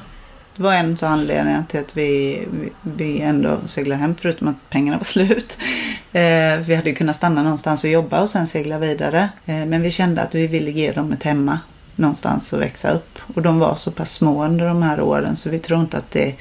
Det 0.56 0.64
var 0.64 0.74
en 0.74 0.98
av 1.02 1.12
anledningarna 1.12 1.66
till 1.70 1.80
att 1.80 1.98
vi, 1.98 2.42
vi, 2.52 2.70
vi 2.82 3.22
ändå 3.22 3.58
seglade 3.66 4.02
hem 4.02 4.16
förutom 4.22 4.48
att 4.48 4.70
pengarna 4.70 4.98
var 4.98 5.04
slut. 5.04 5.58
Eh, 6.14 6.66
vi 6.68 6.76
hade 6.76 6.90
ju 6.90 6.96
kunnat 6.96 7.16
stanna 7.16 7.44
någonstans 7.44 7.84
och 7.84 7.90
jobba 7.90 8.22
och 8.22 8.30
sen 8.30 8.48
segla 8.48 8.80
vidare. 8.80 9.30
Eh, 9.46 9.66
men 9.66 9.82
vi 9.82 9.92
kände 9.92 10.22
att 10.22 10.36
vi 10.36 10.48
ville 10.48 10.72
ge 10.72 10.92
dem 10.92 11.12
ett 11.12 11.24
hemma 11.24 11.60
någonstans 11.96 12.54
att 12.54 12.60
växa 12.60 12.92
upp. 12.92 13.20
Och 13.36 13.42
de 13.42 13.60
var 13.60 13.76
så 13.76 13.92
pass 13.92 14.14
små 14.14 14.46
under 14.46 14.68
de 14.68 14.84
här 14.84 15.02
åren 15.02 15.36
så 15.36 15.50
vi 15.50 15.60
tror 15.60 15.80
inte 15.80 15.98
att 15.98 16.12
det 16.12 16.36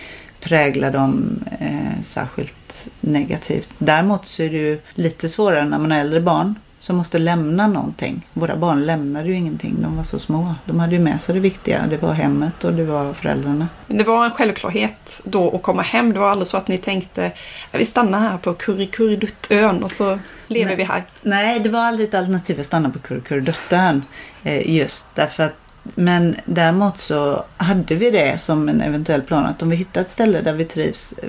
präglar 0.47 0.91
dem 0.91 1.45
eh, 1.61 2.03
särskilt 2.03 2.89
negativt. 3.01 3.71
Däremot 3.79 4.27
så 4.27 4.43
är 4.43 4.51
det 4.51 4.57
ju 4.57 4.81
lite 4.95 5.29
svårare 5.29 5.65
när 5.65 5.79
man 5.79 5.91
har 5.91 5.99
äldre 5.99 6.21
barn 6.21 6.55
som 6.79 6.97
måste 6.97 7.19
lämna 7.19 7.67
någonting. 7.67 8.27
Våra 8.33 8.57
barn 8.57 8.87
lämnade 8.87 9.29
ju 9.29 9.35
ingenting, 9.35 9.77
de 9.83 9.97
var 9.97 10.05
så 10.05 10.19
små. 10.19 10.55
De 10.65 10.81
hade 10.81 10.95
ju 10.95 11.01
med 11.01 11.21
sig 11.21 11.35
det 11.35 11.41
viktiga, 11.41 11.87
det 11.91 11.97
var 11.97 12.13
hemmet 12.13 12.65
och 12.65 12.73
det 12.73 12.85
var 12.85 13.13
föräldrarna. 13.13 13.69
Men 13.87 13.99
det 13.99 14.05
var 14.05 14.25
en 14.25 14.31
självklarhet 14.31 15.21
då 15.25 15.57
att 15.57 15.63
komma 15.63 15.83
hem. 15.83 16.13
Det 16.13 16.19
var 16.19 16.31
aldrig 16.31 16.49
så 16.49 16.57
att 16.57 16.69
ni 16.69 16.79
tänkte 16.79 17.27
att 17.71 17.81
vi 17.81 17.85
stannar 17.85 18.21
här 18.21 18.39
på 18.39 18.55
Kurrikurduttön 18.55 19.83
och 19.83 19.91
så 19.91 20.19
lever 20.47 20.67
Nej. 20.67 20.77
vi 20.77 20.85
här. 20.85 21.05
Nej, 21.23 21.61
det 21.61 21.69
var 21.69 21.81
aldrig 21.81 22.09
ett 22.09 22.15
alternativ 22.15 22.61
att 22.61 22.67
stanna 22.67 22.91
på 22.91 22.99
Kurrekurreduttön. 22.99 24.03
Eh, 24.43 24.77
just 24.77 25.15
därför 25.15 25.43
att 25.43 25.66
men 25.95 26.37
däremot 26.45 26.99
så 26.99 27.45
hade 27.57 27.95
vi 27.95 28.11
det 28.11 28.41
som 28.41 28.69
en 28.69 28.81
eventuell 28.81 29.23
plan 29.23 29.47
att 29.47 29.63
om 29.63 29.71
vi 29.71 29.77
hittar 29.77 30.01
ett 30.01 30.11
ställe 30.11 30.41
där 30.41 30.53
vi 30.53 30.65
trivs 30.65 31.15
eh, 31.23 31.29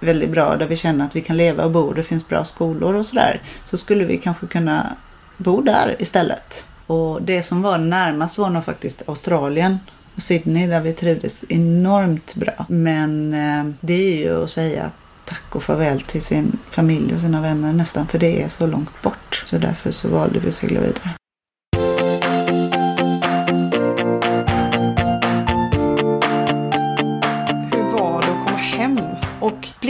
väldigt 0.00 0.30
bra, 0.30 0.56
där 0.56 0.66
vi 0.66 0.76
känner 0.76 1.04
att 1.04 1.16
vi 1.16 1.20
kan 1.20 1.36
leva 1.36 1.64
och 1.64 1.70
bo, 1.70 1.92
det 1.92 2.02
finns 2.02 2.28
bra 2.28 2.44
skolor 2.44 2.94
och 2.94 3.06
sådär, 3.06 3.40
så 3.64 3.76
skulle 3.76 4.04
vi 4.04 4.18
kanske 4.18 4.46
kunna 4.46 4.96
bo 5.36 5.62
där 5.62 5.96
istället. 5.98 6.66
Och 6.86 7.22
det 7.22 7.42
som 7.42 7.62
var 7.62 7.78
närmast 7.78 8.38
var 8.38 8.50
nog 8.50 8.64
faktiskt 8.64 9.02
Australien 9.06 9.78
och 10.16 10.22
Sydney 10.22 10.66
där 10.66 10.80
vi 10.80 10.92
trivdes 10.92 11.44
enormt 11.48 12.34
bra. 12.34 12.66
Men 12.68 13.34
eh, 13.34 13.72
det 13.80 13.94
är 14.12 14.16
ju 14.16 14.44
att 14.44 14.50
säga 14.50 14.90
tack 15.24 15.56
och 15.56 15.62
farväl 15.62 16.00
till 16.00 16.22
sin 16.22 16.58
familj 16.70 17.14
och 17.14 17.20
sina 17.20 17.40
vänner 17.40 17.72
nästan, 17.72 18.06
för 18.06 18.18
det 18.18 18.42
är 18.42 18.48
så 18.48 18.66
långt 18.66 19.02
bort. 19.02 19.44
Så 19.46 19.58
därför 19.58 19.90
så 19.90 20.08
valde 20.08 20.38
vi 20.38 20.48
att 20.48 20.54
segla 20.54 20.80
vidare. 20.80 21.19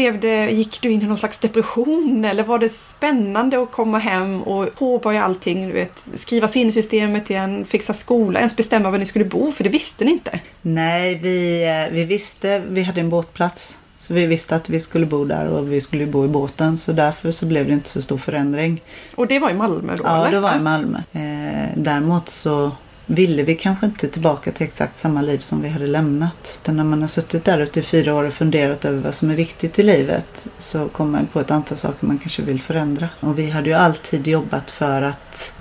Blev 0.00 0.20
det, 0.20 0.50
gick 0.50 0.80
du 0.82 0.90
in 0.90 1.02
i 1.02 1.06
någon 1.06 1.16
slags 1.16 1.38
depression 1.38 2.24
eller 2.24 2.42
var 2.44 2.58
det 2.58 2.68
spännande 2.68 3.62
att 3.62 3.70
komma 3.70 3.98
hem 3.98 4.42
och 4.42 4.74
påbörja 4.74 5.24
allting? 5.24 5.66
Du 5.66 5.72
vet, 5.72 5.98
skriva 6.16 6.48
sig 6.48 6.62
in 6.62 6.68
i 6.68 6.72
systemet 6.72 7.30
igen, 7.30 7.64
fixa 7.64 7.94
skola, 7.94 8.38
ens 8.38 8.56
bestämma 8.56 8.90
var 8.90 8.98
ni 8.98 9.04
skulle 9.04 9.24
bo, 9.24 9.52
för 9.52 9.64
det 9.64 9.70
visste 9.70 10.04
ni 10.04 10.10
inte. 10.10 10.40
Nej, 10.62 11.14
vi, 11.14 11.64
eh, 11.68 11.92
vi 11.94 12.04
visste, 12.04 12.62
vi 12.68 12.82
hade 12.82 13.00
en 13.00 13.10
båtplats. 13.10 13.76
Så 13.98 14.14
vi 14.14 14.26
visste 14.26 14.56
att 14.56 14.68
vi 14.70 14.80
skulle 14.80 15.06
bo 15.06 15.24
där 15.24 15.46
och 15.48 15.72
vi 15.72 15.80
skulle 15.80 16.06
bo 16.06 16.24
i 16.24 16.28
båten. 16.28 16.78
Så 16.78 16.92
därför 16.92 17.30
så 17.30 17.46
blev 17.46 17.66
det 17.66 17.72
inte 17.72 17.88
så 17.88 18.02
stor 18.02 18.18
förändring. 18.18 18.80
Och 19.14 19.26
det 19.26 19.38
var 19.38 19.50
i 19.50 19.54
Malmö 19.54 19.96
då, 19.96 20.02
Ja, 20.06 20.20
eller? 20.20 20.30
det 20.32 20.40
var 20.40 20.56
i 20.56 20.60
Malmö. 20.60 20.98
Eh, 21.12 21.68
däremot 21.76 22.28
så 22.28 22.70
ville 23.10 23.42
vi 23.42 23.54
kanske 23.54 23.86
inte 23.86 24.08
tillbaka 24.08 24.52
till 24.52 24.66
exakt 24.66 24.98
samma 24.98 25.22
liv 25.22 25.38
som 25.38 25.62
vi 25.62 25.68
hade 25.68 25.86
lämnat. 25.86 26.60
Utan 26.62 26.76
när 26.76 26.84
man 26.84 27.00
har 27.00 27.08
suttit 27.08 27.44
där 27.44 27.58
ute 27.58 27.80
i 27.80 27.82
fyra 27.82 28.14
år 28.14 28.24
och 28.24 28.32
funderat 28.32 28.84
över 28.84 29.00
vad 29.00 29.14
som 29.14 29.30
är 29.30 29.34
viktigt 29.34 29.78
i 29.78 29.82
livet 29.82 30.48
så 30.56 30.88
kommer 30.88 31.10
man 31.10 31.26
på 31.26 31.40
ett 31.40 31.50
antal 31.50 31.78
saker 31.78 32.06
man 32.06 32.18
kanske 32.18 32.42
vill 32.42 32.60
förändra. 32.60 33.08
Och 33.20 33.38
vi 33.38 33.50
hade 33.50 33.70
ju 33.70 33.74
alltid 33.76 34.28
jobbat 34.28 34.70
för 34.70 35.02
att, 35.02 35.52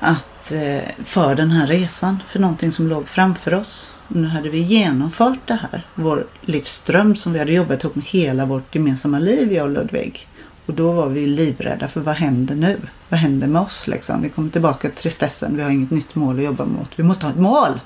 att 0.00 0.52
eh, 0.52 1.04
för 1.04 1.34
den 1.34 1.50
här 1.50 1.66
resan, 1.66 2.22
för 2.28 2.38
någonting 2.38 2.72
som 2.72 2.88
låg 2.88 3.08
framför 3.08 3.54
oss. 3.54 3.92
Och 4.08 4.16
nu 4.16 4.28
hade 4.28 4.48
vi 4.48 4.58
genomfört 4.58 5.38
det 5.46 5.58
här, 5.72 5.86
vår 5.94 6.26
livsdröm 6.40 7.16
som 7.16 7.32
vi 7.32 7.38
hade 7.38 7.52
jobbat 7.52 7.84
ihop 7.84 7.94
med 7.94 8.04
hela 8.04 8.46
vårt 8.46 8.74
gemensamma 8.74 9.18
liv, 9.18 9.52
jag 9.52 9.64
och 9.64 9.70
Ludvig. 9.70 10.28
Och 10.68 10.74
då 10.74 10.92
var 10.92 11.08
vi 11.08 11.26
livrädda 11.26 11.88
för 11.88 12.00
vad 12.00 12.14
händer 12.14 12.54
nu? 12.54 12.76
Vad 13.08 13.20
händer 13.20 13.46
med 13.46 13.62
oss 13.62 13.86
liksom? 13.86 14.22
Vi 14.22 14.28
kommer 14.28 14.50
tillbaka 14.50 14.88
till 14.88 14.96
tristessen, 14.96 15.56
vi 15.56 15.62
har 15.62 15.70
inget 15.70 15.90
nytt 15.90 16.14
mål 16.14 16.38
att 16.38 16.44
jobba 16.44 16.64
mot. 16.64 16.90
Vi 16.96 17.02
måste 17.02 17.26
ha 17.26 17.32
ett 17.32 17.38
mål! 17.38 17.80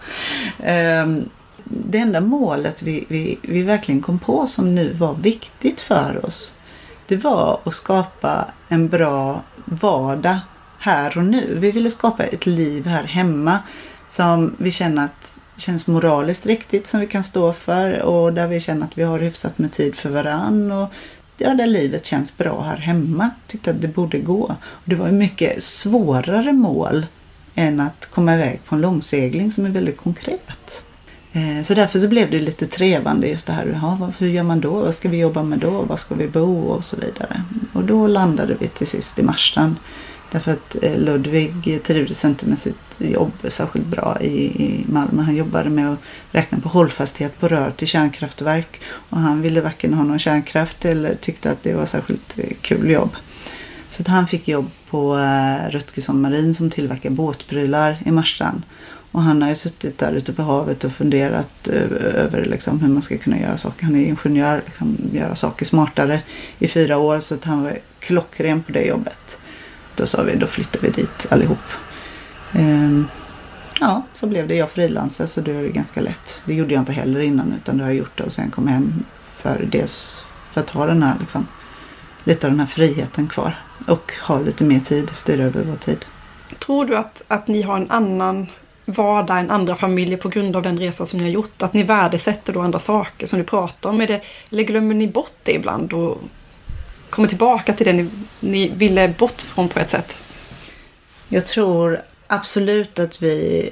Ehm, 0.62 1.28
det 1.64 1.98
enda 1.98 2.20
målet 2.20 2.82
vi, 2.82 3.04
vi, 3.08 3.38
vi 3.42 3.62
verkligen 3.62 4.00
kom 4.00 4.18
på 4.18 4.46
som 4.46 4.74
nu 4.74 4.92
var 4.92 5.14
viktigt 5.14 5.80
för 5.80 6.26
oss, 6.26 6.54
det 7.06 7.16
var 7.16 7.60
att 7.64 7.74
skapa 7.74 8.46
en 8.68 8.88
bra 8.88 9.42
vardag 9.64 10.38
här 10.78 11.18
och 11.18 11.24
nu. 11.24 11.56
Vi 11.60 11.70
ville 11.70 11.90
skapa 11.90 12.24
ett 12.24 12.46
liv 12.46 12.86
här 12.86 13.04
hemma 13.04 13.58
som 14.08 14.54
vi 14.58 14.70
känner 14.70 15.04
att 15.04 15.38
känns 15.56 15.86
moraliskt 15.86 16.46
riktigt 16.46 16.86
som 16.86 17.00
vi 17.00 17.06
kan 17.06 17.24
stå 17.24 17.52
för 17.52 18.02
och 18.02 18.32
där 18.32 18.46
vi 18.46 18.60
känner 18.60 18.86
att 18.86 18.98
vi 18.98 19.02
har 19.02 19.18
hyfsat 19.18 19.58
med 19.58 19.72
tid 19.72 19.94
för 19.94 20.10
varann 20.10 20.72
och 20.72 20.92
ja, 21.36 21.54
där 21.54 21.66
livet 21.66 22.06
känns 22.06 22.36
bra 22.36 22.62
här 22.62 22.76
hemma. 22.76 23.30
Tyckte 23.46 23.70
att 23.70 23.82
det 23.82 23.88
borde 23.88 24.18
gå. 24.18 24.42
Och 24.60 24.84
det 24.84 24.96
var 24.96 25.06
ju 25.06 25.12
mycket 25.12 25.62
svårare 25.62 26.52
mål 26.52 27.06
än 27.54 27.80
att 27.80 28.06
komma 28.10 28.34
iväg 28.34 28.60
på 28.64 28.74
en 28.74 28.80
långsegling 28.80 29.50
som 29.50 29.66
är 29.66 29.70
väldigt 29.70 29.96
konkret. 29.96 30.82
Eh, 31.32 31.62
så 31.62 31.74
därför 31.74 31.98
så 31.98 32.08
blev 32.08 32.30
det 32.30 32.38
lite 32.38 32.66
trevande 32.66 33.26
just 33.26 33.46
det 33.46 33.52
här, 33.52 33.78
ja, 33.82 34.12
hur 34.18 34.28
gör 34.28 34.42
man 34.42 34.60
då? 34.60 34.70
Vad 34.70 34.94
ska 34.94 35.08
vi 35.08 35.18
jobba 35.18 35.42
med 35.42 35.58
då? 35.58 35.70
Var 35.70 35.96
ska 35.96 36.14
vi 36.14 36.28
bo? 36.28 36.60
Och 36.60 36.84
så 36.84 36.96
vidare. 36.96 37.42
Och 37.72 37.84
då 37.84 38.06
landade 38.06 38.56
vi 38.60 38.68
till 38.68 38.86
sist 38.86 39.18
i 39.18 39.22
Marstrand. 39.22 39.76
Därför 40.32 40.52
att 40.52 40.76
eh, 40.82 40.98
Ludvig 40.98 41.82
trivdes 41.82 42.24
inte 42.24 42.46
med 42.46 42.58
sitt 42.58 42.76
jobb 42.98 43.32
särskilt 43.48 43.86
bra 43.86 44.18
i, 44.20 44.64
i 44.64 44.84
Malmö. 44.88 45.22
Han 45.22 45.36
jobbade 45.36 45.70
med 45.70 45.92
att 45.92 45.98
räkna 46.30 46.60
på 46.60 46.68
hållfasthet 46.68 47.40
på 47.40 47.48
rör 47.48 47.70
till 47.70 47.88
kärnkraftverk. 47.88 48.80
Och 48.84 49.18
han 49.18 49.42
ville 49.42 49.60
varken 49.60 49.94
ha 49.94 50.04
någon 50.04 50.18
kärnkraft 50.18 50.84
eller 50.84 51.14
tyckte 51.14 51.50
att 51.50 51.62
det 51.62 51.74
var 51.74 51.86
särskilt 51.86 52.38
eh, 52.38 52.56
kul 52.60 52.90
jobb. 52.90 53.10
Så 53.90 54.02
att 54.02 54.08
han 54.08 54.26
fick 54.26 54.48
jobb 54.48 54.70
på 54.90 55.18
eh, 55.18 55.70
Rutgersson 55.70 56.20
Marin 56.20 56.54
som 56.54 56.70
tillverkar 56.70 57.10
båtprylar 57.10 57.98
i 58.06 58.10
Marstrand. 58.10 58.62
Och 59.12 59.22
han 59.22 59.42
har 59.42 59.48
ju 59.48 59.54
suttit 59.54 59.98
där 59.98 60.12
ute 60.12 60.32
på 60.32 60.42
havet 60.42 60.84
och 60.84 60.92
funderat 60.92 61.68
över 61.68 62.44
liksom, 62.44 62.80
hur 62.80 62.88
man 62.88 63.02
ska 63.02 63.18
kunna 63.18 63.40
göra 63.40 63.58
saker. 63.58 63.84
Han 63.84 63.96
är 63.96 64.04
ingenjör, 64.04 64.62
liksom, 64.64 64.96
göra 65.12 65.34
saker 65.34 65.64
smartare 65.64 66.20
i 66.58 66.68
fyra 66.68 66.98
år. 66.98 67.20
Så 67.20 67.34
att 67.34 67.44
han 67.44 67.62
var 67.62 67.78
klockren 68.00 68.62
på 68.62 68.72
det 68.72 68.82
jobbet. 68.82 69.21
Då 70.02 70.06
sa 70.06 70.22
vi, 70.22 70.36
då 70.36 70.46
flyttar 70.46 70.80
vi 70.80 70.90
dit 70.90 71.26
allihop. 71.30 71.58
Ehm, 72.52 73.08
ja, 73.80 74.02
så 74.12 74.26
blev 74.26 74.48
det. 74.48 74.54
Jag 74.54 74.70
frilansade 74.70 75.26
så 75.26 75.40
det 75.40 75.52
är 75.52 75.68
ganska 75.68 76.00
lätt. 76.00 76.42
Det 76.44 76.54
gjorde 76.54 76.74
jag 76.74 76.80
inte 76.80 76.92
heller 76.92 77.20
innan 77.20 77.54
utan 77.62 77.78
det 77.78 77.84
har 77.84 77.90
jag 77.90 77.98
gjort 77.98 78.18
det 78.18 78.24
och 78.24 78.32
sen 78.32 78.50
kom 78.50 78.66
hem 78.66 79.04
för 79.36 79.68
dels 79.72 80.24
för 80.52 80.60
att 80.60 80.70
ha 80.70 80.86
den 80.86 81.02
här 81.02 81.14
liksom, 81.20 81.46
lite 82.24 82.46
av 82.46 82.50
den 82.50 82.60
här 82.60 82.66
friheten 82.66 83.28
kvar. 83.28 83.54
Och 83.88 84.12
ha 84.22 84.40
lite 84.40 84.64
mer 84.64 84.80
tid, 84.80 85.10
styra 85.12 85.44
över 85.44 85.64
vår 85.64 85.76
tid. 85.76 86.04
Tror 86.58 86.84
du 86.84 86.96
att, 86.96 87.22
att 87.28 87.48
ni 87.48 87.62
har 87.62 87.76
en 87.76 87.90
annan 87.90 88.46
vardag 88.84 89.38
än 89.38 89.50
andra 89.50 89.76
familjer 89.76 90.18
på 90.18 90.28
grund 90.28 90.56
av 90.56 90.62
den 90.62 90.78
resa 90.78 91.06
som 91.06 91.18
ni 91.18 91.24
har 91.24 91.30
gjort? 91.30 91.62
Att 91.62 91.72
ni 91.72 91.82
värdesätter 91.82 92.52
då 92.52 92.60
andra 92.60 92.78
saker 92.78 93.26
som 93.26 93.38
ni 93.38 93.44
pratar 93.44 93.90
om? 93.90 94.00
Är 94.00 94.06
det, 94.06 94.20
eller 94.52 94.62
glömmer 94.62 94.94
ni 94.94 95.08
bort 95.08 95.36
det 95.42 95.52
ibland 95.54 95.92
och 95.92 96.18
kommer 97.12 97.28
tillbaka 97.28 97.72
till 97.72 97.86
det 97.86 97.92
ni, 97.92 98.08
ni 98.40 98.68
ville 98.68 99.08
bort 99.08 99.42
från 99.42 99.68
på 99.68 99.78
ett 99.78 99.90
sätt? 99.90 100.14
Jag 101.28 101.46
tror 101.46 102.02
absolut 102.26 102.98
att 102.98 103.22
vi 103.22 103.70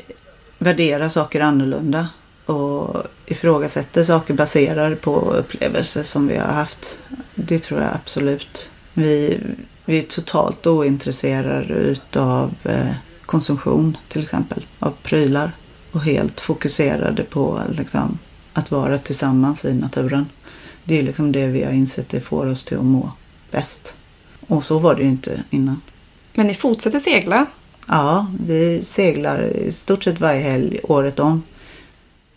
värderar 0.58 1.08
saker 1.08 1.40
annorlunda 1.40 2.08
och 2.46 3.02
ifrågasätter 3.26 4.02
saker 4.02 4.34
baserade 4.34 4.96
på 4.96 5.32
upplevelser 5.32 6.02
som 6.02 6.26
vi 6.28 6.36
har 6.36 6.52
haft. 6.52 7.02
Det 7.34 7.58
tror 7.58 7.80
jag 7.80 7.90
absolut. 7.94 8.70
Vi, 8.94 9.40
vi 9.84 9.98
är 9.98 10.02
totalt 10.02 10.66
ointresserade 10.66 11.74
utav 11.74 12.54
eh, 12.64 12.92
konsumtion 13.26 13.96
till 14.08 14.22
exempel 14.22 14.66
av 14.78 14.94
prylar 15.02 15.52
och 15.92 16.02
helt 16.02 16.40
fokuserade 16.40 17.22
på 17.22 17.60
liksom, 17.70 18.18
att 18.52 18.70
vara 18.70 18.98
tillsammans 18.98 19.64
i 19.64 19.74
naturen. 19.74 20.26
Det 20.84 20.98
är 20.98 21.02
liksom 21.02 21.32
det 21.32 21.46
vi 21.46 21.64
har 21.64 21.72
insett 21.72 22.08
det 22.08 22.20
får 22.20 22.46
oss 22.46 22.64
till 22.64 22.78
att 22.78 22.84
må 22.84 23.12
bäst. 23.50 23.94
Och 24.46 24.64
så 24.64 24.78
var 24.78 24.94
det 24.94 25.02
ju 25.02 25.08
inte 25.08 25.42
innan. 25.50 25.80
Men 26.34 26.46
ni 26.46 26.54
fortsätter 26.54 27.00
segla? 27.00 27.46
Ja, 27.86 28.26
vi 28.46 28.82
seglar 28.82 29.42
i 29.56 29.72
stort 29.72 30.04
sett 30.04 30.20
varje 30.20 30.40
helg 30.40 30.80
året 30.82 31.18
om. 31.18 31.42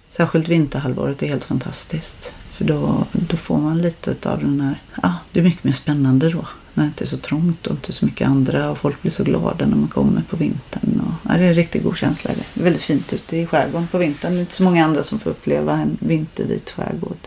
Särskilt 0.09 0.47
vinterhalvåret 0.47 1.23
är 1.23 1.27
helt 1.27 1.43
fantastiskt. 1.43 2.33
För 2.49 2.65
då, 2.65 3.05
då 3.11 3.37
får 3.37 3.57
man 3.57 3.81
lite 3.81 4.29
av 4.29 4.39
den 4.39 4.61
här, 4.61 4.81
ja, 5.01 5.13
det 5.31 5.39
är 5.39 5.43
mycket 5.43 5.63
mer 5.63 5.73
spännande 5.73 6.29
då. 6.29 6.45
När 6.73 6.83
det 6.83 6.87
inte 6.87 7.03
är 7.03 7.07
så 7.07 7.17
trångt 7.17 7.67
och 7.67 7.73
inte 7.73 7.93
så 7.93 8.05
mycket 8.05 8.27
andra 8.27 8.71
och 8.71 8.77
folk 8.77 9.01
blir 9.01 9.11
så 9.11 9.23
glada 9.23 9.65
när 9.65 9.75
man 9.75 9.87
kommer 9.87 10.21
på 10.21 10.35
vintern. 10.35 11.01
Och, 11.05 11.29
ja, 11.31 11.37
det 11.37 11.43
är 11.43 11.49
en 11.49 11.55
riktigt 11.55 11.83
god 11.83 11.97
känsla. 11.97 12.31
Det 12.33 12.59
är 12.59 12.63
väldigt 12.63 12.81
fint 12.81 13.13
ute 13.13 13.37
i 13.37 13.45
skärgården 13.45 13.87
på 13.87 13.97
vintern. 13.97 14.31
Det 14.31 14.37
är 14.37 14.41
inte 14.41 14.53
så 14.53 14.63
många 14.63 14.85
andra 14.85 15.03
som 15.03 15.19
får 15.19 15.29
uppleva 15.29 15.73
en 15.73 15.97
vintervit 15.99 16.69
skärgård. 16.69 17.17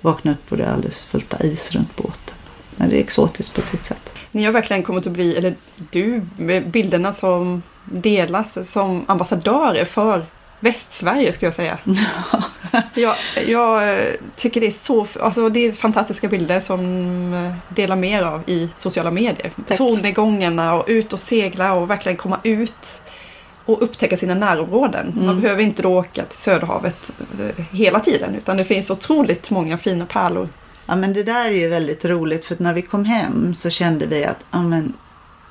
Vakna 0.00 0.32
upp 0.32 0.52
och 0.52 0.56
det 0.56 0.64
är 0.64 0.72
alldeles 0.72 0.98
fullt 0.98 1.34
av 1.34 1.44
is 1.44 1.72
runt 1.72 1.96
båten. 1.96 2.34
Men 2.78 2.90
det 2.90 2.96
är 2.96 3.00
exotiskt 3.00 3.54
på 3.54 3.62
sitt 3.62 3.84
sätt. 3.84 4.12
Ni 4.30 4.44
har 4.44 4.52
verkligen 4.52 4.82
kommit 4.82 5.06
att 5.06 5.12
bli, 5.12 5.36
eller 5.36 5.54
du, 5.90 6.22
med 6.36 6.70
bilderna 6.70 7.12
som 7.12 7.62
delas 7.84 8.70
som 8.70 9.04
ambassadörer 9.08 9.84
för 9.84 10.24
Västsverige 10.60 11.32
skulle 11.32 11.46
jag 11.46 11.54
säga. 11.54 11.78
jag, 12.94 13.14
jag 13.46 13.98
tycker 14.36 14.60
det 14.60 14.66
är 14.66 14.70
så, 14.70 15.06
alltså 15.20 15.48
det 15.48 15.60
är 15.60 15.72
fantastiska 15.72 16.28
bilder 16.28 16.60
som 16.60 17.52
delar 17.68 17.96
mer 17.96 18.22
av 18.22 18.42
i 18.46 18.68
sociala 18.76 19.10
medier. 19.10 19.52
Tack. 19.66 19.76
Solnedgångarna 19.76 20.74
och 20.74 20.84
ut 20.88 21.12
och 21.12 21.18
segla 21.18 21.72
och 21.74 21.90
verkligen 21.90 22.16
komma 22.16 22.40
ut 22.42 23.00
och 23.64 23.82
upptäcka 23.82 24.16
sina 24.16 24.34
närområden. 24.34 25.12
Mm. 25.12 25.26
Man 25.26 25.40
behöver 25.40 25.62
inte 25.62 25.82
då 25.82 25.98
åka 25.98 26.24
till 26.24 26.38
Söderhavet 26.38 27.10
eh, 27.40 27.64
hela 27.70 28.00
tiden 28.00 28.34
utan 28.34 28.56
det 28.56 28.64
finns 28.64 28.90
otroligt 28.90 29.50
många 29.50 29.78
fina 29.78 30.06
pärlor. 30.06 30.48
Ja 30.88 30.96
men 30.96 31.12
det 31.12 31.22
där 31.22 31.44
är 31.44 31.50
ju 31.50 31.68
väldigt 31.68 32.04
roligt 32.04 32.44
för 32.44 32.56
när 32.58 32.74
vi 32.74 32.82
kom 32.82 33.04
hem 33.04 33.54
så 33.54 33.70
kände 33.70 34.06
vi 34.06 34.24
att 34.24 34.44
ja, 34.50 34.62
men, 34.62 34.92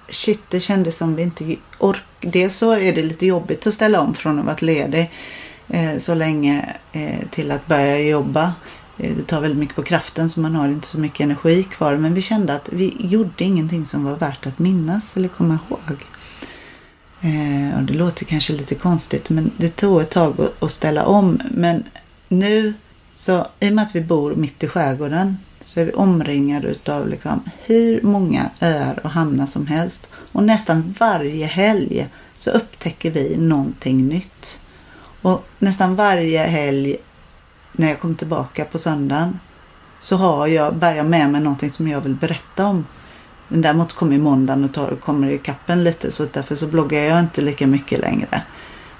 shit 0.10 0.42
det 0.50 0.60
kändes 0.60 0.98
som 0.98 1.16
vi 1.16 1.24
inte 1.24 1.56
orkade. 1.80 2.04
Dels 2.22 2.56
så 2.56 2.72
är 2.72 2.94
det 2.94 3.04
lite 3.04 3.26
jobbigt 3.26 3.68
att 3.68 3.74
ställa 3.74 4.02
om 4.02 4.14
från 4.14 4.40
att 4.40 4.46
ha 4.46 4.52
varit 4.52 4.62
ledig 4.62 5.12
eh, 5.68 5.98
så 5.98 6.14
länge 6.14 6.76
eh, 6.92 7.28
till 7.32 7.52
att 7.52 7.68
börja 7.68 8.00
jobba. 8.00 8.54
Eh, 8.98 9.16
det 9.18 9.24
tar 9.24 9.42
väldigt 9.42 9.60
mycket 9.60 9.76
på 9.76 9.84
kraften 9.84 10.30
så 10.30 10.40
man 10.40 10.56
har 10.56 10.68
inte 10.68 10.88
så 10.88 11.00
mycket 11.00 11.20
energi 11.20 11.64
kvar. 11.64 11.98
Men 11.98 12.14
vi 12.14 12.22
kände 12.22 12.54
att 12.54 12.70
vi 12.72 12.96
gjorde 13.00 13.44
ingenting 13.44 13.86
som 13.86 14.04
var 14.04 14.16
värt 14.16 14.46
att 14.46 14.60
minnas 14.60 15.18
eller 15.18 15.28
komma 15.28 15.60
ihåg. 15.70 15.98
Eh, 17.22 17.78
och 17.78 17.84
det 17.84 17.94
låter 17.94 18.26
kanske 18.26 18.54
lite 18.54 18.76
konstigt 18.76 19.30
men 19.30 19.52
det 19.58 19.70
tog 19.70 20.02
ett 20.02 20.10
tag 20.10 20.36
att 20.60 20.72
ställa 20.72 21.06
om. 21.06 21.40
Men 21.52 21.84
nu 22.28 22.74
så 23.18 23.47
i 23.59 23.70
och 23.70 23.74
med 23.74 23.86
att 23.86 23.95
vi 23.95 24.01
bor 24.01 24.36
mitt 24.36 24.63
i 24.63 24.68
skärgården 24.68 25.38
så 25.61 25.80
är 25.80 25.86
vi 25.86 25.91
omringade 25.91 26.68
utav 26.68 27.07
liksom 27.07 27.43
hur 27.65 28.01
många 28.01 28.49
öar 28.59 28.99
och 29.03 29.09
hamnar 29.09 29.45
som 29.45 29.68
helst. 29.68 30.07
Och 30.32 30.43
nästan 30.43 30.95
varje 30.99 31.45
helg 31.45 32.07
så 32.36 32.51
upptäcker 32.51 33.11
vi 33.11 33.38
någonting 33.38 34.07
nytt. 34.07 34.61
Och 35.22 35.47
nästan 35.59 35.95
varje 35.95 36.39
helg 36.39 36.97
när 37.72 37.88
jag 37.88 37.99
kommer 37.99 38.15
tillbaka 38.15 38.65
på 38.65 38.80
söndagen 38.80 39.39
så 39.99 40.15
har 40.15 40.47
jag, 40.47 40.76
bär 40.76 40.95
jag 40.95 41.05
med 41.05 41.32
mig 41.32 41.41
någonting 41.41 41.70
som 41.70 41.88
jag 41.88 42.01
vill 42.01 42.15
berätta 42.15 42.65
om. 42.65 42.86
Men 43.47 43.61
däremot 43.61 43.93
kommer 43.93 44.18
måndagen 44.18 44.63
och 44.63 44.74
tar, 44.74 44.95
kommer 44.95 45.30
i 45.30 45.38
kappen 45.38 45.84
lite 45.84 46.11
så 46.11 46.26
därför 46.34 46.55
så 46.55 46.68
bloggar 46.68 47.01
jag 47.01 47.20
inte 47.20 47.41
lika 47.41 47.68
mycket 47.68 47.99
längre. 47.99 48.41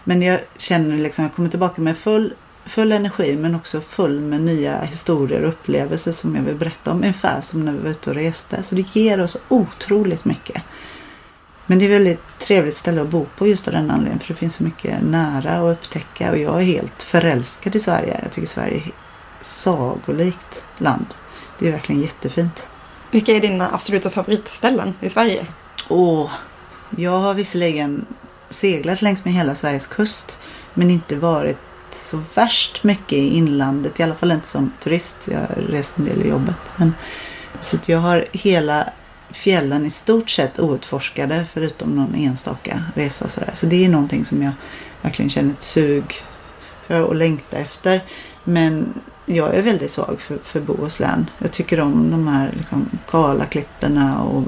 Men 0.04 0.22
jag 0.22 0.40
känner 0.58 0.98
liksom, 0.98 1.24
jag 1.24 1.34
kommer 1.34 1.50
tillbaka 1.50 1.82
med 1.82 1.98
full 1.98 2.34
full 2.68 2.92
energi 2.92 3.36
men 3.36 3.56
också 3.56 3.82
full 3.82 4.20
med 4.20 4.42
nya 4.42 4.82
historier 4.82 5.42
och 5.42 5.50
upplevelser 5.50 6.12
som 6.12 6.36
jag 6.36 6.44
vill 6.44 6.56
berätta 6.56 6.92
om. 6.92 6.98
Ungefär 6.98 7.42
som 7.42 7.66
när 7.66 7.72
vi 7.72 7.80
var 7.80 7.90
ute 7.90 8.10
och 8.10 8.16
reste. 8.16 8.64
Så 8.64 8.76
det 8.76 8.96
ger 8.96 9.22
oss 9.22 9.38
otroligt 9.48 10.26
mycket. 10.26 10.64
Men 11.66 11.80
det 11.80 11.86
är 11.86 11.90
ett 11.90 11.96
väldigt 11.96 12.40
trevligt 12.40 12.76
ställe 12.76 13.02
att 13.02 13.10
bo 13.10 13.26
på 13.38 13.48
just 13.48 13.68
av 13.68 13.74
den 13.74 13.92
anledningen. 13.92 14.20
För 14.20 14.28
det 14.28 14.40
finns 14.40 14.56
så 14.56 14.64
mycket 14.64 15.02
nära 15.02 15.54
att 15.54 15.78
upptäcka. 15.78 16.32
Och 16.32 16.38
jag 16.38 16.60
är 16.60 16.66
helt 16.66 17.04
förälskad 17.04 17.76
i 17.76 17.80
Sverige. 17.80 18.20
Jag 18.24 18.32
tycker 18.32 18.48
Sverige 18.48 18.78
är 18.78 18.92
sagolikt 19.42 20.66
land. 20.78 21.06
Det 21.60 21.68
är 21.68 21.72
verkligen 21.72 22.02
jättefint. 22.02 22.68
Vilka 23.12 23.32
är 23.32 23.42
dina 23.42 23.70
absoluta 23.74 24.10
favoritställen 24.10 24.94
i 25.02 25.10
Sverige? 25.10 25.46
Åh, 25.88 26.32
jag 26.90 27.20
har 27.20 27.34
visserligen 27.34 28.06
seglat 28.50 29.02
längs 29.02 29.26
med 29.26 29.34
hela 29.34 29.56
Sveriges 29.56 29.88
kust. 29.88 30.38
Men 30.74 30.92
inte 30.92 31.16
varit 31.16 31.58
så 31.92 32.22
värst 32.36 32.84
mycket 32.84 33.14
i 33.14 33.36
inlandet. 33.36 34.00
I 34.00 34.04
alla 34.04 34.16
fall 34.16 34.32
inte 34.32 34.48
som 34.48 34.72
turist. 34.80 35.30
Jag 35.32 35.40
har 35.40 35.48
rest 35.48 35.98
en 35.98 36.06
del 36.06 36.22
i 36.22 36.30
jobbet. 36.30 36.56
Men, 36.76 36.94
så 37.60 37.78
jag 37.86 38.00
har 38.00 38.26
hela 38.32 38.90
fjällen 39.30 39.86
i 39.86 39.90
stort 39.90 40.30
sett 40.30 40.60
outforskade 40.60 41.46
förutom 41.54 41.96
någon 41.96 42.16
enstaka 42.16 42.84
resa. 42.96 43.30
Sådär. 43.30 43.52
Så 43.54 43.66
det 43.66 43.86
är 43.86 43.90
någonting 43.90 44.26
som 44.26 44.44
jag 44.44 44.52
verkligen 45.02 45.30
känner 45.30 45.52
ett 45.52 45.62
sug 45.62 46.24
för 46.84 47.02
och 47.02 47.16
längta 47.16 47.58
efter. 47.58 48.04
Men 48.44 48.94
jag 49.26 49.56
är 49.56 49.62
väldigt 49.62 49.92
svag 49.92 50.22
för, 50.22 50.38
för 50.44 50.60
Bohuslän. 50.60 51.30
Jag 51.38 51.52
tycker 51.52 51.80
om 51.80 52.12
de 52.12 52.28
här 52.28 52.54
liksom, 52.58 52.90
kala 53.10 53.46
klipporna 53.46 54.22
och, 54.22 54.38
och 54.38 54.46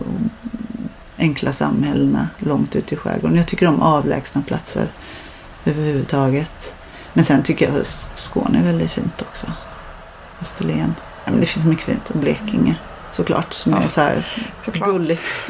enkla 1.18 1.52
samhällena 1.52 2.30
långt 2.38 2.76
ute 2.76 2.96
i 2.96 2.98
skärgården. 2.98 3.38
Jag 3.38 3.48
tycker 3.48 3.68
om 3.68 3.82
avlägsna 3.82 4.42
platser 4.42 4.88
överhuvudtaget. 5.66 6.76
Men 7.14 7.26
sen 7.26 7.44
tycker 7.44 7.74
jag 7.74 7.86
Skåne 7.86 8.60
är 8.60 8.64
väldigt 8.64 8.92
fint 8.92 9.22
också. 9.22 9.48
Österlen. 10.42 10.96
Ja, 11.26 11.32
men 11.32 11.42
det 11.42 11.48
finns 11.48 11.66
mycket 11.66 11.86
fint. 11.86 12.10
Och 12.10 12.18
Blekinge 12.18 12.76
såklart. 13.12 13.54
Som 13.54 13.72
ja, 13.72 13.82
är 13.82 13.88
så 13.88 14.02
här 14.02 14.26
såklart. 14.62 14.90
gulligt. 14.90 15.50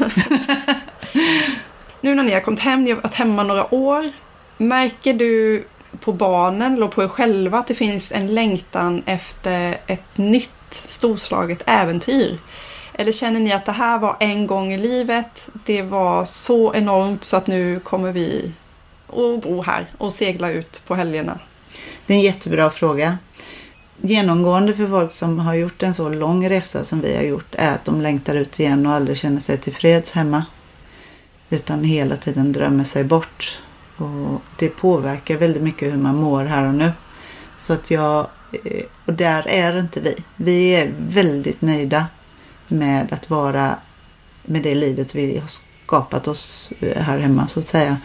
nu 2.00 2.14
när 2.14 2.22
ni 2.22 2.32
har 2.32 2.40
kommit 2.40 2.60
hem, 2.60 2.84
ni 2.84 2.90
har 2.90 3.00
varit 3.00 3.14
hemma 3.14 3.42
några 3.42 3.74
år. 3.74 4.12
Märker 4.56 5.14
du 5.14 5.64
på 6.00 6.12
barnen 6.12 6.74
eller 6.74 6.88
på 6.88 7.02
er 7.02 7.08
själva 7.08 7.58
att 7.58 7.66
det 7.66 7.74
finns 7.74 8.12
en 8.12 8.34
längtan 8.34 9.02
efter 9.06 9.76
ett 9.86 10.18
nytt 10.18 10.50
storslaget 10.70 11.62
äventyr? 11.66 12.38
Eller 12.92 13.12
känner 13.12 13.40
ni 13.40 13.52
att 13.52 13.64
det 13.64 13.72
här 13.72 13.98
var 13.98 14.16
en 14.20 14.46
gång 14.46 14.72
i 14.72 14.78
livet, 14.78 15.48
det 15.52 15.82
var 15.82 16.24
så 16.24 16.74
enormt 16.74 17.24
så 17.24 17.36
att 17.36 17.46
nu 17.46 17.80
kommer 17.80 18.12
vi 18.12 18.52
att 19.08 19.42
bo 19.42 19.62
här 19.62 19.86
och 19.98 20.12
segla 20.12 20.50
ut 20.50 20.82
på 20.86 20.94
helgerna? 20.94 21.38
Det 22.10 22.14
är 22.14 22.18
en 22.18 22.24
jättebra 22.24 22.70
fråga. 22.70 23.18
Genomgående 24.00 24.74
för 24.74 24.86
folk 24.86 25.12
som 25.12 25.38
har 25.38 25.54
gjort 25.54 25.82
en 25.82 25.94
så 25.94 26.08
lång 26.08 26.48
resa 26.48 26.84
som 26.84 27.00
vi 27.00 27.16
har 27.16 27.22
gjort 27.22 27.54
är 27.54 27.74
att 27.74 27.84
de 27.84 28.00
längtar 28.00 28.34
ut 28.34 28.60
igen 28.60 28.86
och 28.86 28.92
aldrig 28.92 29.18
känner 29.18 29.40
sig 29.40 29.58
tillfreds 29.58 30.12
hemma. 30.12 30.44
Utan 31.50 31.84
hela 31.84 32.16
tiden 32.16 32.52
drömmer 32.52 32.84
sig 32.84 33.04
bort. 33.04 33.58
Och 33.96 34.42
det 34.58 34.68
påverkar 34.68 35.36
väldigt 35.36 35.62
mycket 35.62 35.92
hur 35.92 35.98
man 35.98 36.16
mår 36.16 36.44
här 36.44 36.68
och 36.68 36.74
nu. 36.74 36.92
Så 37.58 37.72
att 37.72 37.90
jag, 37.90 38.26
eh, 38.64 38.84
och 39.06 39.14
där 39.14 39.48
är 39.48 39.78
inte 39.78 40.00
vi. 40.00 40.14
Vi 40.36 40.70
är 40.70 40.92
väldigt 40.98 41.62
nöjda 41.62 42.06
med 42.68 43.12
att 43.12 43.30
vara 43.30 43.76
med 44.42 44.62
det 44.62 44.74
livet 44.74 45.14
vi 45.14 45.38
har 45.38 45.48
skapat 45.86 46.28
oss 46.28 46.72
här 46.96 47.18
hemma 47.18 47.48
så 47.48 47.60
att 47.60 47.66
säga. 47.66 47.96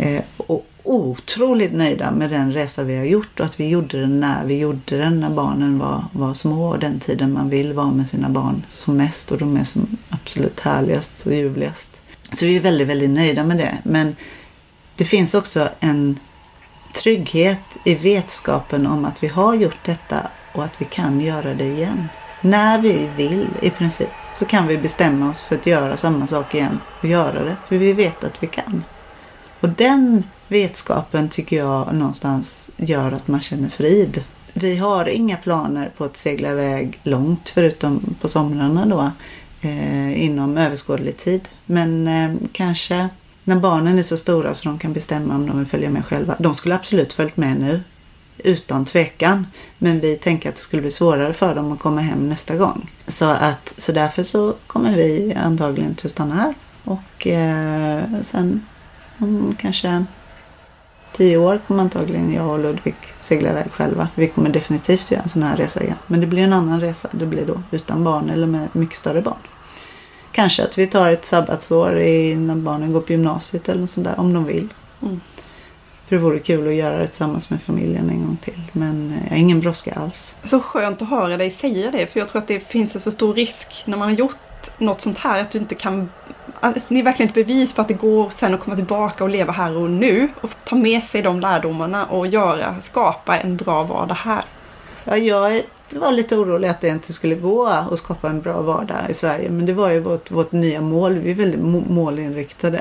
Eh, 0.00 0.22
och 0.36 0.66
otroligt 0.82 1.72
nöjda 1.72 2.10
med 2.10 2.30
den 2.30 2.52
resa 2.52 2.82
vi 2.82 2.96
har 2.96 3.04
gjort 3.04 3.40
och 3.40 3.46
att 3.46 3.60
vi 3.60 3.68
gjorde 3.68 4.00
den 4.00 4.20
när 4.20 4.44
vi 4.44 4.58
gjorde 4.58 4.98
den 4.98 5.20
när 5.20 5.30
barnen 5.30 5.78
var, 5.78 6.04
var 6.12 6.34
små 6.34 6.68
och 6.68 6.78
den 6.78 7.00
tiden 7.00 7.32
man 7.32 7.50
vill 7.50 7.72
vara 7.72 7.90
med 7.90 8.08
sina 8.08 8.28
barn 8.28 8.62
som 8.68 8.96
mest 8.96 9.32
och 9.32 9.38
de 9.38 9.56
är 9.56 9.64
som 9.64 9.96
absolut 10.08 10.60
härligast 10.60 11.26
och 11.26 11.32
ljuvligast. 11.32 11.88
Så 12.30 12.46
vi 12.46 12.56
är 12.56 12.60
väldigt, 12.60 12.88
väldigt 12.88 13.10
nöjda 13.10 13.44
med 13.44 13.56
det. 13.56 13.78
Men 13.82 14.16
det 14.96 15.04
finns 15.04 15.34
också 15.34 15.68
en 15.80 16.18
trygghet 16.94 17.78
i 17.84 17.94
vetskapen 17.94 18.86
om 18.86 19.04
att 19.04 19.22
vi 19.22 19.28
har 19.28 19.54
gjort 19.54 19.84
detta 19.84 20.26
och 20.52 20.64
att 20.64 20.80
vi 20.80 20.84
kan 20.84 21.20
göra 21.20 21.54
det 21.54 21.66
igen. 21.66 22.08
När 22.40 22.78
vi 22.78 23.08
vill 23.16 23.48
i 23.62 23.70
princip 23.70 24.08
så 24.34 24.44
kan 24.44 24.66
vi 24.66 24.78
bestämma 24.78 25.30
oss 25.30 25.40
för 25.40 25.56
att 25.56 25.66
göra 25.66 25.96
samma 25.96 26.26
sak 26.26 26.54
igen 26.54 26.80
och 27.00 27.08
göra 27.08 27.44
det. 27.44 27.56
För 27.66 27.76
vi 27.76 27.92
vet 27.92 28.24
att 28.24 28.42
vi 28.42 28.46
kan. 28.46 28.84
Och 29.60 29.68
den 29.68 30.24
vetskapen 30.48 31.28
tycker 31.28 31.56
jag 31.56 31.94
någonstans 31.94 32.70
gör 32.76 33.12
att 33.12 33.28
man 33.28 33.40
känner 33.40 33.68
frid. 33.68 34.24
Vi 34.52 34.76
har 34.76 35.08
inga 35.08 35.36
planer 35.36 35.90
på 35.96 36.04
att 36.04 36.16
segla 36.16 36.50
iväg 36.50 36.98
långt 37.02 37.48
förutom 37.48 38.14
på 38.20 38.28
somrarna 38.28 38.86
då 38.86 39.10
eh, 39.68 40.24
inom 40.24 40.58
överskådlig 40.58 41.16
tid. 41.16 41.48
Men 41.66 42.08
eh, 42.08 42.30
kanske 42.52 43.08
när 43.44 43.56
barnen 43.56 43.98
är 43.98 44.02
så 44.02 44.16
stora 44.16 44.54
så 44.54 44.68
de 44.68 44.78
kan 44.78 44.92
bestämma 44.92 45.34
om 45.34 45.46
de 45.46 45.58
vill 45.58 45.66
följa 45.66 45.90
med 45.90 46.04
själva. 46.04 46.36
De 46.38 46.54
skulle 46.54 46.74
absolut 46.74 47.12
följt 47.12 47.36
med 47.36 47.60
nu 47.60 47.80
utan 48.38 48.84
tvekan. 48.84 49.46
Men 49.78 50.00
vi 50.00 50.16
tänker 50.16 50.48
att 50.48 50.54
det 50.54 50.60
skulle 50.60 50.82
bli 50.82 50.90
svårare 50.90 51.32
för 51.32 51.54
dem 51.54 51.72
att 51.72 51.78
komma 51.78 52.00
hem 52.00 52.28
nästa 52.28 52.56
gång. 52.56 52.90
Så, 53.06 53.24
att, 53.24 53.74
så 53.76 53.92
därför 53.92 54.22
så 54.22 54.54
kommer 54.66 54.96
vi 54.96 55.34
antagligen 55.34 55.96
att 56.04 56.10
stanna 56.10 56.34
här. 56.34 56.54
Och 56.84 57.26
eh, 57.26 58.04
sen 58.22 58.66
om 59.20 59.56
kanske 59.60 60.04
tio 61.12 61.36
år 61.36 61.60
kommer 61.66 61.82
antagligen 61.82 62.32
jag 62.32 62.48
och 62.48 62.58
Ludvig 62.58 62.94
segla 63.20 63.50
iväg 63.50 63.72
själva. 63.72 64.08
Vi 64.14 64.28
kommer 64.28 64.50
definitivt 64.50 65.10
göra 65.10 65.22
en 65.22 65.28
sån 65.28 65.42
här 65.42 65.56
resa 65.56 65.82
igen. 65.82 65.96
Men 66.06 66.20
det 66.20 66.26
blir 66.26 66.42
en 66.42 66.52
annan 66.52 66.80
resa. 66.80 67.08
Det 67.12 67.26
blir 67.26 67.46
då 67.46 67.62
utan 67.70 68.04
barn 68.04 68.30
eller 68.30 68.46
med 68.46 68.68
mycket 68.72 68.96
större 68.96 69.20
barn. 69.20 69.38
Kanske 70.32 70.64
att 70.64 70.78
vi 70.78 70.86
tar 70.86 71.10
ett 71.10 71.24
sabbatsår 71.24 71.90
när 72.36 72.54
barnen 72.54 72.92
går 72.92 73.00
på 73.00 73.12
gymnasiet 73.12 73.68
eller 73.68 73.80
något 73.80 73.90
sånt 73.90 74.06
där 74.06 74.20
om 74.20 74.32
de 74.32 74.44
vill. 74.44 74.68
Mm. 75.02 75.20
För 76.06 76.16
det 76.16 76.22
vore 76.22 76.38
kul 76.38 76.68
att 76.68 76.74
göra 76.74 76.98
det 76.98 77.06
tillsammans 77.06 77.50
med 77.50 77.62
familjen 77.62 78.10
en 78.10 78.26
gång 78.26 78.36
till. 78.36 78.62
Men 78.72 79.20
jag 79.24 79.30
har 79.30 79.36
ingen 79.36 79.60
brådska 79.60 79.94
alls. 79.94 80.34
Så 80.44 80.60
skönt 80.60 81.02
att 81.02 81.08
höra 81.08 81.36
dig 81.36 81.50
säga 81.50 81.90
det. 81.90 82.06
För 82.06 82.20
jag 82.20 82.28
tror 82.28 82.42
att 82.42 82.48
det 82.48 82.60
finns 82.60 82.94
en 82.94 83.00
så 83.00 83.10
stor 83.10 83.34
risk 83.34 83.82
när 83.86 83.96
man 83.96 84.08
har 84.08 84.16
gjort 84.16 84.36
något 84.78 85.00
sånt 85.00 85.18
här 85.18 85.40
att 85.40 85.50
du 85.50 85.58
inte 85.58 85.74
kan 85.74 86.08
att 86.60 86.90
ni 86.90 86.98
är 86.98 87.04
verkligen 87.04 87.28
ett 87.28 87.34
bevis 87.34 87.74
på 87.74 87.82
att 87.82 87.88
det 87.88 87.94
går 87.94 88.30
sen 88.30 88.54
att 88.54 88.60
komma 88.60 88.76
tillbaka 88.76 89.24
och 89.24 89.30
leva 89.30 89.52
här 89.52 89.76
och 89.76 89.90
nu 89.90 90.28
och 90.40 90.50
ta 90.64 90.76
med 90.76 91.02
sig 91.02 91.22
de 91.22 91.40
lärdomarna 91.40 92.06
och 92.06 92.26
göra, 92.26 92.80
skapa 92.80 93.36
en 93.38 93.56
bra 93.56 93.82
vardag 93.82 94.14
här. 94.14 94.44
Ja, 95.04 95.16
jag 95.16 95.62
var 95.94 96.12
lite 96.12 96.36
orolig 96.36 96.68
att 96.68 96.80
det 96.80 96.88
inte 96.88 97.12
skulle 97.12 97.34
gå 97.34 97.66
att 97.66 97.98
skapa 97.98 98.28
en 98.28 98.40
bra 98.40 98.60
vardag 98.60 98.96
i 99.08 99.14
Sverige 99.14 99.50
men 99.50 99.66
det 99.66 99.72
var 99.72 99.90
ju 99.90 100.00
vårt, 100.00 100.30
vårt 100.30 100.52
nya 100.52 100.80
mål. 100.80 101.18
Vi 101.18 101.30
är 101.30 101.34
väldigt 101.34 101.90
målinriktade. 101.90 102.80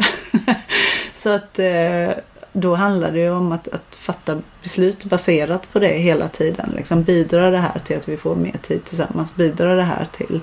Så 1.14 1.30
att 1.30 1.60
eh, 1.60 2.10
då 2.54 2.76
handlar 2.76 3.12
det 3.12 3.20
ju 3.20 3.32
om 3.32 3.52
att, 3.52 3.68
att 3.68 3.96
fatta 3.96 4.42
beslut 4.62 5.04
baserat 5.04 5.74
på 5.74 5.80
det 5.80 5.88
hela 5.88 6.28
tiden. 6.28 6.74
Liksom 6.76 7.04
bidrar 7.04 7.52
det 7.52 7.58
här 7.58 7.80
till 7.86 7.98
att 7.98 8.10
vi 8.10 8.18
får 8.18 8.36
mer 8.36 8.56
tid 8.62 8.86
tillsammans? 8.86 9.36
Bidrar 9.36 9.76
det 9.76 9.84
här 9.84 10.08
till? 10.12 10.40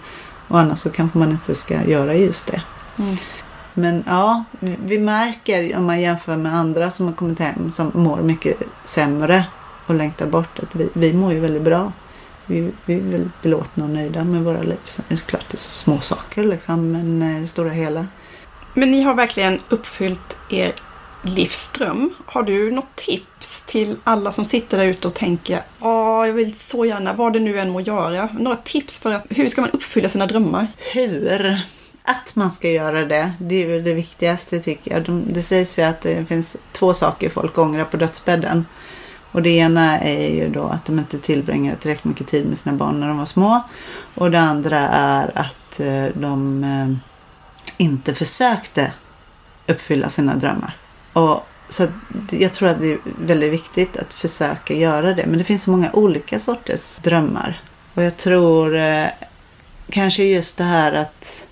Och 0.48 0.58
annars 0.58 0.78
så 0.78 0.90
kanske 0.90 1.18
man 1.18 1.30
inte 1.30 1.54
ska 1.54 1.84
göra 1.84 2.14
just 2.14 2.46
det. 2.46 2.62
Mm. 2.98 3.16
Men 3.74 4.04
ja, 4.06 4.44
vi 4.60 4.98
märker 4.98 5.76
om 5.76 5.84
man 5.84 6.00
jämför 6.00 6.36
med 6.36 6.54
andra 6.54 6.90
som 6.90 7.06
har 7.06 7.12
kommit 7.12 7.38
hem 7.38 7.72
som 7.72 7.90
mår 7.94 8.16
mycket 8.16 8.62
sämre 8.84 9.44
och 9.86 9.94
längtar 9.94 10.26
bort 10.26 10.58
att 10.58 10.74
vi, 10.74 10.88
vi 10.92 11.12
mår 11.12 11.32
ju 11.32 11.40
väldigt 11.40 11.62
bra. 11.62 11.92
Vi, 12.46 12.70
vi 12.84 12.94
är 12.94 13.00
väldigt 13.00 13.42
belåtna 13.42 13.84
och 13.84 13.90
nöjda 13.90 14.24
med 14.24 14.44
våra 14.44 14.62
liv. 14.62 14.78
Sen 14.84 15.04
är 15.08 15.14
det 15.14 15.22
klart 15.26 15.44
det 15.50 15.56
är 15.56 15.58
så 15.58 15.70
små 15.70 16.00
saker 16.00 16.44
liksom, 16.44 16.92
men 16.92 17.22
eh, 17.22 17.46
stora 17.46 17.70
hela. 17.70 18.06
Men 18.74 18.90
ni 18.90 19.02
har 19.02 19.14
verkligen 19.14 19.60
uppfyllt 19.68 20.36
er 20.48 20.72
livsdröm. 21.22 22.14
Har 22.26 22.42
du 22.42 22.70
något 22.70 22.96
tips 22.96 23.62
till 23.66 23.96
alla 24.04 24.32
som 24.32 24.44
sitter 24.44 24.78
där 24.78 24.86
ute 24.86 25.08
och 25.08 25.14
tänker 25.14 25.62
Ja, 25.80 26.26
jag 26.26 26.34
vill 26.34 26.58
så 26.58 26.84
gärna, 26.84 27.12
vad 27.12 27.32
det 27.32 27.40
nu 27.40 27.58
än 27.58 27.70
må 27.70 27.80
göra. 27.80 28.28
Några 28.38 28.56
tips 28.56 28.98
för 28.98 29.14
att, 29.14 29.24
hur 29.30 29.48
ska 29.48 29.60
man 29.60 29.70
uppfylla 29.70 30.08
sina 30.08 30.26
drömmar? 30.26 30.66
Hur? 30.92 31.60
Att 32.06 32.36
man 32.36 32.50
ska 32.50 32.70
göra 32.70 33.04
det, 33.04 33.32
det 33.38 33.64
är 33.64 33.68
ju 33.68 33.82
det 33.82 33.94
viktigaste 33.94 34.60
tycker 34.60 34.90
jag. 34.90 35.04
De, 35.04 35.32
det 35.32 35.42
sägs 35.42 35.78
ju 35.78 35.82
att 35.82 36.00
det 36.00 36.24
finns 36.24 36.56
två 36.72 36.94
saker 36.94 37.30
folk 37.30 37.58
ångrar 37.58 37.84
på 37.84 37.96
dödsbädden. 37.96 38.66
Och 39.32 39.42
det 39.42 39.50
ena 39.50 40.00
är 40.00 40.34
ju 40.34 40.48
då 40.48 40.62
att 40.62 40.84
de 40.84 40.98
inte 40.98 41.18
tillbringade 41.18 41.76
tillräckligt 41.76 42.04
mycket 42.04 42.26
tid 42.26 42.46
med 42.46 42.58
sina 42.58 42.76
barn 42.76 43.00
när 43.00 43.08
de 43.08 43.18
var 43.18 43.26
små. 43.26 43.62
Och 44.14 44.30
det 44.30 44.40
andra 44.40 44.78
är 44.88 45.38
att 45.38 45.80
eh, 45.80 46.06
de 46.14 46.64
eh, 46.64 46.96
inte 47.76 48.14
försökte 48.14 48.92
uppfylla 49.66 50.08
sina 50.08 50.34
drömmar. 50.34 50.76
Och 51.12 51.46
så 51.68 51.86
jag 52.30 52.52
tror 52.52 52.68
att 52.68 52.80
det 52.80 52.92
är 52.92 52.98
väldigt 53.20 53.52
viktigt 53.52 53.96
att 53.96 54.14
försöka 54.14 54.74
göra 54.74 55.14
det. 55.14 55.26
Men 55.26 55.38
det 55.38 55.44
finns 55.44 55.62
så 55.62 55.70
många 55.70 55.92
olika 55.92 56.38
sorters 56.38 56.98
drömmar. 56.98 57.60
Och 57.94 58.02
jag 58.02 58.16
tror 58.16 58.76
eh, 58.76 59.06
kanske 59.90 60.24
just 60.24 60.58
det 60.58 60.64
här 60.64 60.92
att 60.92 61.45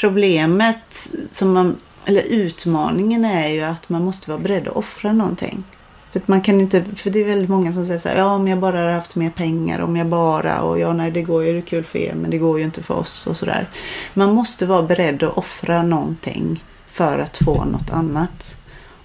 problemet 0.00 1.08
som 1.32 1.52
man, 1.52 1.76
eller 2.04 2.22
utmaningen 2.22 3.24
är 3.24 3.48
ju 3.48 3.62
att 3.62 3.88
man 3.88 4.04
måste 4.04 4.30
vara 4.30 4.40
beredd 4.40 4.68
att 4.68 4.76
offra 4.76 5.12
någonting. 5.12 5.64
För 6.12 6.22
man 6.26 6.40
kan 6.40 6.60
inte, 6.60 6.84
för 6.84 7.10
det 7.10 7.20
är 7.20 7.24
väldigt 7.24 7.50
många 7.50 7.72
som 7.72 7.84
säger 7.84 7.98
så 7.98 8.08
här, 8.08 8.16
ja 8.16 8.34
om 8.34 8.48
jag 8.48 8.58
bara 8.58 8.78
hade 8.78 8.92
haft 8.92 9.16
mer 9.16 9.30
pengar, 9.30 9.80
om 9.80 9.96
jag 9.96 10.06
bara, 10.06 10.62
och 10.62 10.78
ja 10.78 10.92
nej 10.92 11.10
det 11.10 11.22
går 11.22 11.44
ju, 11.44 11.52
det 11.52 11.58
är 11.58 11.62
kul 11.62 11.84
för 11.84 11.98
er 11.98 12.14
men 12.14 12.30
det 12.30 12.38
går 12.38 12.58
ju 12.58 12.64
inte 12.64 12.82
för 12.82 12.94
oss 12.94 13.26
och 13.26 13.36
sådär. 13.36 13.66
Man 14.14 14.34
måste 14.34 14.66
vara 14.66 14.82
beredd 14.82 15.22
att 15.22 15.36
offra 15.36 15.82
någonting 15.82 16.64
för 16.90 17.18
att 17.18 17.36
få 17.36 17.64
något 17.64 17.90
annat. 17.90 18.54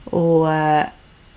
Och, 0.03 0.53
eh, 0.53 0.85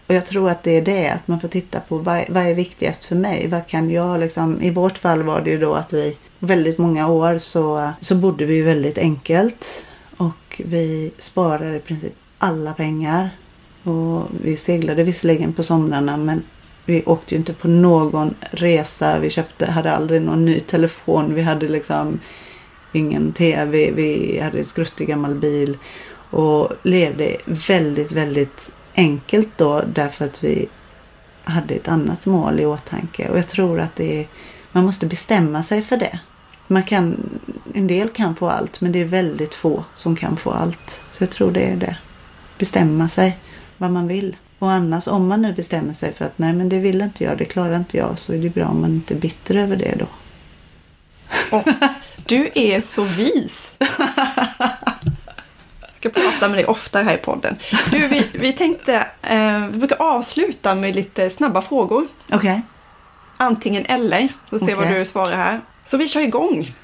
och 0.06 0.14
jag 0.14 0.26
tror 0.26 0.50
att 0.50 0.62
det 0.62 0.70
är 0.70 0.82
det, 0.82 1.08
att 1.08 1.28
man 1.28 1.40
får 1.40 1.48
titta 1.48 1.80
på 1.80 1.98
vad, 1.98 2.24
vad 2.28 2.46
är 2.46 2.54
viktigast 2.54 3.04
för 3.04 3.16
mig? 3.16 3.48
Vad 3.48 3.66
kan 3.66 3.90
jag 3.90 4.20
liksom, 4.20 4.62
i 4.62 4.70
vårt 4.70 4.98
fall 4.98 5.22
var 5.22 5.40
det 5.40 5.50
ju 5.50 5.58
då 5.58 5.74
att 5.74 5.92
vi 5.92 6.16
väldigt 6.38 6.78
många 6.78 7.08
år 7.08 7.38
så, 7.38 7.90
så 8.00 8.14
bodde 8.14 8.44
vi 8.44 8.62
väldigt 8.62 8.98
enkelt. 8.98 9.86
Och 10.16 10.62
vi 10.64 11.12
sparade 11.18 11.76
i 11.76 11.80
princip 11.80 12.12
alla 12.38 12.72
pengar. 12.72 13.30
Och 13.82 14.22
vi 14.42 14.56
seglade 14.56 15.02
visserligen 15.02 15.52
på 15.52 15.62
somrarna 15.62 16.16
men 16.16 16.42
vi 16.84 17.02
åkte 17.06 17.34
ju 17.34 17.38
inte 17.38 17.52
på 17.52 17.68
någon 17.68 18.34
resa. 18.50 19.18
Vi 19.18 19.30
köpte, 19.30 19.70
hade 19.70 19.92
aldrig 19.92 20.22
någon 20.22 20.44
ny 20.44 20.60
telefon. 20.60 21.34
Vi 21.34 21.42
hade 21.42 21.68
liksom 21.68 22.20
ingen 22.92 23.32
tv. 23.32 23.90
Vi 23.90 24.40
hade 24.42 24.58
en 24.58 24.64
skruttig 24.64 25.08
gammal 25.08 25.34
bil. 25.34 25.78
Och 26.30 26.72
levde 26.82 27.36
väldigt, 27.44 28.12
väldigt 28.12 28.70
enkelt 28.96 29.48
då 29.56 29.82
därför 29.86 30.24
att 30.24 30.44
vi 30.44 30.68
hade 31.44 31.74
ett 31.74 31.88
annat 31.88 32.26
mål 32.26 32.60
i 32.60 32.66
åtanke. 32.66 33.28
Och 33.28 33.38
jag 33.38 33.48
tror 33.48 33.80
att 33.80 33.96
det 33.96 34.20
är, 34.20 34.26
man 34.72 34.84
måste 34.84 35.06
bestämma 35.06 35.62
sig 35.62 35.82
för 35.82 35.96
det. 35.96 36.18
Man 36.66 36.82
kan, 36.82 37.16
en 37.74 37.86
del 37.86 38.08
kan 38.08 38.36
få 38.36 38.48
allt 38.50 38.80
men 38.80 38.92
det 38.92 38.98
är 38.98 39.04
väldigt 39.04 39.54
få 39.54 39.84
som 39.94 40.16
kan 40.16 40.36
få 40.36 40.50
allt. 40.50 41.00
Så 41.12 41.22
jag 41.22 41.30
tror 41.30 41.50
det 41.50 41.64
är 41.64 41.76
det. 41.76 41.96
Bestämma 42.58 43.08
sig 43.08 43.38
vad 43.76 43.90
man 43.90 44.08
vill. 44.08 44.36
Och 44.58 44.72
annars 44.72 45.08
om 45.08 45.28
man 45.28 45.42
nu 45.42 45.52
bestämmer 45.52 45.92
sig 45.92 46.12
för 46.12 46.24
att 46.24 46.38
nej 46.38 46.52
men 46.52 46.68
det 46.68 46.78
vill 46.78 47.02
inte 47.02 47.24
jag, 47.24 47.38
det 47.38 47.44
klarar 47.44 47.76
inte 47.76 47.96
jag 47.96 48.18
så 48.18 48.32
är 48.32 48.38
det 48.38 48.50
bra 48.50 48.66
om 48.66 48.80
man 48.80 48.90
inte 48.90 49.14
är 49.14 49.18
bitter 49.18 49.54
över 49.54 49.76
det 49.76 49.94
då. 49.98 50.06
Oh, 51.56 51.68
du 52.26 52.50
är 52.54 52.82
så 52.94 53.04
vis! 53.04 53.72
Ska 56.10 56.20
prata 56.20 56.48
med 56.48 56.58
dig 56.58 56.66
ofta 56.66 57.02
här 57.02 57.14
i 57.14 57.18
podden. 57.18 57.56
Du, 57.90 58.08
vi, 58.08 58.26
vi 58.32 58.52
tänkte, 58.52 59.06
eh, 59.22 59.66
vi 59.66 59.78
brukar 59.78 60.02
avsluta 60.02 60.74
med 60.74 60.94
lite 60.94 61.30
snabba 61.30 61.62
frågor. 61.62 62.06
Okej. 62.26 62.36
Okay. 62.36 62.60
Antingen 63.36 63.86
eller, 63.86 64.28
så 64.50 64.58
se 64.58 64.64
okay. 64.64 64.74
vad 64.74 64.94
du 64.94 65.04
svarar 65.04 65.36
här. 65.36 65.60
Så 65.84 65.96
vi 65.96 66.08
kör 66.08 66.20
igång. 66.20 66.74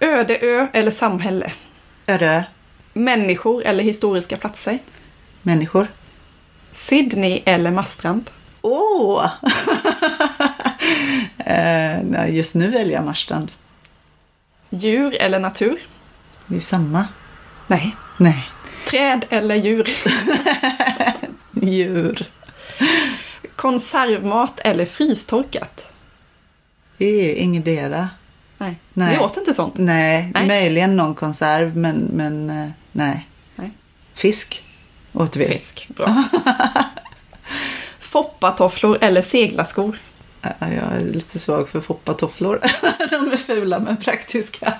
Öde 0.00 0.38
ö 0.38 0.66
eller 0.72 0.90
samhälle? 0.90 1.52
Öde 2.06 2.26
ö. 2.26 2.42
Människor 2.92 3.62
eller 3.64 3.84
historiska 3.84 4.36
platser? 4.36 4.78
Människor. 5.42 5.86
Sydney 6.72 7.42
eller 7.44 7.70
Marstrand? 7.70 8.30
Åh! 8.62 9.26
Oh. 9.26 9.30
eh, 11.46 12.36
just 12.36 12.54
nu 12.54 12.68
väljer 12.68 12.94
jag 12.94 13.04
Marstrand. 13.04 13.50
Djur 14.70 15.16
eller 15.20 15.38
natur? 15.38 15.80
Det 16.46 16.56
är 16.56 16.60
samma. 16.60 17.04
Nej. 17.66 17.96
Nej. 18.20 18.50
Träd 18.86 19.26
eller 19.30 19.54
djur? 19.54 19.88
djur. 21.62 22.26
Konservmat 23.56 24.60
eller 24.60 24.86
frystorkat? 24.86 25.92
Ingetdera. 26.98 28.08
Nej. 28.58 28.74
Nej. 28.92 29.16
Vi 29.16 29.24
åt 29.24 29.36
inte 29.36 29.54
sånt. 29.54 29.74
Nej, 29.78 30.30
Nej. 30.34 30.46
möjligen 30.46 30.96
någon 30.96 31.14
konserv, 31.14 31.76
men, 31.76 31.96
men 32.12 32.50
eh, 32.50 32.68
nej. 32.92 33.26
Nej. 33.56 33.70
Fisk 34.14 34.62
åt 35.12 35.36
vi. 35.36 35.46
Fisk. 35.48 35.88
Bra. 35.96 36.24
Foppatofflor 38.00 38.98
eller 39.00 39.22
seglarskor? 39.22 39.98
Ja, 40.42 40.50
Jag 40.60 40.70
är 40.70 41.00
lite 41.00 41.38
svag 41.38 41.68
för 41.68 41.80
foppatofflor. 41.80 42.60
De 43.10 43.32
är 43.32 43.36
fula 43.36 43.78
men 43.78 43.96
praktiska. 43.96 44.74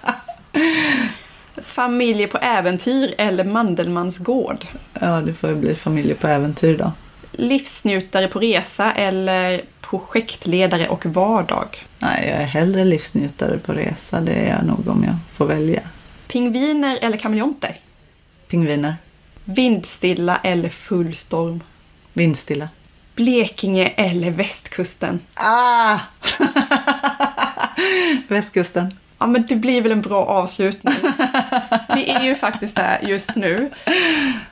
Familjer 1.70 2.26
på 2.26 2.38
äventyr 2.38 3.14
eller 3.18 3.44
Mandelmans 3.44 4.18
gård? 4.18 4.66
Ja, 5.00 5.20
det 5.20 5.34
får 5.34 5.50
ju 5.50 5.56
bli 5.56 5.74
familjer 5.74 6.14
på 6.14 6.26
äventyr 6.26 6.76
då. 6.78 6.92
Livsnjutare 7.32 8.28
på 8.28 8.38
resa 8.38 8.92
eller 8.92 9.62
projektledare 9.80 10.88
och 10.88 11.06
vardag? 11.06 11.86
Nej, 11.98 12.28
jag 12.28 12.42
är 12.42 12.46
hellre 12.46 12.84
livsnjutare 12.84 13.58
på 13.58 13.72
resa. 13.72 14.20
Det 14.20 14.32
är 14.32 14.56
jag 14.56 14.66
nog 14.66 14.88
om 14.88 15.04
jag 15.04 15.14
får 15.36 15.46
välja. 15.46 15.80
Pingviner 16.26 16.98
eller 17.02 17.16
kameleonter? 17.16 17.76
Pingviner. 18.48 18.96
Vindstilla 19.44 20.36
eller 20.42 20.68
full 20.68 21.14
storm? 21.14 21.62
Vindstilla. 22.12 22.68
Blekinge 23.14 23.86
eller 23.96 24.30
västkusten? 24.30 25.20
Ah! 25.34 25.98
Västkusten. 28.28 28.94
Ja, 29.22 29.26
men 29.26 29.46
det 29.48 29.56
blir 29.56 29.82
väl 29.82 29.92
en 29.92 30.02
bra 30.02 30.24
avslutning. 30.26 30.94
Vi 31.94 32.08
är 32.10 32.22
ju 32.22 32.34
faktiskt 32.34 32.76
där 32.76 32.98
just 33.02 33.36
nu. 33.36 33.70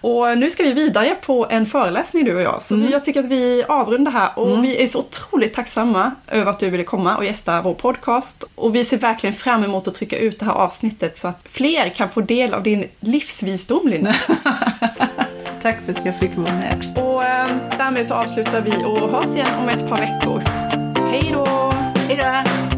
Och 0.00 0.38
nu 0.38 0.50
ska 0.50 0.62
vi 0.62 0.72
vidare 0.72 1.14
på 1.14 1.46
en 1.50 1.66
föreläsning 1.66 2.24
du 2.24 2.34
och 2.34 2.42
jag. 2.42 2.62
Så 2.62 2.76
vi- 2.76 2.92
jag 2.92 3.04
tycker 3.04 3.20
att 3.20 3.26
vi 3.26 3.64
avrundar 3.68 4.12
här 4.12 4.28
och 4.38 4.64
vi 4.64 4.82
är 4.82 4.88
så 4.88 4.98
otroligt 4.98 5.54
tacksamma 5.54 6.10
över 6.28 6.50
att 6.50 6.58
du 6.58 6.70
ville 6.70 6.84
komma 6.84 7.16
och 7.16 7.24
gästa 7.24 7.62
vår 7.62 7.74
podcast. 7.74 8.44
Och 8.54 8.74
vi 8.74 8.84
ser 8.84 8.98
verkligen 8.98 9.34
fram 9.34 9.64
emot 9.64 9.88
att 9.88 9.94
trycka 9.94 10.18
ut 10.18 10.38
det 10.38 10.44
här 10.44 10.52
avsnittet 10.52 11.16
så 11.16 11.28
att 11.28 11.40
fler 11.50 11.88
kan 11.88 12.10
få 12.10 12.20
del 12.20 12.54
av 12.54 12.62
din 12.62 12.84
livsvisdom, 13.00 13.88
Linda. 13.88 14.14
Tack 15.62 15.76
för 15.86 15.92
att 15.92 16.06
jag 16.06 16.16
fick 16.18 16.36
vara 16.36 16.54
med. 16.54 16.84
Och 17.04 17.24
eh, 17.24 17.48
därmed 17.78 18.06
så 18.06 18.14
avslutar 18.14 18.60
vi 18.60 18.70
och 18.84 19.10
hörs 19.10 19.30
igen 19.36 19.48
om 19.62 19.68
ett 19.68 19.88
par 19.88 19.96
veckor. 19.98 20.42
Hej 21.10 21.30
då! 21.34 21.72
Hej 22.08 22.16
då! 22.16 22.77